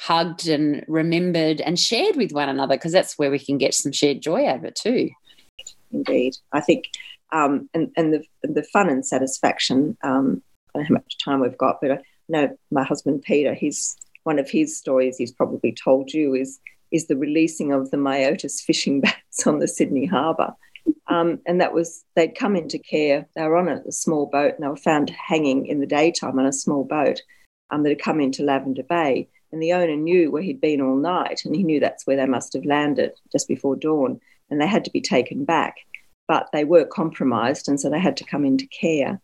hugged 0.00 0.48
and 0.48 0.85
remembered 0.88 1.61
and 1.61 1.78
shared 1.78 2.16
with 2.16 2.33
one 2.33 2.48
another 2.48 2.74
because 2.74 2.92
that's 2.92 3.18
where 3.18 3.30
we 3.30 3.38
can 3.38 3.59
get 3.59 3.74
some 3.74 3.92
shared 3.92 4.20
joy 4.20 4.46
out 4.46 4.56
of 4.56 4.64
it 4.64 4.74
too. 4.74 5.11
Indeed, 5.92 6.37
I 6.52 6.61
think 6.61 6.85
um, 7.33 7.69
and 7.75 7.90
and 7.97 8.12
the 8.12 8.25
the 8.43 8.62
fun 8.64 8.88
and 8.88 9.05
satisfaction. 9.05 9.97
Um, 10.03 10.43
I 10.75 10.79
don't 10.79 10.83
know 10.83 10.97
how 10.97 11.01
much 11.01 11.19
time 11.19 11.40
we've 11.40 11.59
got, 11.59 11.81
but 11.81 11.93
I 11.93 11.99
know 12.29 12.57
my 12.71 12.85
husband 12.85 13.23
Peter. 13.23 13.55
He's 13.55 13.97
one 14.25 14.38
of 14.38 14.51
his 14.51 14.77
stories. 14.77 15.16
He's 15.16 15.33
probably 15.33 15.73
told 15.73 16.12
you 16.12 16.35
is 16.35 16.61
is 16.90 17.07
the 17.07 17.16
releasing 17.16 17.73
of 17.73 17.90
the 17.90 17.97
Myotis 17.97 18.61
fishing 18.61 19.01
bats 19.01 19.47
on 19.47 19.59
the 19.59 19.69
Sydney 19.69 20.07
Harbour. 20.07 20.55
Um, 21.07 21.40
and 21.47 21.61
that 21.61 21.73
was 21.73 22.05
they'd 22.16 22.35
come 22.35 22.57
into 22.57 22.79
care. 22.79 23.27
They 23.37 23.43
were 23.43 23.57
on 23.57 23.69
a, 23.69 23.83
a, 23.87 23.93
small 23.93 24.27
boat, 24.27 24.55
and 24.55 24.62
they 24.62 24.69
were 24.69 24.77
found 24.77 25.11
hanging 25.11 25.66
in 25.66 25.81
the 25.81 25.87
daytime 25.87 26.38
on 26.38 26.47
a 26.47 26.53
small 26.53 26.85
boat 26.85 27.21
um, 27.71 27.83
that 27.83 27.90
had 27.90 28.03
come 28.03 28.21
into 28.21 28.43
Lavender 28.43 28.83
Bay. 28.83 29.29
And 29.53 29.61
the 29.61 29.73
owner 29.73 29.97
knew 29.97 30.31
where 30.31 30.43
he'd 30.43 30.61
been 30.61 30.81
all 30.81 30.97
night, 30.97 31.43
and 31.45 31.55
he 31.55 31.62
knew 31.62 31.81
that's 31.81 32.07
where 32.07 32.16
they 32.16 32.27
must 32.27 32.53
have 32.55 32.64
landed 32.64 33.12
just 33.33 33.49
before 33.49 33.77
dawn. 33.77 34.21
And 34.49 34.61
they 34.61 34.66
had 34.66 34.85
to 34.85 34.90
be 34.90 35.01
taken 35.01 35.45
back 35.45 35.77
but 36.31 36.49
they 36.53 36.62
were 36.62 36.85
compromised, 36.85 37.66
and 37.66 37.81
so 37.81 37.90
they 37.90 37.99
had 37.99 38.16
to 38.16 38.23
come 38.23 38.45
into 38.45 38.64
care. 38.69 39.21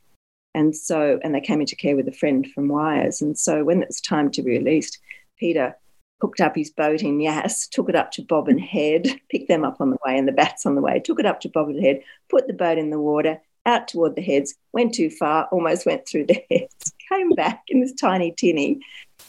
And 0.56 0.74
so, 0.74 1.20
and 1.22 1.32
they 1.32 1.40
came 1.40 1.60
into 1.60 1.76
care 1.76 1.94
with 1.94 2.08
a 2.08 2.12
friend 2.12 2.44
from 2.52 2.66
Wires. 2.66 3.22
And 3.22 3.38
so, 3.38 3.62
when 3.62 3.80
it 3.80 3.86
was 3.86 4.00
time 4.00 4.28
to 4.32 4.42
be 4.42 4.58
released, 4.58 4.98
Peter 5.38 5.76
hooked 6.20 6.40
up 6.40 6.56
his 6.56 6.70
boat 6.70 7.02
in 7.02 7.20
Yass, 7.20 7.68
took 7.70 7.88
it 7.88 7.94
up 7.94 8.10
to 8.10 8.22
Bobbin 8.22 8.58
Head, 8.58 9.06
picked 9.30 9.46
them 9.46 9.64
up 9.64 9.80
on 9.80 9.90
the 9.90 9.98
way, 10.04 10.18
and 10.18 10.26
the 10.26 10.32
bats 10.32 10.66
on 10.66 10.74
the 10.74 10.80
way, 10.80 10.98
took 10.98 11.20
it 11.20 11.26
up 11.26 11.38
to 11.42 11.48
Bobbin 11.48 11.80
Head, 11.80 12.00
put 12.28 12.48
the 12.48 12.52
boat 12.52 12.76
in 12.76 12.90
the 12.90 12.98
water, 12.98 13.40
out 13.66 13.86
toward 13.86 14.16
the 14.16 14.22
heads, 14.22 14.56
went 14.72 14.92
too 14.92 15.08
far, 15.08 15.44
almost 15.52 15.86
went 15.86 16.08
through 16.08 16.26
the 16.26 16.42
heads, 16.50 16.92
came 17.08 17.30
back 17.36 17.62
in 17.68 17.82
this 17.82 17.92
tiny 17.92 18.34
tinny, 18.36 18.80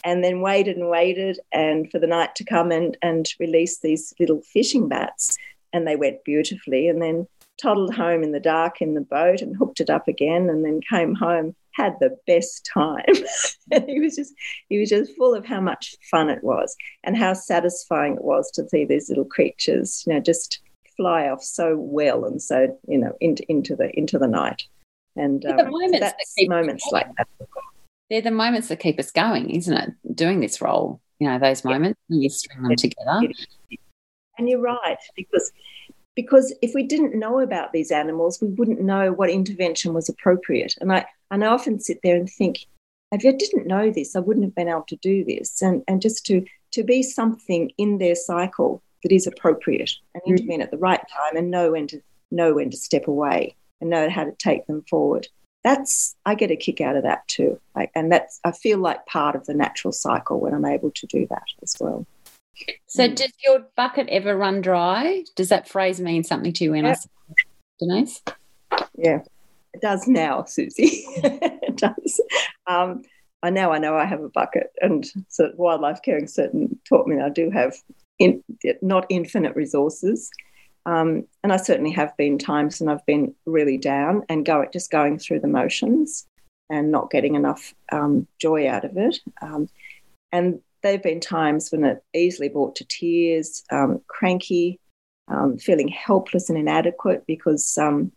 and 0.02 0.24
then 0.24 0.40
waited 0.40 0.76
and 0.76 0.90
waited 0.90 1.38
and 1.52 1.88
for 1.92 2.00
the 2.00 2.08
night 2.08 2.34
to 2.34 2.44
come 2.44 2.72
and, 2.72 2.98
and 3.02 3.28
release 3.38 3.78
these 3.78 4.12
little 4.18 4.42
fishing 4.42 4.88
bats. 4.88 5.38
And 5.72 5.86
they 5.86 5.94
went 5.94 6.24
beautifully 6.24 6.88
and 6.88 7.00
then 7.00 7.28
toddled 7.60 7.94
home 7.94 8.22
in 8.22 8.32
the 8.32 8.40
dark 8.40 8.80
in 8.80 8.94
the 8.94 9.00
boat 9.00 9.40
and 9.40 9.56
hooked 9.56 9.80
it 9.80 9.90
up 9.90 10.08
again 10.08 10.48
and 10.48 10.64
then 10.64 10.80
came 10.88 11.14
home 11.14 11.54
had 11.72 11.94
the 12.00 12.16
best 12.26 12.68
time 12.72 13.04
and 13.72 13.84
he 13.88 14.00
was 14.00 14.16
just 14.16 14.34
he 14.68 14.78
was 14.78 14.88
just 14.88 15.16
full 15.16 15.34
of 15.34 15.44
how 15.44 15.60
much 15.60 15.94
fun 16.10 16.28
it 16.28 16.42
was 16.42 16.76
and 17.04 17.16
how 17.16 17.32
satisfying 17.32 18.14
it 18.14 18.24
was 18.24 18.50
to 18.50 18.68
see 18.68 18.84
these 18.84 19.08
little 19.08 19.24
creatures 19.24 20.02
you 20.06 20.12
know 20.12 20.20
just 20.20 20.60
fly 20.96 21.28
off 21.28 21.42
so 21.42 21.76
well 21.76 22.24
and 22.24 22.42
so 22.42 22.76
you 22.88 22.98
know 22.98 23.12
into 23.20 23.44
into 23.50 23.76
the 23.76 23.90
into 23.96 24.18
the 24.18 24.26
night 24.26 24.64
and 25.14 25.46
um, 25.46 25.70
moments 25.70 26.00
that 26.00 26.16
moments 26.48 26.88
like 26.92 27.06
that 27.16 27.28
they're 28.10 28.22
the 28.22 28.30
moments 28.30 28.68
that 28.68 28.80
keep 28.80 28.98
us 28.98 29.10
going, 29.10 29.50
isn't 29.50 29.76
it? 29.76 29.90
Doing 30.14 30.40
this 30.40 30.60
role, 30.60 31.00
you 31.18 31.28
know, 31.28 31.38
those 31.38 31.64
moments 31.64 32.00
yeah. 32.08 32.22
you 32.22 32.30
string 32.30 32.62
them 32.62 32.76
together. 32.76 33.20
And 34.38 34.48
you're 34.48 34.60
right 34.60 34.98
because 35.14 35.52
because 36.18 36.52
if 36.62 36.74
we 36.74 36.82
didn't 36.82 37.16
know 37.16 37.38
about 37.38 37.72
these 37.72 37.92
animals, 37.92 38.42
we 38.42 38.48
wouldn't 38.48 38.80
know 38.80 39.12
what 39.12 39.30
intervention 39.30 39.94
was 39.94 40.08
appropriate. 40.08 40.74
And 40.80 40.92
I 40.92 41.06
and 41.30 41.44
I 41.44 41.46
often 41.46 41.78
sit 41.78 42.00
there 42.02 42.16
and 42.16 42.28
think, 42.28 42.66
if 43.12 43.24
I 43.24 43.30
didn't 43.30 43.68
know 43.68 43.92
this, 43.92 44.16
I 44.16 44.18
wouldn't 44.18 44.44
have 44.44 44.54
been 44.56 44.68
able 44.68 44.82
to 44.88 44.96
do 44.96 45.24
this. 45.24 45.62
And 45.62 45.84
and 45.86 46.02
just 46.02 46.26
to 46.26 46.44
to 46.72 46.82
be 46.82 47.04
something 47.04 47.70
in 47.78 47.98
their 47.98 48.16
cycle 48.16 48.82
that 49.04 49.12
is 49.12 49.28
appropriate 49.28 49.92
and 50.12 50.24
mm. 50.24 50.30
intervene 50.30 50.60
at 50.60 50.72
the 50.72 50.76
right 50.78 51.00
time 51.08 51.36
and 51.36 51.52
know 51.52 51.70
when 51.70 51.86
to 51.86 52.02
know 52.32 52.52
when 52.52 52.70
to 52.70 52.76
step 52.76 53.06
away 53.06 53.54
and 53.80 53.88
know 53.88 54.10
how 54.10 54.24
to 54.24 54.32
take 54.32 54.66
them 54.66 54.82
forward 54.90 55.28
that's 55.64 56.16
I 56.24 56.34
get 56.34 56.50
a 56.50 56.56
kick 56.56 56.80
out 56.80 56.96
of 56.96 57.02
that 57.02 57.26
too. 57.28 57.60
Like, 57.74 57.90
and 57.94 58.10
that's 58.10 58.40
I 58.44 58.52
feel 58.52 58.78
like 58.78 59.06
part 59.06 59.36
of 59.36 59.46
the 59.46 59.54
natural 59.54 59.92
cycle 59.92 60.40
when 60.40 60.54
I'm 60.54 60.64
able 60.64 60.90
to 60.92 61.06
do 61.06 61.26
that 61.28 61.46
as 61.62 61.76
well. 61.80 62.06
So, 62.86 63.08
mm. 63.08 63.14
does 63.14 63.32
your 63.44 63.66
bucket 63.76 64.08
ever 64.08 64.36
run 64.36 64.60
dry? 64.60 65.24
Does 65.36 65.48
that 65.50 65.68
phrase 65.68 66.00
mean 66.00 66.24
something 66.24 66.52
to 66.54 66.64
you 66.64 66.74
yeah. 66.74 66.94
Denise? 67.78 68.22
Yeah, 68.96 69.20
it 69.72 69.80
does 69.80 70.06
now, 70.08 70.44
Susie. 70.44 71.04
it 71.16 71.76
does. 71.76 72.20
Um, 72.66 73.02
I 73.42 73.50
now 73.50 73.72
I 73.72 73.78
know 73.78 73.96
I 73.96 74.04
have 74.04 74.22
a 74.22 74.28
bucket, 74.28 74.70
and 74.80 75.06
so 75.28 75.52
wildlife 75.56 76.00
caring 76.02 76.26
certain 76.26 76.78
taught 76.88 77.06
me 77.06 77.20
I 77.20 77.28
do 77.28 77.50
have 77.50 77.74
in, 78.18 78.42
not 78.82 79.06
infinite 79.08 79.54
resources. 79.56 80.30
Um, 80.86 81.26
and 81.42 81.52
I 81.52 81.58
certainly 81.58 81.90
have 81.92 82.16
been 82.16 82.38
times 82.38 82.80
when 82.80 82.88
I've 82.88 83.04
been 83.04 83.34
really 83.44 83.76
down 83.76 84.22
and 84.28 84.46
go, 84.46 84.64
just 84.72 84.90
going 84.90 85.18
through 85.18 85.40
the 85.40 85.48
motions 85.48 86.26
and 86.70 86.90
not 86.90 87.10
getting 87.10 87.34
enough 87.34 87.74
um, 87.92 88.26
joy 88.40 88.68
out 88.68 88.84
of 88.84 88.96
it. 88.96 89.18
Um, 89.42 89.68
and 90.32 90.60
there 90.82 90.92
have 90.92 91.02
been 91.02 91.20
times 91.20 91.70
when 91.70 91.84
it 91.84 92.02
easily 92.14 92.48
brought 92.48 92.76
to 92.76 92.84
tears, 92.84 93.64
um, 93.70 94.00
cranky, 94.06 94.78
um, 95.28 95.58
feeling 95.58 95.88
helpless 95.88 96.48
and 96.48 96.58
inadequate 96.58 97.24
because, 97.26 97.76
um, 97.78 98.12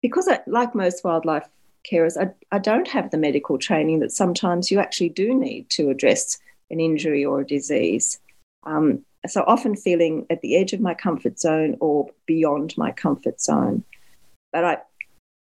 because 0.00 0.28
I, 0.28 0.40
like 0.46 0.74
most 0.74 1.04
wildlife 1.04 1.48
carers, 1.90 2.16
I, 2.20 2.32
I 2.54 2.58
don't 2.58 2.88
have 2.88 3.10
the 3.10 3.18
medical 3.18 3.58
training 3.58 4.00
that 4.00 4.12
sometimes 4.12 4.70
you 4.70 4.78
actually 4.78 5.10
do 5.10 5.34
need 5.34 5.68
to 5.70 5.90
address 5.90 6.38
an 6.70 6.80
injury 6.80 7.24
or 7.24 7.40
a 7.40 7.46
disease. 7.46 8.18
Um, 8.64 9.04
so 9.26 9.44
often 9.46 9.76
feeling 9.76 10.26
at 10.30 10.40
the 10.40 10.56
edge 10.56 10.72
of 10.72 10.80
my 10.80 10.94
comfort 10.94 11.38
zone 11.38 11.76
or 11.80 12.08
beyond 12.26 12.76
my 12.76 12.90
comfort 12.92 13.40
zone. 13.40 13.84
But 14.52 14.64
I, 14.64 14.78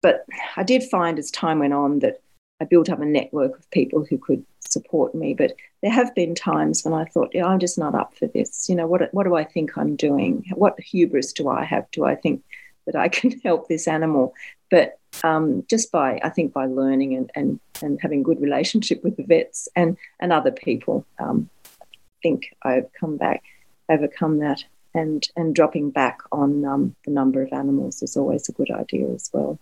but 0.01 0.25
I 0.55 0.63
did 0.63 0.83
find 0.83 1.19
as 1.19 1.31
time 1.31 1.59
went 1.59 1.73
on 1.73 1.99
that 1.99 2.21
I 2.61 2.65
built 2.65 2.89
up 2.89 2.99
a 2.99 3.05
network 3.05 3.57
of 3.57 3.69
people 3.71 4.05
who 4.05 4.17
could 4.17 4.45
support 4.59 5.15
me. 5.15 5.33
But 5.33 5.53
there 5.81 5.91
have 5.91 6.13
been 6.15 6.35
times 6.35 6.83
when 6.83 6.93
I 6.93 7.05
thought, 7.05 7.31
yeah, 7.33 7.45
I'm 7.45 7.59
just 7.59 7.77
not 7.77 7.95
up 7.95 8.15
for 8.15 8.27
this. 8.27 8.67
You 8.69 8.75
know, 8.75 8.87
what 8.87 9.13
what 9.13 9.23
do 9.23 9.35
I 9.35 9.43
think 9.43 9.77
I'm 9.77 9.95
doing? 9.95 10.45
What 10.53 10.79
hubris 10.79 11.33
do 11.33 11.49
I 11.49 11.63
have? 11.63 11.89
Do 11.91 12.05
I 12.05 12.15
think 12.15 12.43
that 12.85 12.95
I 12.95 13.07
can 13.17 13.39
help 13.41 13.67
this 13.67 13.87
animal? 13.87 14.33
But 14.69 14.99
um, 15.23 15.65
just 15.69 15.91
by 15.91 16.19
I 16.23 16.29
think 16.29 16.53
by 16.53 16.65
learning 16.65 17.15
and, 17.15 17.31
and 17.35 17.59
and 17.81 17.99
having 18.01 18.23
good 18.23 18.41
relationship 18.41 19.03
with 19.03 19.17
the 19.17 19.23
vets 19.23 19.67
and 19.75 19.97
and 20.19 20.31
other 20.31 20.51
people, 20.51 21.05
um, 21.19 21.49
I 21.81 21.85
think 22.21 22.55
I've 22.63 22.91
come 22.99 23.17
back 23.17 23.43
overcome 23.89 24.39
that. 24.39 24.63
And, 24.95 25.27
and 25.35 25.53
dropping 25.53 25.91
back 25.91 26.17
on 26.31 26.65
um, 26.65 26.95
the 27.05 27.11
number 27.11 27.43
of 27.43 27.53
animals 27.53 28.01
is 28.01 28.17
always 28.17 28.49
a 28.49 28.53
good 28.53 28.71
idea 28.71 29.07
as 29.13 29.29
well. 29.31 29.59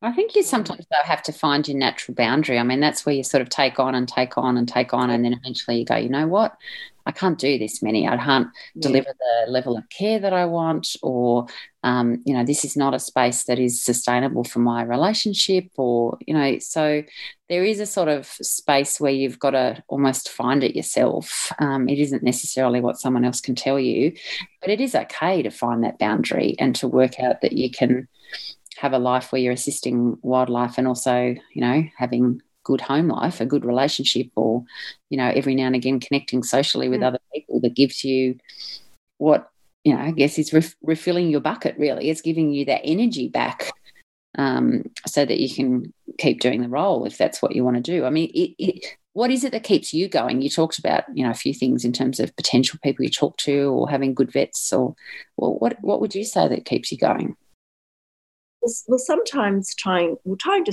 I 0.00 0.12
think 0.12 0.36
you 0.36 0.44
sometimes 0.44 0.86
though 0.90 1.02
have 1.02 1.22
to 1.24 1.32
find 1.32 1.66
your 1.66 1.76
natural 1.76 2.14
boundary. 2.14 2.58
I 2.58 2.62
mean, 2.62 2.78
that's 2.78 3.04
where 3.04 3.14
you 3.14 3.24
sort 3.24 3.40
of 3.40 3.48
take 3.48 3.80
on 3.80 3.96
and 3.96 4.06
take 4.06 4.38
on 4.38 4.56
and 4.56 4.68
take 4.68 4.94
on, 4.94 5.10
and 5.10 5.24
then 5.24 5.32
eventually 5.32 5.78
you 5.78 5.84
go, 5.84 5.96
you 5.96 6.08
know 6.08 6.28
what? 6.28 6.56
I 7.04 7.10
can't 7.10 7.38
do 7.38 7.58
this 7.58 7.82
many. 7.82 8.06
I 8.06 8.16
can't 8.18 8.48
yeah. 8.74 8.82
deliver 8.82 9.08
the 9.18 9.50
level 9.50 9.76
of 9.76 9.88
care 9.88 10.20
that 10.20 10.32
I 10.32 10.44
want, 10.44 10.94
or 11.02 11.46
um, 11.82 12.22
you 12.26 12.34
know, 12.34 12.44
this 12.44 12.64
is 12.64 12.76
not 12.76 12.94
a 12.94 13.00
space 13.00 13.44
that 13.44 13.58
is 13.58 13.82
sustainable 13.82 14.44
for 14.44 14.60
my 14.60 14.82
relationship, 14.82 15.64
or 15.76 16.16
you 16.26 16.34
know, 16.34 16.58
so 16.60 17.02
there 17.48 17.64
is 17.64 17.80
a 17.80 17.86
sort 17.86 18.08
of 18.08 18.26
space 18.26 19.00
where 19.00 19.10
you've 19.10 19.40
got 19.40 19.52
to 19.52 19.82
almost 19.88 20.28
find 20.28 20.62
it 20.62 20.76
yourself. 20.76 21.50
Um, 21.58 21.88
it 21.88 21.98
isn't 21.98 22.22
necessarily 22.22 22.80
what 22.80 23.00
someone 23.00 23.24
else 23.24 23.40
can 23.40 23.56
tell 23.56 23.80
you, 23.80 24.12
but 24.60 24.70
it 24.70 24.80
is 24.80 24.94
okay 24.94 25.42
to 25.42 25.50
find 25.50 25.82
that 25.82 25.98
boundary 25.98 26.54
and 26.60 26.76
to 26.76 26.86
work 26.86 27.18
out 27.18 27.40
that 27.40 27.52
you 27.52 27.68
can 27.68 28.06
have 28.78 28.92
a 28.92 28.98
life 28.98 29.32
where 29.32 29.40
you're 29.40 29.52
assisting 29.52 30.16
wildlife 30.22 30.78
and 30.78 30.86
also, 30.86 31.34
you 31.52 31.60
know, 31.60 31.82
having 31.96 32.40
good 32.62 32.80
home 32.80 33.08
life, 33.08 33.40
a 33.40 33.46
good 33.46 33.64
relationship, 33.64 34.28
or, 34.36 34.62
you 35.10 35.18
know, 35.18 35.32
every 35.34 35.56
now 35.56 35.66
and 35.66 35.74
again 35.74 35.98
connecting 35.98 36.44
socially 36.44 36.88
with 36.88 37.00
mm. 37.00 37.06
other 37.06 37.18
people 37.34 37.58
that 37.60 37.74
gives 37.74 38.04
you 38.04 38.38
what, 39.16 39.50
you 39.82 39.92
know, 39.92 40.00
I 40.00 40.12
guess 40.12 40.38
is 40.38 40.52
ref- 40.52 40.76
refilling 40.80 41.28
your 41.28 41.40
bucket, 41.40 41.76
really. 41.76 42.08
It's 42.08 42.20
giving 42.20 42.52
you 42.52 42.66
that 42.66 42.82
energy 42.84 43.28
back 43.28 43.72
um, 44.38 44.84
so 45.08 45.24
that 45.24 45.40
you 45.40 45.52
can 45.52 45.92
keep 46.18 46.40
doing 46.40 46.62
the 46.62 46.68
role 46.68 47.04
if 47.04 47.18
that's 47.18 47.42
what 47.42 47.56
you 47.56 47.64
want 47.64 47.76
to 47.76 47.82
do. 47.82 48.04
I 48.04 48.10
mean, 48.10 48.30
it, 48.32 48.54
it, 48.58 48.86
what 49.12 49.32
is 49.32 49.42
it 49.42 49.50
that 49.50 49.64
keeps 49.64 49.92
you 49.92 50.08
going? 50.08 50.40
You 50.40 50.50
talked 50.50 50.78
about, 50.78 51.02
you 51.12 51.24
know, 51.24 51.30
a 51.32 51.34
few 51.34 51.52
things 51.52 51.84
in 51.84 51.92
terms 51.92 52.20
of 52.20 52.36
potential 52.36 52.78
people 52.84 53.04
you 53.04 53.10
talk 53.10 53.38
to 53.38 53.72
or 53.72 53.90
having 53.90 54.14
good 54.14 54.30
vets 54.30 54.72
or 54.72 54.94
well, 55.36 55.54
what, 55.58 55.78
what 55.80 56.00
would 56.00 56.14
you 56.14 56.22
say 56.22 56.46
that 56.46 56.64
keeps 56.64 56.92
you 56.92 56.98
going? 56.98 57.34
Well, 58.60 58.98
sometimes 58.98 59.74
trying, 59.74 60.16
we're 60.24 60.36
trying 60.36 60.64
to 60.64 60.72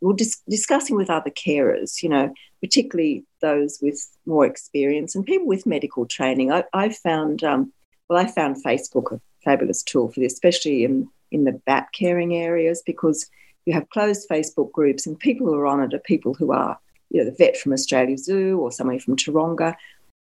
well, 0.00 0.14
dis- 0.14 0.42
discussing 0.48 0.96
with 0.96 1.10
other 1.10 1.30
carers, 1.30 2.02
you 2.02 2.08
know, 2.08 2.32
particularly 2.60 3.24
those 3.40 3.78
with 3.82 4.00
more 4.26 4.46
experience 4.46 5.14
and 5.14 5.26
people 5.26 5.46
with 5.46 5.66
medical 5.66 6.06
training. 6.06 6.52
I, 6.52 6.64
I 6.72 6.90
found, 6.90 7.42
um, 7.42 7.72
well, 8.08 8.18
I 8.18 8.30
found 8.30 8.62
Facebook 8.62 9.12
a 9.12 9.20
fabulous 9.44 9.82
tool 9.82 10.10
for 10.10 10.20
this, 10.20 10.32
especially 10.32 10.84
in, 10.84 11.08
in 11.30 11.44
the 11.44 11.60
bat 11.66 11.88
caring 11.92 12.36
areas, 12.36 12.82
because 12.84 13.28
you 13.66 13.72
have 13.74 13.90
closed 13.90 14.28
Facebook 14.28 14.72
groups 14.72 15.06
and 15.06 15.18
people 15.18 15.46
who 15.46 15.54
are 15.54 15.66
on 15.66 15.82
it 15.82 15.94
are 15.94 16.00
people 16.00 16.34
who 16.34 16.52
are, 16.52 16.78
you 17.10 17.18
know, 17.22 17.28
the 17.28 17.36
vet 17.36 17.56
from 17.56 17.72
Australia 17.72 18.16
Zoo 18.16 18.58
or 18.58 18.72
somebody 18.72 18.98
from 18.98 19.16
Taronga, 19.16 19.74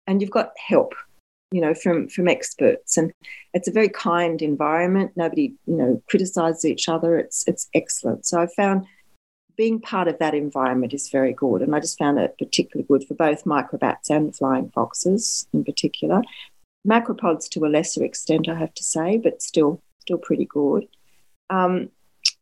and 0.08 0.22
you've 0.22 0.32
got 0.32 0.54
help, 0.58 0.94
you 1.52 1.62
know, 1.62 1.74
from 1.74 2.08
from 2.10 2.28
experts, 2.28 2.98
and 2.98 3.12
it's 3.54 3.68
a 3.68 3.72
very 3.72 3.90
kind 3.90 4.42
environment. 4.42 5.12
Nobody, 5.16 5.54
you 5.66 5.76
know, 5.76 6.02
criticizes 6.08 6.66
each 6.66 6.90
other. 6.90 7.18
It's 7.18 7.44
it's 7.48 7.70
excellent. 7.74 8.26
So 8.26 8.42
I 8.42 8.48
found 8.48 8.86
being 9.56 9.80
part 9.80 10.08
of 10.08 10.20
that 10.20 10.34
environment 10.34 10.94
is 10.94 11.10
very 11.10 11.34
good. 11.34 11.62
And 11.62 11.76
I 11.76 11.80
just 11.80 11.98
found 11.98 12.20
it 12.20 12.38
particularly 12.38 12.86
good 12.88 13.08
for 13.08 13.14
both 13.14 13.46
microbats 13.46 14.10
and 14.10 14.36
flying 14.36 14.70
foxes 14.70 15.48
in 15.54 15.64
particular. 15.64 16.22
Macropods 16.88 17.50
to 17.50 17.66
a 17.66 17.68
lesser 17.68 18.04
extent, 18.04 18.48
I 18.48 18.56
have 18.56 18.74
to 18.76 18.84
say, 18.84 19.18
but 19.18 19.42
still, 19.42 19.82
still 20.02 20.18
pretty 20.18 20.46
good. 20.46 20.88
Um, 21.50 21.90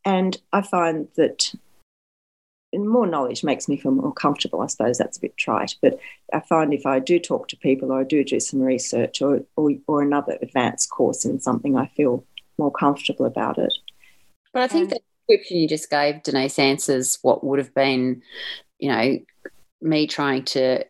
and 0.06 0.42
I 0.52 0.62
find 0.62 1.08
that 1.16 1.54
more 2.74 3.08
knowledge 3.08 3.44
makes 3.44 3.68
me 3.68 3.78
feel 3.78 3.92
more 3.92 4.14
comfortable. 4.14 4.62
I 4.62 4.68
suppose 4.68 4.98
that's 4.98 5.18
a 5.18 5.22
bit 5.22 5.38
trite, 5.38 5.76
but 5.82 6.00
I 6.34 6.40
find 6.40 6.74
if 6.74 6.86
I 6.86 7.00
do 7.00 7.20
talk 7.20 7.48
to 7.50 7.58
people 7.58 7.92
or 7.92 8.02
I 8.02 8.04
do 8.04 8.24
do 8.24 8.40
some 8.40 8.62
research 8.62 9.22
or, 9.22 9.42
or, 9.56 9.72
or 9.88 10.02
another 10.02 10.38
advanced 10.42 10.90
course 10.90 11.26
in 11.26 11.40
something, 11.40 11.78
I 11.78 11.88
feel 11.88 12.26
more 12.58 12.72
comfortable 12.72 13.26
about 13.26 13.58
it. 13.58 13.74
But 14.54 14.64
I 14.64 14.68
think 14.68 14.84
and, 14.84 14.92
that 14.92 15.02
description 15.28 15.58
you 15.58 15.68
just 15.68 15.90
gave, 15.90 16.24
Denise, 16.24 16.60
answers 16.60 17.20
what 17.22 17.44
would 17.44 17.60
have 17.60 17.74
been, 17.74 18.22
you 18.80 18.90
know, 18.90 19.20
me 19.82 20.08
trying 20.08 20.46
to 20.46 20.86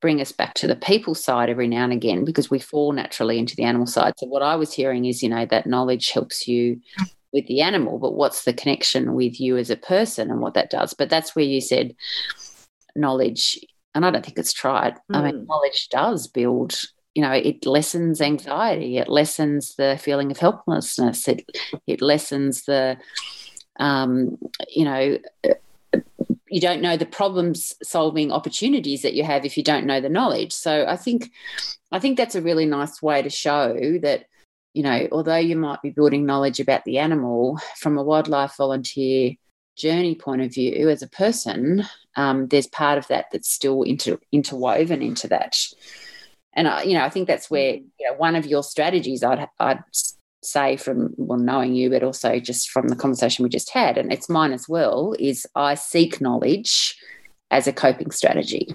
bring 0.00 0.20
us 0.20 0.32
back 0.32 0.54
to 0.54 0.66
the 0.66 0.76
people 0.76 1.14
side 1.14 1.48
every 1.48 1.66
now 1.66 1.84
and 1.84 1.92
again 1.92 2.24
because 2.24 2.50
we 2.50 2.58
fall 2.58 2.92
naturally 2.92 3.38
into 3.38 3.56
the 3.56 3.64
animal 3.64 3.86
side. 3.86 4.14
So 4.18 4.26
what 4.26 4.42
I 4.42 4.56
was 4.56 4.72
hearing 4.72 5.06
is, 5.06 5.22
you 5.22 5.28
know, 5.28 5.46
that 5.46 5.66
knowledge 5.66 6.10
helps 6.10 6.46
you 6.46 6.80
with 7.36 7.46
the 7.46 7.60
animal, 7.60 7.98
but 7.98 8.14
what's 8.14 8.44
the 8.44 8.52
connection 8.52 9.14
with 9.14 9.40
you 9.40 9.56
as 9.56 9.70
a 9.70 9.76
person 9.76 10.30
and 10.30 10.40
what 10.40 10.54
that 10.54 10.70
does? 10.70 10.94
But 10.94 11.10
that's 11.10 11.36
where 11.36 11.44
you 11.44 11.60
said 11.60 11.94
knowledge, 12.94 13.58
and 13.94 14.04
I 14.04 14.10
don't 14.10 14.24
think 14.24 14.38
it's 14.38 14.52
tried. 14.52 14.94
Mm. 15.12 15.16
I 15.16 15.22
mean, 15.22 15.40
hmm. 15.40 15.46
knowledge 15.46 15.88
does 15.90 16.26
build 16.26 16.80
you 17.14 17.22
know 17.22 17.32
it 17.32 17.64
lessens 17.64 18.20
anxiety 18.20 18.98
it 18.98 19.08
lessens 19.08 19.74
the 19.76 19.98
feeling 19.98 20.30
of 20.30 20.36
helplessness 20.36 21.26
it 21.28 21.50
it 21.86 22.02
lessens 22.02 22.64
the 22.64 22.98
um, 23.78 24.38
you 24.68 24.84
know, 24.84 25.18
you 26.48 26.60
don't 26.60 26.80
know 26.80 26.96
the 26.96 27.06
problems 27.06 27.74
solving 27.82 28.32
opportunities 28.32 29.02
that 29.02 29.14
you 29.14 29.24
have 29.24 29.44
if 29.44 29.56
you 29.56 29.62
don't 29.62 29.86
know 29.86 30.00
the 30.00 30.08
knowledge. 30.08 30.52
So 30.52 30.86
I 30.86 30.96
think, 30.96 31.30
I 31.92 31.98
think 31.98 32.16
that's 32.16 32.34
a 32.34 32.42
really 32.42 32.66
nice 32.66 33.02
way 33.02 33.22
to 33.22 33.30
show 33.30 33.98
that, 34.02 34.26
you 34.76 34.82
know, 34.82 35.08
although 35.10 35.36
you 35.36 35.56
might 35.56 35.80
be 35.80 35.88
building 35.88 36.26
knowledge 36.26 36.60
about 36.60 36.84
the 36.84 36.98
animal 36.98 37.58
from 37.78 37.96
a 37.96 38.02
wildlife 38.02 38.58
volunteer 38.58 39.32
journey 39.74 40.14
point 40.14 40.42
of 40.42 40.52
view 40.52 40.90
as 40.90 41.00
a 41.00 41.08
person, 41.08 41.82
um, 42.16 42.48
there's 42.48 42.66
part 42.66 42.98
of 42.98 43.08
that 43.08 43.24
that's 43.32 43.50
still 43.50 43.82
inter- 43.84 44.20
interwoven 44.32 45.00
into 45.00 45.28
that. 45.28 45.56
And 46.52 46.68
I, 46.68 46.82
you 46.82 46.92
know, 46.92 47.04
I 47.04 47.08
think 47.08 47.26
that's 47.26 47.50
where 47.50 47.76
you 47.76 48.10
know 48.10 48.16
one 48.18 48.36
of 48.36 48.44
your 48.44 48.62
strategies 48.62 49.22
I'd 49.22 49.48
I'd 49.58 49.82
say 50.42 50.76
from 50.76 51.14
well 51.16 51.38
knowing 51.38 51.74
you, 51.74 51.88
but 51.88 52.02
also 52.02 52.38
just 52.38 52.68
from 52.68 52.88
the 52.88 52.96
conversation 52.96 53.44
we 53.44 53.48
just 53.48 53.70
had, 53.70 53.96
and 53.96 54.12
it's 54.12 54.28
mine 54.28 54.52
as 54.52 54.68
well, 54.68 55.14
is 55.18 55.46
I 55.54 55.74
seek 55.74 56.20
knowledge 56.20 56.98
as 57.50 57.66
a 57.66 57.72
coping 57.72 58.10
strategy. 58.10 58.74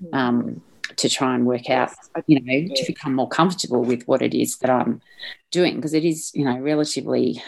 Hmm. 0.00 0.14
Um, 0.14 0.62
to 0.96 1.08
try 1.08 1.34
and 1.34 1.46
work 1.46 1.70
out, 1.70 1.90
you 2.26 2.40
know, 2.40 2.74
to 2.74 2.84
become 2.86 3.14
more 3.14 3.28
comfortable 3.28 3.82
with 3.82 4.02
what 4.08 4.22
it 4.22 4.34
is 4.34 4.56
that 4.58 4.70
I'm 4.70 5.00
doing, 5.50 5.76
because 5.76 5.94
it 5.94 6.04
is, 6.04 6.30
you 6.34 6.44
know, 6.44 6.58
relatively 6.58 7.42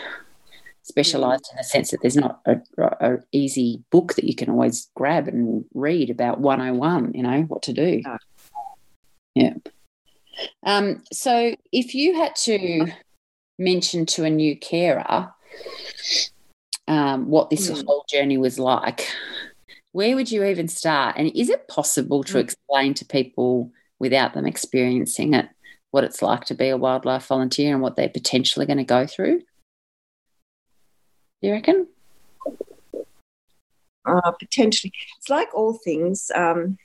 specialized 0.82 1.49
in 1.53 1.57
the 1.57 1.64
sense 1.64 1.91
that 1.91 2.01
there's 2.03 2.16
not 2.16 2.41
a, 2.47 2.61
a, 2.78 3.18
easy 3.32 3.82
book 3.91 4.14
that 4.14 4.24
you 4.24 4.34
can 4.34 4.51
always 4.51 4.88
grab 4.95 5.28
and 5.28 5.64
read 5.74 6.11
about 6.11 6.41
101, 6.41 7.12
you 7.14 7.22
know, 7.22 7.43
what 7.43 7.62
to 7.62 7.72
do. 7.72 8.03
Yeah. 9.34 9.55
Um, 10.64 11.03
so 11.12 11.55
if 11.72 11.95
you 11.95 12.16
had 12.16 12.34
to 12.36 12.86
mention 13.59 14.07
to 14.07 14.24
a 14.24 14.30
new 14.30 14.57
carer 14.59 15.32
um, 16.88 17.28
what 17.28 17.51
this 17.51 17.70
mm. 17.70 17.86
whole 17.86 18.05
journey 18.09 18.36
was 18.36 18.59
like, 18.59 19.09
where 19.93 20.14
would 20.14 20.30
you 20.30 20.45
even 20.45 20.68
start? 20.68 21.16
And 21.18 21.30
is 21.34 21.49
it 21.49 21.68
possible 21.68 22.22
to 22.24 22.34
mm. 22.34 22.41
explain 22.41 22.95
to 22.95 23.05
people 23.05 23.72
without 23.99 24.34
them 24.34 24.47
experiencing 24.47 25.34
it 25.34 25.49
what 25.91 26.05
it's 26.05 26.22
like 26.22 26.45
to 26.45 26.55
be 26.55 26.68
a 26.68 26.76
wildlife 26.76 27.26
volunteer 27.26 27.72
and 27.72 27.82
what 27.82 27.97
they're 27.97 28.09
potentially 28.09 28.66
going 28.66 28.78
to 28.78 28.84
go 28.84 29.07
through? 29.07 29.41
Do 31.43 31.49
you 31.49 31.53
reckon? 31.53 31.88
Uh, 34.05 34.30
potentially. 34.32 34.93
It's 35.18 35.28
like 35.28 35.53
all 35.55 35.72
things. 35.72 36.30
Um, 36.34 36.78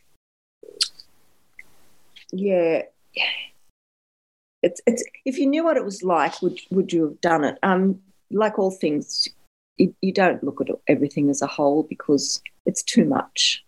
yeah. 2.32 2.84
It's, 4.64 4.82
it's, 4.88 5.04
if 5.26 5.38
you 5.38 5.46
knew 5.46 5.64
what 5.64 5.78
it 5.78 5.86
was 5.86 6.02
like, 6.02 6.42
would, 6.42 6.60
would 6.72 6.92
you 6.92 7.04
have 7.04 7.22
done 7.22 7.44
it? 7.44 7.60
Um, 7.62 8.02
like 8.32 8.58
all 8.58 8.72
things, 8.72 9.28
you, 9.78 9.94
you 10.02 10.12
don't 10.12 10.44
look 10.44 10.60
at 10.62 10.68
everything 10.88 11.30
as 11.30 11.44
a 11.44 11.48
whole 11.48 11.84
because 11.84 12.42
it's 12.66 12.84
too 12.84 13.06
much. 13.06 13.64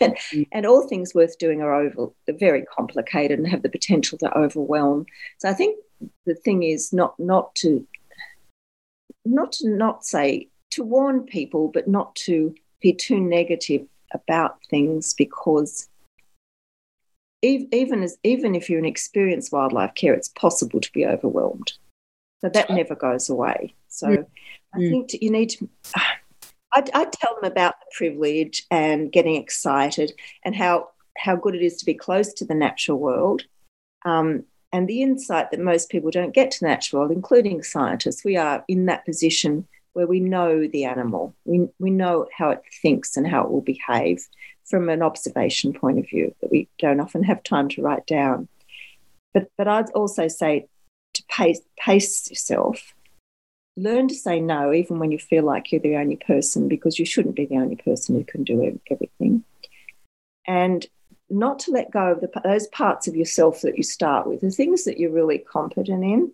and, 0.00 0.14
mm. 0.32 0.46
and, 0.52 0.66
all 0.66 0.86
things 0.86 1.14
worth 1.14 1.38
doing 1.38 1.62
are 1.62 1.74
over, 1.74 2.08
very 2.28 2.62
complicated 2.62 3.38
and 3.38 3.48
have 3.48 3.62
the 3.62 3.68
potential 3.68 4.18
to 4.18 4.38
overwhelm. 4.38 5.06
So 5.38 5.48
I 5.48 5.54
think 5.54 5.78
the 6.26 6.34
thing 6.34 6.62
is 6.62 6.92
not 6.92 7.18
not 7.18 7.54
to 7.56 7.86
not 9.24 9.52
to 9.52 9.68
not 9.68 10.04
say 10.04 10.48
to 10.70 10.82
warn 10.82 11.22
people, 11.22 11.68
but 11.68 11.88
not 11.88 12.14
to 12.16 12.54
be 12.80 12.92
too 12.92 13.20
negative 13.20 13.86
about 14.12 14.58
things 14.68 15.14
because 15.14 15.88
even 17.42 18.02
as 18.02 18.16
even 18.22 18.54
if 18.54 18.70
you're 18.70 18.78
an 18.78 18.84
experienced 18.84 19.52
wildlife 19.52 19.94
care, 19.94 20.14
it's 20.14 20.28
possible 20.28 20.80
to 20.80 20.92
be 20.92 21.06
overwhelmed. 21.06 21.72
So 22.40 22.48
that 22.48 22.70
never 22.70 22.94
goes 22.94 23.28
away. 23.28 23.74
So 23.88 24.08
mm. 24.08 24.26
I 24.74 24.78
mm. 24.78 24.90
think 24.90 25.22
you 25.22 25.30
need 25.30 25.50
to. 25.50 25.68
I, 26.74 26.84
I 26.94 27.04
tell 27.04 27.34
them 27.34 27.50
about 27.50 27.74
the 27.80 27.86
privilege 27.96 28.64
and 28.70 29.12
getting 29.12 29.36
excited 29.36 30.12
and 30.44 30.54
how 30.54 30.88
how 31.16 31.36
good 31.36 31.54
it 31.54 31.62
is 31.62 31.76
to 31.76 31.84
be 31.84 31.94
close 31.94 32.32
to 32.34 32.44
the 32.44 32.54
natural 32.54 32.98
world. 32.98 33.42
Um, 34.04 34.44
and 34.72 34.88
the 34.88 35.02
insight 35.02 35.50
that 35.50 35.60
most 35.60 35.90
people 35.90 36.10
don't 36.10 36.34
get 36.34 36.50
to 36.52 36.60
the 36.60 36.66
natural 36.66 37.00
world, 37.02 37.12
including 37.12 37.62
scientists, 37.62 38.24
we 38.24 38.36
are 38.36 38.64
in 38.66 38.86
that 38.86 39.04
position 39.04 39.68
where 39.92 40.06
we 40.06 40.20
know 40.20 40.66
the 40.66 40.84
animal, 40.84 41.34
we, 41.44 41.68
we 41.78 41.90
know 41.90 42.26
how 42.36 42.50
it 42.50 42.62
thinks 42.80 43.16
and 43.16 43.26
how 43.26 43.44
it 43.44 43.50
will 43.50 43.60
behave 43.60 44.26
from 44.64 44.88
an 44.88 45.02
observation 45.02 45.74
point 45.74 45.98
of 45.98 46.08
view 46.08 46.34
that 46.40 46.50
we 46.50 46.66
don't 46.78 47.00
often 47.00 47.22
have 47.22 47.42
time 47.42 47.68
to 47.68 47.82
write 47.82 48.06
down. 48.06 48.48
But, 49.34 49.50
but 49.58 49.68
I'd 49.68 49.90
also 49.90 50.28
say 50.28 50.66
to 51.14 51.22
pace, 51.28 51.60
pace 51.78 52.30
yourself. 52.30 52.94
Learn 53.76 54.08
to 54.08 54.14
say 54.14 54.40
no, 54.40 54.72
even 54.72 54.98
when 54.98 55.10
you 55.10 55.18
feel 55.18 55.44
like 55.44 55.72
you're 55.72 55.80
the 55.80 55.96
only 55.96 56.16
person, 56.16 56.68
because 56.68 56.98
you 56.98 57.06
shouldn't 57.06 57.36
be 57.36 57.46
the 57.46 57.56
only 57.56 57.76
person 57.76 58.14
who 58.14 58.24
can 58.24 58.44
do 58.44 58.78
everything. 58.90 59.44
And 60.46 60.86
not 61.30 61.58
to 61.60 61.70
let 61.70 61.90
go 61.90 62.12
of 62.12 62.20
the, 62.20 62.30
those 62.44 62.66
parts 62.68 63.08
of 63.08 63.16
yourself 63.16 63.62
that 63.62 63.76
you 63.76 63.82
start 63.82 64.26
with, 64.26 64.42
the 64.42 64.50
things 64.50 64.84
that 64.84 64.98
you're 64.98 65.10
really 65.10 65.38
competent 65.38 66.04
in, 66.04 66.30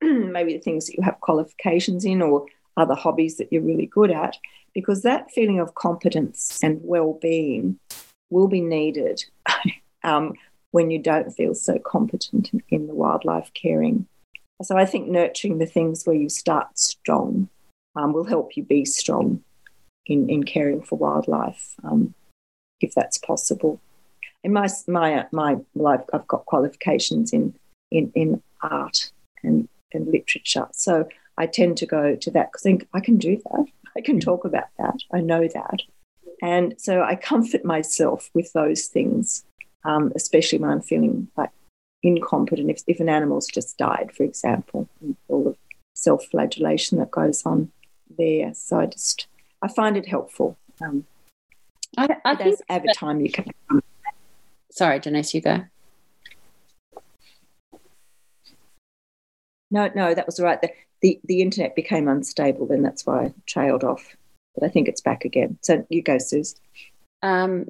maybe 0.32 0.54
the 0.54 0.60
things 0.60 0.86
that 0.86 0.96
you 0.96 1.02
have 1.02 1.20
qualifications 1.20 2.04
in 2.04 2.22
or 2.22 2.46
other 2.76 2.94
hobbies 2.94 3.36
that 3.36 3.52
you're 3.52 3.62
really 3.62 3.86
good 3.86 4.10
at, 4.10 4.36
because 4.72 5.02
that 5.02 5.30
feeling 5.30 5.60
of 5.60 5.74
competence 5.74 6.58
and 6.62 6.80
well 6.82 7.18
being 7.20 7.78
will 8.30 8.48
be 8.48 8.60
needed 8.60 9.24
um, 10.04 10.34
when 10.70 10.90
you 10.90 10.98
don't 10.98 11.32
feel 11.32 11.54
so 11.54 11.78
competent 11.78 12.52
in, 12.52 12.62
in 12.70 12.86
the 12.86 12.94
wildlife 12.94 13.50
caring. 13.54 14.06
So 14.62 14.76
I 14.76 14.84
think 14.84 15.08
nurturing 15.08 15.58
the 15.58 15.66
things 15.66 16.04
where 16.04 16.16
you 16.16 16.28
start 16.28 16.78
strong 16.78 17.48
um, 17.94 18.12
will 18.12 18.24
help 18.24 18.56
you 18.56 18.64
be 18.64 18.84
strong 18.84 19.42
in, 20.06 20.28
in 20.28 20.42
caring 20.42 20.82
for 20.82 20.96
wildlife, 20.96 21.74
um, 21.84 22.14
if 22.80 22.94
that's 22.94 23.18
possible 23.18 23.80
in 24.44 24.52
my 24.52 24.68
my 24.86 25.26
my 25.32 25.56
life, 25.74 26.00
I've 26.12 26.26
got 26.26 26.46
qualifications 26.46 27.32
in 27.32 27.54
in 27.90 28.12
in 28.14 28.42
art 28.62 29.10
and 29.42 29.68
and 29.92 30.06
literature, 30.06 30.68
so 30.72 31.08
I 31.36 31.46
tend 31.46 31.76
to 31.78 31.86
go 31.86 32.16
to 32.16 32.30
that 32.32 32.52
because 32.52 32.64
I 32.64 32.70
think 32.70 32.88
I 32.94 33.00
can 33.00 33.18
do 33.18 33.36
that. 33.36 33.66
I 33.96 34.00
can 34.00 34.20
talk 34.20 34.44
about 34.44 34.68
that. 34.78 34.96
I 35.12 35.20
know 35.20 35.48
that, 35.48 35.80
and 36.42 36.74
so 36.78 37.02
I 37.02 37.16
comfort 37.16 37.64
myself 37.64 38.30
with 38.34 38.52
those 38.52 38.86
things, 38.86 39.44
um, 39.84 40.12
especially 40.14 40.58
when 40.58 40.70
I'm 40.70 40.82
feeling 40.82 41.28
like 41.36 41.50
incompetent. 42.16 42.70
If 42.70 42.82
if 42.86 43.00
an 43.00 43.08
animal's 43.08 43.46
just 43.46 43.78
died, 43.78 44.10
for 44.16 44.24
example, 44.24 44.88
all 45.28 45.44
the 45.44 45.56
self-flagellation 45.94 46.98
that 46.98 47.10
goes 47.10 47.44
on 47.44 47.70
there, 48.16 48.52
so 48.54 48.80
I 48.80 48.86
just 48.86 49.26
I 49.62 49.68
find 49.68 49.96
it 49.96 50.06
helpful. 50.06 50.56
Um, 50.80 51.04
I, 51.96 52.16
I 52.24 52.34
think 52.36 52.60
every 52.68 52.92
time 52.94 53.20
you 53.20 53.30
can 53.30 53.46
Sorry, 54.70 55.00
Denise, 55.00 55.34
you 55.34 55.40
go. 55.40 55.64
No, 59.70 59.90
no, 59.94 60.14
that 60.14 60.26
was 60.26 60.40
right. 60.40 60.60
The, 60.60 60.70
the, 61.02 61.20
the 61.24 61.42
internet 61.42 61.74
became 61.74 62.08
unstable, 62.08 62.66
then 62.66 62.82
that's 62.82 63.04
why 63.04 63.24
I 63.24 63.34
trailed 63.46 63.84
off. 63.84 64.16
But 64.54 64.64
I 64.64 64.68
think 64.68 64.88
it's 64.88 65.00
back 65.00 65.24
again. 65.24 65.58
So 65.62 65.84
you 65.90 66.02
go, 66.02 66.18
Suze. 66.18 66.54
Um, 67.22 67.66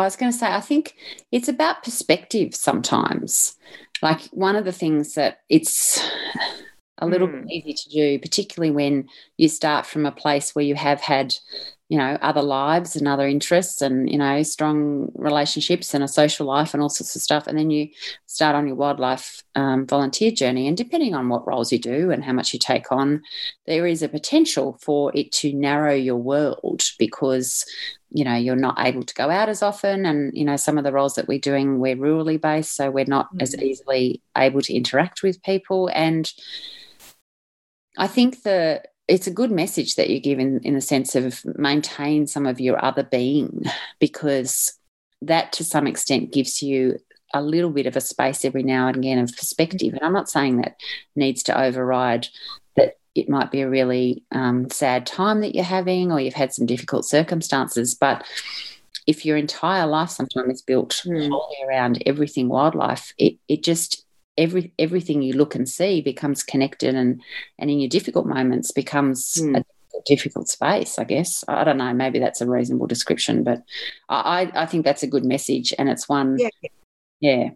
I 0.00 0.04
was 0.04 0.16
going 0.16 0.32
to 0.32 0.38
say, 0.38 0.46
I 0.46 0.60
think 0.60 0.94
it's 1.30 1.48
about 1.48 1.82
perspective 1.82 2.54
sometimes. 2.54 3.56
Like 4.02 4.22
one 4.32 4.56
of 4.56 4.64
the 4.64 4.72
things 4.72 5.14
that 5.14 5.40
it's 5.48 6.02
a 6.98 7.06
little 7.06 7.28
mm. 7.28 7.42
bit 7.42 7.50
easy 7.50 7.74
to 7.74 7.90
do, 7.90 8.18
particularly 8.18 8.70
when 8.70 9.08
you 9.36 9.48
start 9.48 9.86
from 9.86 10.06
a 10.06 10.12
place 10.12 10.54
where 10.54 10.64
you 10.64 10.74
have 10.74 11.00
had 11.00 11.34
you 11.90 11.98
know 11.98 12.16
other 12.22 12.40
lives 12.40 12.94
and 12.94 13.08
other 13.08 13.26
interests 13.26 13.82
and 13.82 14.08
you 14.08 14.16
know 14.16 14.42
strong 14.44 15.10
relationships 15.16 15.92
and 15.92 16.04
a 16.04 16.08
social 16.08 16.46
life 16.46 16.72
and 16.72 16.82
all 16.82 16.88
sorts 16.88 17.16
of 17.16 17.20
stuff 17.20 17.48
and 17.48 17.58
then 17.58 17.68
you 17.68 17.88
start 18.26 18.54
on 18.54 18.66
your 18.66 18.76
wildlife 18.76 19.42
um, 19.56 19.86
volunteer 19.86 20.30
journey 20.30 20.68
and 20.68 20.76
depending 20.76 21.14
on 21.14 21.28
what 21.28 21.46
roles 21.48 21.72
you 21.72 21.80
do 21.80 22.12
and 22.12 22.24
how 22.24 22.32
much 22.32 22.52
you 22.52 22.60
take 22.60 22.92
on 22.92 23.20
there 23.66 23.88
is 23.88 24.02
a 24.02 24.08
potential 24.08 24.78
for 24.80 25.10
it 25.16 25.32
to 25.32 25.52
narrow 25.52 25.92
your 25.92 26.16
world 26.16 26.80
because 26.96 27.66
you 28.10 28.24
know 28.24 28.36
you're 28.36 28.54
not 28.54 28.78
able 28.78 29.02
to 29.02 29.14
go 29.14 29.28
out 29.28 29.48
as 29.48 29.60
often 29.60 30.06
and 30.06 30.32
you 30.32 30.44
know 30.44 30.56
some 30.56 30.78
of 30.78 30.84
the 30.84 30.92
roles 30.92 31.14
that 31.14 31.26
we're 31.26 31.40
doing 31.40 31.80
we're 31.80 31.96
rurally 31.96 32.40
based 32.40 32.76
so 32.76 32.88
we're 32.88 33.04
not 33.04 33.26
mm-hmm. 33.30 33.40
as 33.40 33.56
mm. 33.56 33.62
easily 33.62 34.22
able 34.38 34.62
to 34.62 34.72
interact 34.72 35.24
with 35.24 35.42
people 35.42 35.90
and 35.92 36.32
I 37.98 38.06
think 38.06 38.44
the 38.44 38.82
it's 39.10 39.26
a 39.26 39.32
good 39.32 39.50
message 39.50 39.96
that 39.96 40.08
you 40.08 40.20
give 40.20 40.38
in, 40.38 40.60
in 40.60 40.74
the 40.74 40.80
sense 40.80 41.16
of 41.16 41.44
maintain 41.58 42.28
some 42.28 42.46
of 42.46 42.60
your 42.60 42.82
other 42.82 43.02
being 43.02 43.64
because 43.98 44.78
that 45.20 45.52
to 45.52 45.64
some 45.64 45.88
extent 45.88 46.32
gives 46.32 46.62
you 46.62 46.96
a 47.34 47.42
little 47.42 47.70
bit 47.70 47.86
of 47.86 47.96
a 47.96 48.00
space 48.00 48.44
every 48.44 48.62
now 48.62 48.86
and 48.86 48.96
again 48.96 49.18
of 49.18 49.36
perspective. 49.36 49.94
And 49.94 50.02
I'm 50.02 50.12
not 50.12 50.30
saying 50.30 50.58
that 50.58 50.76
needs 51.16 51.42
to 51.44 51.60
override 51.60 52.28
that 52.76 52.98
it 53.16 53.28
might 53.28 53.50
be 53.50 53.62
a 53.62 53.68
really 53.68 54.22
um, 54.30 54.70
sad 54.70 55.06
time 55.06 55.40
that 55.40 55.56
you're 55.56 55.64
having 55.64 56.12
or 56.12 56.20
you've 56.20 56.34
had 56.34 56.52
some 56.52 56.66
difficult 56.66 57.04
circumstances, 57.04 57.96
but 57.96 58.24
if 59.08 59.26
your 59.26 59.36
entire 59.36 59.86
life 59.86 60.10
sometimes 60.10 60.54
is 60.54 60.62
built 60.62 61.02
mm. 61.04 61.30
around 61.66 62.00
everything 62.06 62.48
wildlife, 62.48 63.12
it, 63.18 63.38
it 63.48 63.64
just 63.64 64.04
every 64.38 64.72
everything 64.78 65.22
you 65.22 65.32
look 65.34 65.54
and 65.54 65.68
see 65.68 66.00
becomes 66.00 66.42
connected 66.42 66.94
and 66.94 67.20
and 67.58 67.70
in 67.70 67.80
your 67.80 67.88
difficult 67.88 68.26
moments 68.26 68.70
becomes 68.70 69.34
mm. 69.40 69.58
a 69.58 69.64
difficult 70.06 70.48
space 70.48 70.98
i 70.98 71.04
guess 71.04 71.44
i 71.48 71.64
don't 71.64 71.76
know 71.76 71.92
maybe 71.92 72.18
that's 72.18 72.40
a 72.40 72.46
reasonable 72.46 72.86
description 72.86 73.42
but 73.42 73.62
i 74.08 74.50
i 74.54 74.64
think 74.64 74.84
that's 74.84 75.02
a 75.02 75.06
good 75.06 75.24
message 75.24 75.74
and 75.78 75.88
it's 75.88 76.08
one 76.08 76.38
yeah, 76.38 76.48
yeah. 77.20 77.50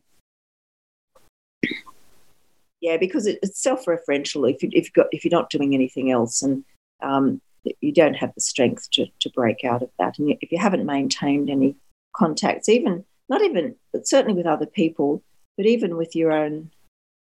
yeah 2.80 2.96
because 2.96 3.26
it, 3.26 3.38
it's 3.42 3.62
self-referential 3.62 4.50
if, 4.50 4.62
you, 4.62 4.68
if, 4.72 4.84
you've 4.84 4.92
got, 4.92 5.06
if 5.12 5.24
you're 5.24 5.30
not 5.30 5.50
doing 5.50 5.74
anything 5.74 6.10
else 6.10 6.42
and 6.42 6.64
um, 7.02 7.40
you 7.80 7.92
don't 7.92 8.14
have 8.14 8.34
the 8.34 8.40
strength 8.40 8.90
to, 8.90 9.06
to 9.20 9.30
break 9.30 9.64
out 9.64 9.82
of 9.82 9.90
that 9.98 10.18
and 10.18 10.36
if 10.40 10.52
you 10.52 10.58
haven't 10.58 10.84
maintained 10.84 11.48
any 11.48 11.76
contacts 12.14 12.68
even 12.68 13.04
not 13.28 13.42
even 13.42 13.74
but 13.92 14.06
certainly 14.06 14.34
with 14.34 14.46
other 14.46 14.66
people 14.66 15.22
but 15.57 15.66
even 15.66 15.96
with 15.96 16.14
your 16.14 16.32
own 16.32 16.70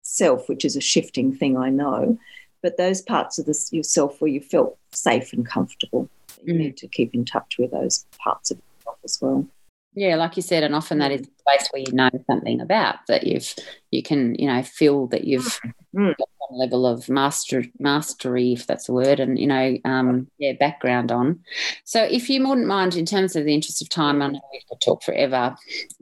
self 0.02 0.48
which 0.48 0.64
is 0.64 0.76
a 0.76 0.82
shifting 0.82 1.34
thing 1.36 1.58
i 1.58 1.70
know 1.70 2.18
but 2.62 2.78
those 2.78 3.02
parts 3.02 3.38
of 3.38 3.46
this 3.46 3.72
yourself 3.74 4.22
where 4.22 4.30
you 4.30 4.40
felt 4.40 4.78
safe 4.92 5.34
and 5.34 5.46
comfortable 5.46 6.10
you 6.44 6.54
mm. 6.54 6.58
need 6.58 6.78
to 6.78 6.88
keep 6.88 7.14
in 7.14 7.26
touch 7.26 7.58
with 7.58 7.72
those 7.72 8.06
parts 8.20 8.52
of 8.52 8.58
yourself 8.58 9.00
as 9.04 9.20
well 9.22 9.48
yeah, 9.96 10.16
like 10.16 10.36
you 10.36 10.42
said, 10.42 10.64
and 10.64 10.76
often 10.76 11.00
that 11.00 11.12
is 11.12 11.22
mm. 11.22 11.26
the 11.26 11.44
place 11.48 11.68
where 11.72 11.82
you 11.82 11.94
know 11.94 12.10
something 12.28 12.60
about 12.62 12.96
that 13.08 13.26
you've 13.26 13.54
you 13.92 14.04
can 14.04 14.36
you 14.36 14.48
know 14.48 14.62
feel 14.62 15.08
that 15.08 15.24
you've 15.24 15.60
mm. 15.96 16.16
got 16.18 16.30
some 16.48 16.58
level 16.58 16.86
of 16.86 17.10
master 17.10 17.64
mastery, 17.80 18.54
if 18.54 18.68
that's 18.68 18.90
a 18.90 18.94
word, 18.94 19.20
and 19.20 19.40
you 19.40 19.48
know 19.48 19.78
um, 19.86 20.28
yeah 20.38 20.54
background 20.60 21.12
on. 21.12 21.40
So, 21.86 22.04
if 22.04 22.30
you 22.30 22.46
wouldn't 22.46 22.68
mind, 22.68 22.96
in 22.96 23.06
terms 23.06 23.36
of 23.36 23.46
the 23.46 23.54
interest 23.54 23.82
of 23.82 23.90
time, 23.90 24.22
I 24.22 24.28
know 24.28 24.42
we 24.52 24.62
could 24.70 24.82
talk 24.82 25.02
forever, 25.02 25.56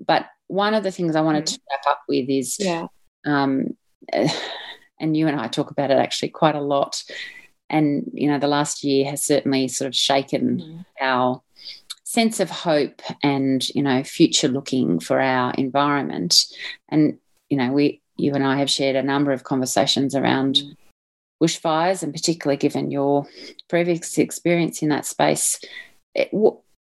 but 0.06 0.26
one 0.48 0.74
of 0.74 0.84
the 0.84 0.92
things 0.92 1.16
I 1.16 1.22
wanted 1.22 1.46
mm. 1.46 1.54
to 1.54 1.60
wrap 1.70 1.86
up 1.88 2.02
with 2.08 2.30
is 2.30 2.58
yeah, 2.60 2.88
um, 3.26 3.78
and 5.00 5.16
you 5.16 5.28
and 5.28 5.40
I 5.40 5.48
talk 5.48 5.70
about 5.70 5.92
it 5.92 5.98
actually 5.98 6.30
quite 6.30 6.56
a 6.56 6.62
lot, 6.62 7.04
and 7.70 8.10
you 8.12 8.28
know 8.28 8.40
the 8.40 8.48
last 8.48 8.84
year 8.84 9.10
has 9.12 9.24
certainly 9.24 9.68
sort 9.68 9.88
of 9.88 9.96
shaken 9.96 10.58
mm. 10.60 10.86
our 11.00 11.44
sense 12.14 12.40
of 12.40 12.52
hope 12.52 13.02
and 13.24 13.68
you 13.70 13.82
know 13.82 14.04
future 14.04 14.48
looking 14.48 15.00
for 15.00 15.20
our 15.20 15.52
environment. 15.56 16.46
And 16.90 17.18
you 17.50 17.58
know 17.58 17.72
we 17.72 18.02
you 18.18 18.34
and 18.34 18.46
I 18.46 18.58
have 18.58 18.70
shared 18.70 18.96
a 18.96 19.02
number 19.02 19.32
of 19.32 19.44
conversations 19.44 20.14
around 20.14 20.58
mm. 20.58 20.76
bushfires 21.42 22.04
and 22.04 22.14
particularly 22.14 22.58
given 22.58 22.92
your 22.92 23.26
previous 23.68 24.20
experience 24.20 24.84
in 24.84 24.90
that 24.90 25.08
space. 25.08 25.60
It, 26.14 26.30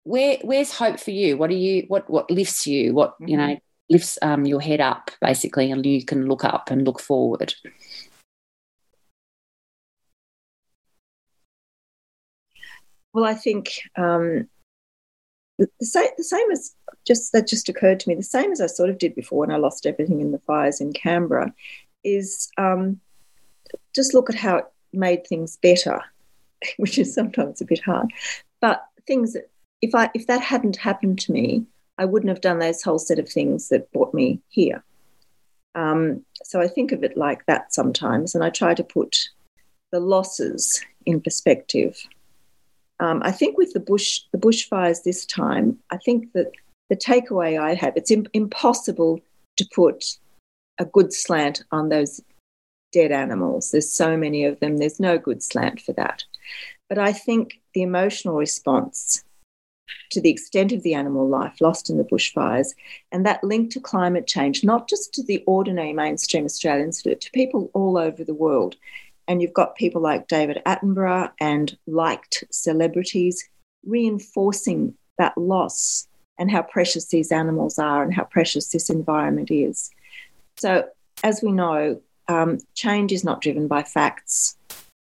where 0.05 0.37
where's 0.43 0.71
hope 0.71 0.97
for 0.97 1.11
you? 1.11 1.35
What 1.35 1.49
are 1.49 1.61
you 1.67 1.83
what 1.89 2.09
what 2.09 2.31
lifts 2.31 2.65
you? 2.65 2.93
What 2.93 3.15
mm-hmm. 3.15 3.27
you 3.27 3.37
know 3.37 3.57
lifts 3.89 4.17
um, 4.21 4.45
your 4.45 4.61
head 4.61 4.79
up 4.79 5.11
basically 5.19 5.71
and 5.71 5.85
you 5.85 6.05
can 6.05 6.27
look 6.27 6.45
up 6.45 6.71
and 6.71 6.85
look 6.85 7.01
forward? 7.01 7.53
Well 13.13 13.25
i 13.25 13.33
think 13.33 13.71
um, 13.97 14.47
the, 15.57 15.85
same, 15.85 16.09
the 16.17 16.23
same 16.23 16.51
as 16.51 16.75
just 17.05 17.31
that 17.33 17.47
just 17.47 17.69
occurred 17.69 17.99
to 18.01 18.09
me. 18.09 18.15
The 18.15 18.23
same 18.23 18.51
as 18.51 18.61
I 18.61 18.67
sort 18.67 18.89
of 18.89 18.97
did 18.97 19.15
before 19.15 19.39
when 19.39 19.51
I 19.51 19.57
lost 19.57 19.85
everything 19.85 20.21
in 20.21 20.31
the 20.31 20.39
fires 20.39 20.81
in 20.81 20.93
Canberra, 20.93 21.53
is 22.03 22.49
um, 22.57 22.99
just 23.95 24.13
look 24.13 24.29
at 24.29 24.35
how 24.35 24.57
it 24.57 24.65
made 24.93 25.25
things 25.25 25.57
better, 25.57 26.01
which 26.77 26.97
is 26.97 27.13
sometimes 27.13 27.61
a 27.61 27.65
bit 27.65 27.81
hard. 27.81 28.11
But 28.61 28.83
things 29.05 29.33
that 29.33 29.49
if 29.81 29.95
I 29.95 30.09
if 30.13 30.27
that 30.27 30.41
hadn't 30.41 30.77
happened 30.77 31.19
to 31.19 31.31
me, 31.31 31.65
I 31.97 32.05
wouldn't 32.05 32.29
have 32.29 32.41
done 32.41 32.59
those 32.59 32.83
whole 32.83 32.99
set 32.99 33.19
of 33.19 33.29
things 33.29 33.69
that 33.69 33.91
brought 33.91 34.13
me 34.13 34.41
here. 34.49 34.83
Um, 35.75 36.25
so 36.43 36.59
I 36.59 36.67
think 36.67 36.91
of 36.91 37.03
it 37.03 37.17
like 37.17 37.45
that 37.45 37.73
sometimes, 37.73 38.35
and 38.35 38.43
I 38.43 38.49
try 38.49 38.73
to 38.73 38.83
put 38.83 39.17
the 39.91 39.99
losses 39.99 40.83
in 41.05 41.21
perspective 41.21 41.97
um, 42.99 43.21
I 43.23 43.31
think 43.31 43.57
with 43.57 43.73
the 43.73 43.79
bush 43.79 44.21
the 44.31 44.37
bushfires 44.37 45.03
this 45.03 45.25
time, 45.25 45.77
I 45.91 45.97
think 45.97 46.33
that 46.33 46.51
the 46.89 46.95
takeaway 46.95 47.59
I 47.59 47.73
have 47.73 47.95
it's 47.95 48.11
Im- 48.11 48.27
impossible 48.33 49.19
to 49.57 49.67
put 49.73 50.17
a 50.79 50.85
good 50.85 51.13
slant 51.13 51.63
on 51.71 51.89
those 51.89 52.21
dead 52.91 53.11
animals. 53.11 53.71
There's 53.71 53.91
so 53.91 54.15
many 54.15 54.45
of 54.45 54.59
them. 54.59 54.77
There's 54.77 54.99
no 54.99 55.17
good 55.17 55.43
slant 55.43 55.81
for 55.81 55.93
that. 55.93 56.23
But 56.89 56.97
I 56.97 57.11
think 57.11 57.59
the 57.73 57.81
emotional 57.81 58.35
response 58.35 59.23
to 60.11 60.21
the 60.21 60.29
extent 60.29 60.71
of 60.71 60.83
the 60.83 60.93
animal 60.93 61.27
life 61.27 61.59
lost 61.61 61.89
in 61.89 61.97
the 61.97 62.03
bushfires 62.03 62.69
and 63.11 63.25
that 63.25 63.43
link 63.43 63.71
to 63.71 63.79
climate 63.79 64.27
change, 64.27 64.63
not 64.63 64.87
just 64.87 65.13
to 65.13 65.23
the 65.23 65.43
ordinary 65.47 65.93
mainstream 65.93 66.45
Australians, 66.45 67.03
but 67.03 67.21
to 67.21 67.31
people 67.31 67.69
all 67.73 67.97
over 67.97 68.23
the 68.23 68.33
world, 68.33 68.75
and 69.27 69.41
you've 69.41 69.53
got 69.53 69.75
people 69.75 70.01
like 70.01 70.27
David 70.27 70.61
Attenborough 70.65 71.31
and 71.39 71.77
liked 71.85 72.43
celebrities 72.49 73.43
reinforcing 73.85 74.93
that 75.17 75.37
loss 75.37 76.07
and 76.37 76.51
how 76.51 76.61
precious 76.61 77.07
these 77.07 77.31
animals 77.31 77.79
are 77.79 78.03
and 78.03 78.13
how 78.13 78.23
precious 78.23 78.69
this 78.69 78.89
environment 78.89 79.51
is. 79.51 79.89
So, 80.57 80.87
as 81.23 81.41
we 81.41 81.51
know, 81.51 81.99
um, 82.27 82.59
change 82.75 83.11
is 83.11 83.23
not 83.23 83.41
driven 83.41 83.67
by 83.67 83.83
facts 83.83 84.55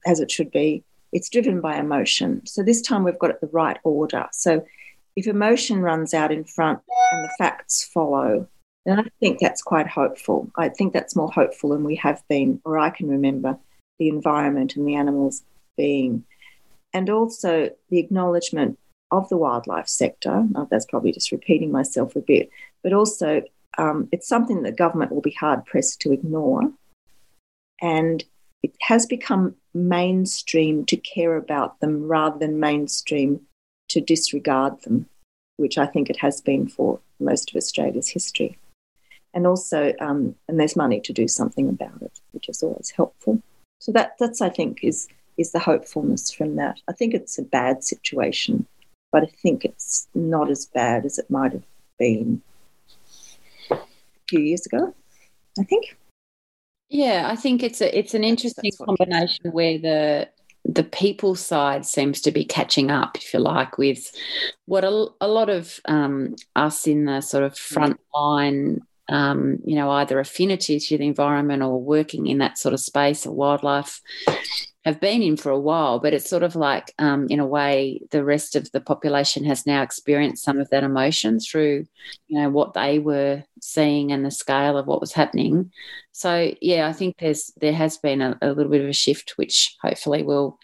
as 0.06 0.20
it 0.20 0.32
should 0.32 0.52
be, 0.52 0.84
it's 1.14 1.30
driven 1.30 1.62
by 1.62 1.78
emotion. 1.78 2.46
So, 2.46 2.64
this 2.64 2.82
time 2.82 3.04
we've 3.04 3.20
got 3.20 3.32
it 3.32 3.42
the 3.42 3.48
right 3.48 3.78
order. 3.84 4.28
So, 4.32 4.66
if 5.16 5.28
emotion 5.28 5.82
runs 5.82 6.14
out 6.14 6.32
in 6.32 6.44
front 6.44 6.80
and 7.12 7.24
the 7.26 7.34
facts 7.38 7.84
follow, 7.94 8.48
then 8.86 9.00
I 9.00 9.06
think 9.20 9.40
that's 9.40 9.62
quite 9.62 9.88
hopeful. 9.88 10.50
I 10.58 10.70
think 10.70 10.94
that's 10.94 11.16
more 11.16 11.32
hopeful 11.32 11.72
than 11.72 11.84
we 11.84 11.96
have 11.98 12.24
been, 12.30 12.62
or 12.66 12.78
I 12.78 12.90
can 12.90 13.10
remember 13.10 13.58
the 14.02 14.10
environment 14.10 14.76
and 14.76 14.88
the 14.88 14.96
animals 14.96 15.44
being. 15.78 16.24
And 16.92 17.08
also 17.08 17.70
the 17.92 18.00
acknowledgement 18.00 18.80
of 19.12 19.30
the 19.30 19.38
wildlife 19.38 19.88
sector. 19.88 20.44
Now, 20.50 20.68
that's 20.72 20.88
probably 20.88 21.12
just 21.12 21.32
repeating 21.32 21.72
myself 21.72 22.16
a 22.16 22.22
bit, 22.22 22.50
but 22.82 22.94
also 22.94 23.44
um, 23.78 24.10
it's 24.12 24.28
something 24.28 24.64
that 24.64 24.76
government 24.76 25.12
will 25.12 25.22
be 25.22 25.38
hard 25.40 25.68
pressed 25.68 26.02
to 26.02 26.12
ignore. 26.12 26.64
And 27.80 28.24
it 28.64 28.74
has 28.82 29.06
become 29.06 29.54
mainstream 29.76 30.84
to 30.88 30.98
care 30.98 31.38
about 31.38 31.80
them 31.80 32.08
rather 32.08 32.40
than 32.40 32.60
mainstream 32.60 33.42
to 33.90 34.02
disregard 34.02 34.82
them, 34.82 35.08
which 35.58 35.78
I 35.78 35.86
think 35.86 36.10
it 36.10 36.18
has 36.18 36.42
been 36.42 36.68
for 36.68 37.00
most 37.20 37.52
of 37.52 37.56
Australia's 37.56 38.10
history. 38.10 38.58
And 39.36 39.46
also, 39.46 39.94
um, 40.00 40.34
and 40.48 40.60
there's 40.60 40.76
money 40.76 41.00
to 41.02 41.14
do 41.14 41.28
something 41.28 41.70
about 41.70 42.02
it, 42.02 42.20
which 42.32 42.50
is 42.50 42.64
always 42.64 42.90
helpful. 42.90 43.41
So 43.82 43.92
that 43.94 44.16
that's 44.20 44.42
I 44.42 44.50
think 44.50 44.84
is 44.84 45.08
is 45.38 45.52
the 45.52 45.60
hopefulness 45.60 46.32
from 46.32 46.56
that. 46.58 46.80
I 46.88 46.94
think 46.94 47.16
it's 47.16 47.40
a 47.40 47.42
bad 47.42 47.84
situation, 47.84 48.68
but 49.12 49.24
I 49.24 49.32
think 49.42 49.66
it's 49.66 50.08
not 50.14 50.52
as 50.52 50.68
bad 50.68 51.04
as 51.04 51.18
it 51.18 51.30
might 51.32 51.52
have 51.54 51.66
been 51.98 52.44
a 53.72 53.80
few 54.30 54.40
years 54.40 54.68
ago. 54.68 54.94
I 55.60 55.64
think. 55.64 55.98
Yeah, 56.90 57.28
I 57.28 57.36
think 57.36 57.64
it's 57.64 57.82
a 57.82 57.98
it's 57.98 58.14
an 58.14 58.24
interesting 58.24 58.72
combination 58.86 59.52
where 59.52 59.80
the 59.80 60.30
the 60.64 60.84
people 60.84 61.34
side 61.34 61.84
seems 61.84 62.22
to 62.22 62.32
be 62.32 62.46
catching 62.46 62.92
up, 62.92 63.18
if 63.18 63.34
you 63.34 63.40
like, 63.40 63.80
with 63.80 64.12
what 64.66 64.84
a, 64.84 65.08
a 65.20 65.28
lot 65.28 65.50
of 65.50 65.80
um, 65.86 66.36
us 66.56 66.86
in 66.86 67.06
the 67.06 67.22
sort 67.22 67.44
of 67.44 67.58
front 67.58 68.00
line 68.14 68.82
um, 69.10 69.60
you 69.66 69.76
know, 69.76 69.90
either 69.92 70.20
affinity 70.20 70.80
to 70.80 70.98
the 70.98 71.06
environment 71.06 71.64
or 71.64 71.82
working 71.82 72.28
in 72.28 72.38
that 72.40 72.58
sort 72.58 72.74
of 72.74 72.80
space 72.80 73.26
or 73.26 73.34
wildlife 73.34 74.02
have 74.84 75.00
been 75.00 75.22
in 75.22 75.38
for 75.38 75.52
a 75.52 75.60
while, 75.60 76.00
but 76.00 76.14
it's 76.14 76.30
sort 76.30 76.42
of 76.42 76.56
like, 76.56 76.92
um, 76.98 77.28
in 77.30 77.40
a 77.40 77.46
way, 77.46 78.02
the 78.10 78.24
rest 78.24 78.56
of 78.56 78.72
the 78.72 78.82
population 78.82 79.44
has 79.44 79.68
now 79.68 79.84
experienced 79.84 80.44
some 80.44 80.60
of 80.60 80.70
that 80.72 80.84
emotion 80.84 81.40
through, 81.40 81.86
you 82.28 82.42
know, 82.42 82.50
what 82.50 82.74
they 82.74 82.98
were 82.98 83.44
seeing 83.62 84.12
and 84.12 84.26
the 84.26 84.32
scale 84.32 84.78
of 84.78 84.88
what 84.88 85.02
was 85.02 85.14
happening. 85.14 85.72
So, 86.14 86.54
yeah, 86.62 86.88
I 86.88 86.94
think 86.94 87.18
there's 87.20 87.52
there 87.58 87.74
has 87.74 87.98
been 87.98 88.22
a, 88.22 88.38
a 88.42 88.54
little 88.54 88.72
bit 88.72 88.82
of 88.82 88.90
a 88.90 88.94
shift, 88.94 89.34
which 89.36 89.78
hopefully 89.84 90.24
will 90.24 90.58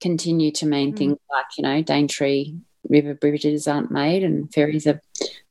continue 0.00 0.50
to 0.52 0.66
mean 0.66 0.94
mm. 0.94 0.96
things 0.96 1.18
like, 1.30 1.46
you 1.58 1.62
know, 1.62 1.82
Daintree 1.82 2.54
river 2.88 3.14
bridges 3.14 3.68
aren't 3.68 3.90
made 3.90 4.24
and 4.24 4.52
ferries 4.52 4.86
are 4.86 5.02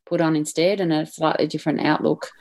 put 0.10 0.22
on 0.22 0.36
instead 0.36 0.82
and 0.82 0.92
a 0.92 1.06
slightly 1.06 1.48
different 1.48 1.82
outlook. 1.82 2.32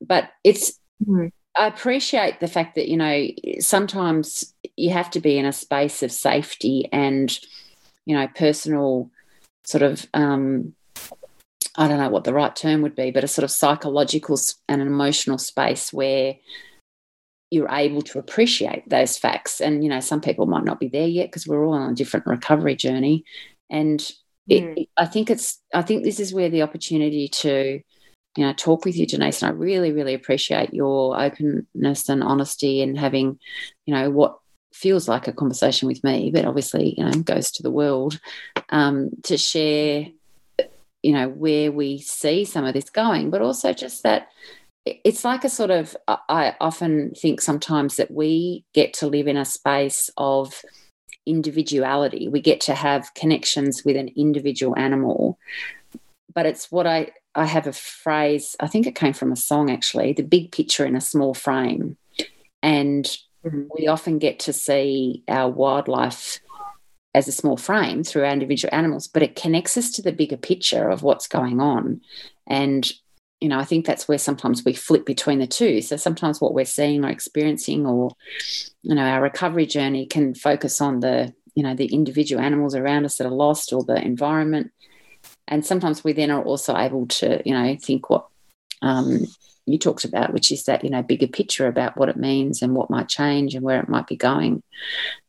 But 0.00 0.30
it's, 0.42 0.80
mm. 1.06 1.30
I 1.56 1.66
appreciate 1.66 2.40
the 2.40 2.48
fact 2.48 2.74
that, 2.74 2.88
you 2.88 2.96
know, 2.96 3.28
sometimes 3.60 4.54
you 4.76 4.90
have 4.90 5.10
to 5.10 5.20
be 5.20 5.38
in 5.38 5.46
a 5.46 5.52
space 5.52 6.02
of 6.02 6.10
safety 6.10 6.88
and, 6.90 7.38
you 8.06 8.16
know, 8.16 8.26
personal 8.34 9.10
sort 9.64 9.82
of, 9.82 10.06
um, 10.14 10.74
I 11.76 11.88
don't 11.88 11.98
know 11.98 12.08
what 12.08 12.24
the 12.24 12.34
right 12.34 12.54
term 12.54 12.82
would 12.82 12.96
be, 12.96 13.10
but 13.10 13.24
a 13.24 13.28
sort 13.28 13.44
of 13.44 13.50
psychological 13.50 14.38
and 14.68 14.80
an 14.80 14.88
emotional 14.88 15.38
space 15.38 15.92
where 15.92 16.36
you're 17.50 17.70
able 17.70 18.02
to 18.02 18.18
appreciate 18.18 18.88
those 18.88 19.16
facts. 19.16 19.60
And, 19.60 19.84
you 19.84 19.90
know, 19.90 20.00
some 20.00 20.20
people 20.20 20.46
might 20.46 20.64
not 20.64 20.80
be 20.80 20.88
there 20.88 21.06
yet 21.06 21.28
because 21.28 21.46
we're 21.46 21.64
all 21.64 21.74
on 21.74 21.92
a 21.92 21.94
different 21.94 22.26
recovery 22.26 22.74
journey. 22.74 23.24
And 23.70 24.04
it, 24.48 24.62
mm. 24.62 24.88
I 24.96 25.06
think 25.06 25.30
it's 25.30 25.60
I 25.72 25.82
think 25.82 26.04
this 26.04 26.20
is 26.20 26.34
where 26.34 26.50
the 26.50 26.62
opportunity 26.62 27.28
to 27.28 27.80
you 28.36 28.44
know, 28.44 28.52
talk 28.52 28.84
with 28.84 28.96
you, 28.96 29.06
Denise. 29.06 29.42
And 29.42 29.50
I 29.50 29.54
really, 29.54 29.92
really 29.92 30.14
appreciate 30.14 30.74
your 30.74 31.20
openness 31.20 32.08
and 32.08 32.22
honesty 32.22 32.82
and 32.82 32.98
having, 32.98 33.38
you 33.86 33.94
know, 33.94 34.10
what 34.10 34.38
feels 34.72 35.06
like 35.06 35.28
a 35.28 35.32
conversation 35.32 35.86
with 35.86 36.02
me, 36.02 36.30
but 36.32 36.44
obviously, 36.44 36.94
you 36.98 37.04
know, 37.04 37.12
goes 37.22 37.52
to 37.52 37.62
the 37.62 37.70
world 37.70 38.18
um, 38.70 39.10
to 39.22 39.38
share, 39.38 40.08
you 41.02 41.12
know, 41.12 41.28
where 41.28 41.70
we 41.70 41.98
see 41.98 42.44
some 42.44 42.64
of 42.64 42.74
this 42.74 42.90
going, 42.90 43.30
but 43.30 43.40
also 43.40 43.72
just 43.72 44.02
that 44.02 44.28
it's 44.84 45.24
like 45.24 45.44
a 45.44 45.48
sort 45.48 45.70
of, 45.70 45.96
I 46.08 46.56
often 46.60 47.12
think 47.14 47.40
sometimes 47.40 47.96
that 47.96 48.10
we 48.10 48.64
get 48.74 48.94
to 48.94 49.06
live 49.06 49.28
in 49.28 49.36
a 49.36 49.44
space 49.44 50.10
of 50.16 50.60
individuality. 51.26 52.28
We 52.28 52.40
get 52.40 52.60
to 52.62 52.74
have 52.74 53.14
connections 53.14 53.84
with 53.84 53.96
an 53.96 54.10
individual 54.16 54.76
animal. 54.78 55.38
But 56.32 56.46
it's 56.46 56.70
what 56.70 56.86
I, 56.86 57.12
I 57.34 57.46
have 57.46 57.66
a 57.66 57.72
phrase, 57.72 58.56
I 58.60 58.66
think 58.66 58.86
it 58.86 58.94
came 58.94 59.12
from 59.12 59.32
a 59.32 59.36
song 59.36 59.70
actually, 59.70 60.12
the 60.12 60.22
big 60.22 60.52
picture 60.52 60.84
in 60.84 60.96
a 60.96 61.00
small 61.00 61.34
frame. 61.34 61.96
And 62.62 63.04
mm-hmm. 63.44 63.64
we 63.76 63.86
often 63.86 64.18
get 64.18 64.40
to 64.40 64.52
see 64.52 65.22
our 65.28 65.48
wildlife 65.48 66.40
as 67.14 67.28
a 67.28 67.32
small 67.32 67.56
frame 67.56 68.02
through 68.02 68.24
our 68.24 68.32
individual 68.32 68.74
animals, 68.74 69.06
but 69.06 69.22
it 69.22 69.36
connects 69.36 69.76
us 69.76 69.92
to 69.92 70.02
the 70.02 70.12
bigger 70.12 70.36
picture 70.36 70.88
of 70.88 71.02
what's 71.02 71.28
going 71.28 71.60
on. 71.60 72.00
And 72.46 72.90
you 73.40 73.48
know, 73.48 73.58
I 73.58 73.64
think 73.64 73.84
that's 73.84 74.08
where 74.08 74.18
sometimes 74.18 74.64
we 74.64 74.74
flip 74.74 75.04
between 75.04 75.38
the 75.38 75.46
two. 75.46 75.82
So 75.82 75.96
sometimes 75.96 76.40
what 76.40 76.54
we're 76.54 76.64
seeing 76.64 77.04
or 77.04 77.08
experiencing, 77.08 77.86
or 77.86 78.12
you 78.82 78.94
know, 78.94 79.04
our 79.04 79.22
recovery 79.22 79.66
journey 79.66 80.06
can 80.06 80.34
focus 80.34 80.80
on 80.80 81.00
the 81.00 81.32
you 81.54 81.62
know 81.62 81.74
the 81.74 81.86
individual 81.86 82.42
animals 82.42 82.74
around 82.74 83.04
us 83.04 83.16
that 83.16 83.26
are 83.26 83.30
lost 83.30 83.72
or 83.72 83.84
the 83.84 83.96
environment, 84.02 84.72
and 85.46 85.64
sometimes 85.64 86.02
we 86.02 86.12
then 86.12 86.30
are 86.30 86.42
also 86.42 86.76
able 86.76 87.06
to 87.06 87.42
you 87.44 87.54
know 87.54 87.76
think 87.80 88.08
what 88.08 88.26
um, 88.82 89.26
you 89.66 89.78
talked 89.78 90.04
about, 90.04 90.32
which 90.32 90.50
is 90.50 90.64
that 90.64 90.84
you 90.84 90.90
know 90.90 91.02
bigger 91.02 91.28
picture 91.28 91.66
about 91.66 91.96
what 91.96 92.08
it 92.08 92.16
means 92.16 92.62
and 92.62 92.74
what 92.74 92.90
might 92.90 93.08
change 93.08 93.54
and 93.54 93.64
where 93.64 93.80
it 93.80 93.88
might 93.88 94.06
be 94.06 94.16
going. 94.16 94.62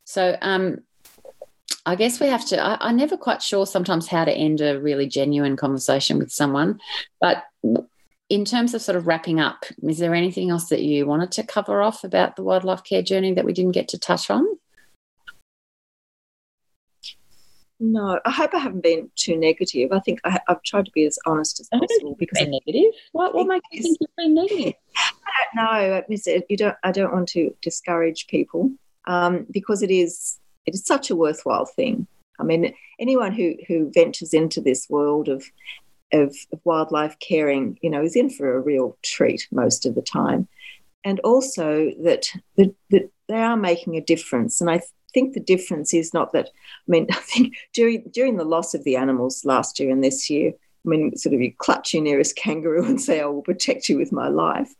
So 0.05 0.37
um, 0.41 0.77
I 1.85 1.95
guess 1.95 2.19
we 2.19 2.27
have 2.27 2.45
to. 2.47 2.59
I, 2.59 2.89
am 2.89 2.97
never 2.97 3.17
quite 3.17 3.41
sure 3.41 3.65
sometimes 3.65 4.07
how 4.07 4.25
to 4.25 4.31
end 4.31 4.61
a 4.61 4.79
really 4.79 5.07
genuine 5.07 5.55
conversation 5.55 6.17
with 6.17 6.31
someone, 6.31 6.79
but 7.19 7.43
in 8.29 8.45
terms 8.45 8.73
of 8.73 8.81
sort 8.81 8.95
of 8.95 9.07
wrapping 9.07 9.39
up, 9.39 9.65
is 9.83 9.99
there 9.99 10.15
anything 10.15 10.49
else 10.49 10.69
that 10.69 10.81
you 10.81 11.05
wanted 11.05 11.31
to 11.33 11.43
cover 11.43 11.81
off 11.81 12.03
about 12.03 12.35
the 12.35 12.43
wildlife 12.43 12.83
care 12.83 13.01
journey 13.01 13.33
that 13.33 13.45
we 13.45 13.53
didn't 13.53 13.73
get 13.73 13.87
to 13.89 13.99
touch 13.99 14.29
on? 14.29 14.45
No, 17.79 18.19
I 18.25 18.31
hope 18.31 18.53
I 18.53 18.59
haven't 18.59 18.83
been 18.83 19.11
too 19.15 19.35
negative. 19.35 19.91
I 19.91 19.99
think 19.99 20.21
I, 20.23 20.39
have 20.47 20.63
tried 20.63 20.85
to 20.85 20.91
be 20.91 21.05
as 21.05 21.19
honest 21.25 21.59
as 21.59 21.67
possible 21.67 22.15
because 22.17 22.39
been 22.39 22.51
negative. 22.51 22.93
What, 23.11 23.35
what 23.35 23.47
makes 23.47 23.65
you 23.71 23.83
think 23.83 23.97
you've 23.99 24.15
been 24.15 24.33
negative? 24.33 24.73
I 25.55 25.55
don't 25.55 26.09
know. 26.09 26.41
You 26.49 26.57
don't. 26.57 26.77
I 26.83 26.91
don't 26.93 27.11
want 27.11 27.27
to 27.29 27.53
discourage 27.61 28.27
people 28.27 28.71
um, 29.05 29.45
because 29.51 29.83
it 29.83 29.91
is 29.91 30.39
it 30.65 30.73
is 30.73 30.85
such 30.85 31.09
a 31.09 31.15
worthwhile 31.17 31.65
thing. 31.65 32.07
I 32.39 32.43
mean, 32.43 32.73
anyone 32.97 33.33
who 33.33 33.55
who 33.67 33.91
ventures 33.93 34.33
into 34.33 34.61
this 34.61 34.89
world 34.89 35.27
of 35.27 35.43
of, 36.23 36.35
of 36.51 36.59
wildlife 36.63 37.17
caring, 37.19 37.77
you 37.81 37.89
know, 37.89 38.03
is 38.03 38.15
in 38.15 38.29
for 38.29 38.55
a 38.55 38.61
real 38.61 38.97
treat 39.03 39.47
most 39.51 39.85
of 39.85 39.95
the 39.95 40.01
time. 40.01 40.47
And 41.03 41.19
also 41.21 41.91
that, 42.03 42.27
that, 42.57 42.73
that 42.89 43.09
they 43.27 43.41
are 43.41 43.57
making 43.57 43.95
a 43.95 44.01
difference. 44.01 44.61
And 44.61 44.69
I 44.69 44.81
think 45.13 45.33
the 45.33 45.39
difference 45.39 45.93
is 45.93 46.13
not 46.13 46.33
that, 46.33 46.47
I 46.47 46.87
mean, 46.87 47.07
I 47.11 47.15
think 47.15 47.55
during, 47.73 48.09
during 48.13 48.37
the 48.37 48.45
loss 48.45 48.73
of 48.73 48.83
the 48.83 48.95
animals 48.95 49.45
last 49.45 49.79
year 49.79 49.91
and 49.91 50.03
this 50.03 50.29
year, 50.29 50.53
I 50.85 50.89
mean, 50.89 51.15
sort 51.17 51.33
of 51.33 51.41
you 51.41 51.51
clutch 51.57 51.93
your 51.93 52.03
nearest 52.03 52.35
kangaroo 52.35 52.85
and 52.85 53.01
say, 53.01 53.21
oh, 53.21 53.25
I 53.25 53.27
will 53.27 53.41
protect 53.41 53.89
you 53.89 53.97
with 53.97 54.11
my 54.11 54.27
life. 54.27 54.73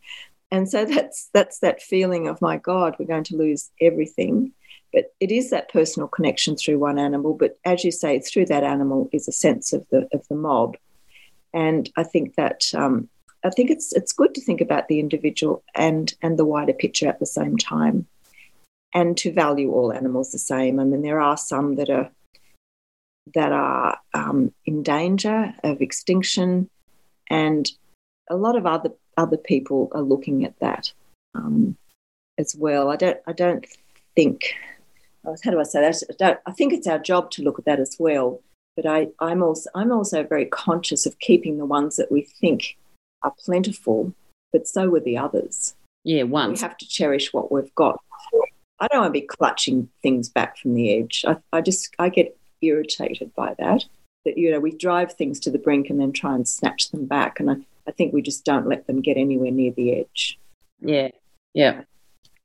And 0.51 0.69
so 0.69 0.85
that's 0.85 1.29
that's 1.33 1.59
that 1.59 1.81
feeling 1.81 2.27
of 2.27 2.41
my 2.41 2.57
God, 2.57 2.95
we're 2.97 3.07
going 3.07 3.23
to 3.25 3.35
lose 3.35 3.71
everything. 3.81 4.53
But 4.93 5.13
it 5.19 5.31
is 5.31 5.49
that 5.49 5.71
personal 5.71 6.07
connection 6.07 6.55
through 6.55 6.79
one 6.79 6.99
animal. 6.99 7.33
But 7.33 7.57
as 7.65 7.83
you 7.83 7.91
say, 7.91 8.19
through 8.19 8.45
that 8.45 8.63
animal 8.63 9.09
is 9.11 9.27
a 9.27 9.33
sense 9.33 9.73
of 9.73 9.85
the 9.89 10.07
of 10.13 10.25
the 10.29 10.35
mob. 10.35 10.77
And 11.55 11.89
I 11.95 12.03
think 12.03 12.35
that 12.35 12.65
um, 12.75 13.07
I 13.45 13.49
think 13.49 13.71
it's 13.71 13.93
it's 13.93 14.11
good 14.11 14.35
to 14.35 14.41
think 14.41 14.59
about 14.59 14.89
the 14.89 14.99
individual 14.99 15.63
and 15.73 16.13
and 16.21 16.37
the 16.37 16.45
wider 16.45 16.73
picture 16.73 17.07
at 17.07 17.19
the 17.19 17.25
same 17.25 17.57
time, 17.57 18.07
and 18.93 19.17
to 19.17 19.31
value 19.31 19.71
all 19.71 19.93
animals 19.93 20.31
the 20.31 20.37
same. 20.37 20.79
I 20.79 20.83
mean, 20.83 21.01
there 21.01 21.21
are 21.21 21.37
some 21.37 21.75
that 21.75 21.89
are 21.89 22.11
that 23.33 23.53
are 23.53 23.97
um, 24.13 24.53
in 24.65 24.83
danger 24.83 25.55
of 25.63 25.81
extinction, 25.81 26.69
and 27.29 27.71
a 28.29 28.35
lot 28.35 28.57
of 28.57 28.65
other 28.65 28.91
other 29.15 29.37
people 29.37 29.89
are 29.93 30.01
looking 30.01 30.43
at 30.43 30.59
that 30.59 30.91
um, 31.35 31.77
as 32.37 32.53
well. 32.53 32.89
I 32.89 32.97
don't 32.97 33.19
I 33.27 33.31
don't 33.31 33.65
think 34.13 34.55
how 35.43 35.51
do 35.51 35.59
I 35.59 35.63
say 35.63 35.81
that? 35.81 36.21
I, 36.45 36.49
I 36.49 36.53
think 36.53 36.73
it's 36.73 36.87
our 36.87 36.99
job 36.99 37.31
to 37.31 37.43
look 37.43 37.59
at 37.59 37.65
that 37.65 37.79
as 37.79 37.95
well 37.97 38.41
but 38.75 38.85
I, 38.85 39.07
I'm 39.19 39.41
also 39.41 39.69
I'm 39.75 39.91
also 39.91 40.23
very 40.23 40.45
conscious 40.45 41.05
of 41.05 41.19
keeping 41.19 41.57
the 41.57 41.65
ones 41.65 41.95
that 41.95 42.11
we 42.11 42.21
think 42.21 42.77
are 43.23 43.33
plentiful, 43.43 44.13
but 44.51 44.67
so 44.67 44.93
are 44.93 44.99
the 44.99 45.17
others. 45.17 45.75
Yeah, 46.03 46.23
once 46.23 46.61
we 46.61 46.67
have 46.67 46.77
to 46.77 46.87
cherish 46.87 47.33
what 47.33 47.51
we've 47.51 47.73
got. 47.75 47.99
I 48.79 48.87
don't 48.87 49.01
want 49.01 49.13
to 49.13 49.19
be 49.19 49.25
clutching 49.25 49.89
things 50.03 50.27
back 50.27 50.57
from 50.57 50.73
the 50.73 50.93
edge. 50.93 51.23
I, 51.27 51.37
I 51.53 51.61
just 51.61 51.95
I 51.97 52.09
get 52.09 52.37
irritated 52.61 53.33
by 53.35 53.55
that. 53.59 53.85
That 54.25 54.37
you 54.37 54.51
know 54.51 54.59
we 54.59 54.71
drive 54.71 55.13
things 55.13 55.39
to 55.41 55.51
the 55.51 55.57
brink 55.57 55.89
and 55.89 55.99
then 55.99 56.11
try 56.11 56.35
and 56.35 56.47
snatch 56.47 56.91
them 56.91 57.05
back, 57.05 57.39
and 57.39 57.49
I, 57.49 57.55
I 57.87 57.91
think 57.91 58.13
we 58.13 58.21
just 58.21 58.43
don't 58.43 58.67
let 58.67 58.87
them 58.87 59.01
get 59.01 59.17
anywhere 59.17 59.51
near 59.51 59.71
the 59.71 59.93
edge. 59.99 60.37
Yeah, 60.81 61.09
yeah. 61.53 61.81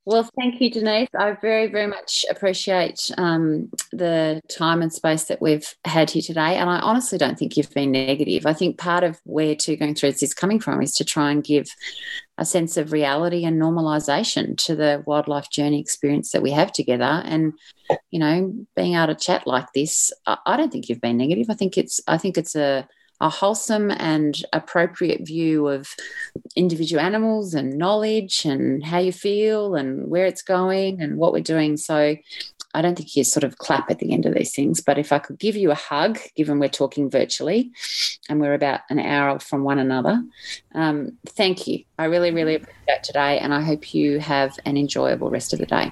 Well, 0.07 0.29
thank 0.39 0.61
you, 0.61 0.71
Denise. 0.71 1.09
I 1.17 1.33
very, 1.33 1.67
very 1.67 1.87
much 1.87 2.25
appreciate 2.31 3.11
um, 3.19 3.71
the 3.93 4.41
time 4.49 4.81
and 4.81 4.93
space 4.93 5.25
that 5.25 5.43
we've 5.43 5.75
had 5.85 6.11
here 6.11 6.23
today. 6.23 6.57
And 6.57 6.71
I 6.71 6.81
honestly 6.81 7.19
don't 7.19 7.39
think 7.39 7.57
you've 7.57 7.73
been 7.75 7.93
negative. 7.93 8.47
I 8.47 8.55
think 8.55 8.79
part 8.79 9.05
of 9.05 9.21
where 9.25 9.55
Two 9.55 9.77
Green 9.77 9.95
Threads 9.95 10.23
is 10.23 10.33
coming 10.33 10.59
from 10.59 10.81
is 10.81 10.95
to 10.95 11.05
try 11.05 11.31
and 11.31 11.45
give 11.45 11.69
a 12.39 12.47
sense 12.47 12.79
of 12.79 12.93
reality 12.93 13.45
and 13.45 13.61
normalization 13.61 14.57
to 14.65 14.75
the 14.75 15.05
wildlife 15.07 15.51
journey 15.51 15.81
experience 15.81 16.33
that 16.33 16.43
we 16.43 16.51
have 16.53 16.73
together. 16.73 17.23
And, 17.25 17.53
you 18.11 18.21
know, 18.21 18.55
being 18.75 18.95
able 18.95 19.09
to 19.09 19.15
chat 19.15 19.47
like 19.47 19.67
this, 19.75 20.11
I 20.27 20.57
don't 20.57 20.73
think 20.73 20.89
you've 20.89 21.03
been 21.03 21.19
negative. 21.19 21.47
I 21.51 21.55
think 21.55 21.77
it's, 21.77 22.01
I 22.09 22.17
think 22.17 22.39
it's 22.39 22.57
a, 22.57 22.89
a 23.21 23.29
wholesome 23.29 23.91
and 23.91 24.43
appropriate 24.53 25.27
view 25.27 25.69
of 25.69 25.95
individual 26.57 27.01
animals 27.01 27.55
and 27.55 27.77
knowledge 27.77 28.45
and 28.45 28.85
how 28.85 28.99
you 28.99 29.13
feel 29.13 29.75
and 29.75 30.09
where 30.09 30.27
it's 30.27 30.43
going 30.43 31.01
and 31.01 31.19
what 31.19 31.33
we're 31.33 31.43
doing. 31.43 31.77
So 31.77 32.17
I 32.73 32.83
don't 32.83 32.97
think 32.97 33.17
you 33.17 33.25
sort 33.25 33.45
of 33.45 33.59
clap 33.59 33.91
at 33.91 33.99
the 33.99 34.13
end 34.13 34.27
of 34.27 34.35
these 34.35 34.55
things, 34.55 34.81
but 34.81 34.97
if 34.97 35.13
I 35.13 35.19
could 35.19 35.39
give 35.39 35.57
you 35.57 35.71
a 35.71 35.75
hug, 35.75 36.19
given 36.37 36.61
we're 36.61 36.69
talking 36.69 37.11
virtually 37.11 37.73
and 38.29 38.41
we're 38.41 38.55
about 38.55 38.81
an 38.91 39.01
hour 39.01 39.41
from 39.41 39.65
one 39.65 39.81
another, 39.81 40.23
um, 40.75 41.19
thank 41.27 41.67
you. 41.67 41.85
I 41.99 42.05
really, 42.05 42.31
really 42.31 42.55
appreciate 42.55 43.03
today, 43.03 43.39
and 43.41 43.53
I 43.53 43.61
hope 43.61 43.93
you 43.93 44.21
have 44.21 44.57
an 44.65 44.77
enjoyable 44.77 45.31
rest 45.31 45.53
of 45.53 45.59
the 45.59 45.67
day. 45.67 45.91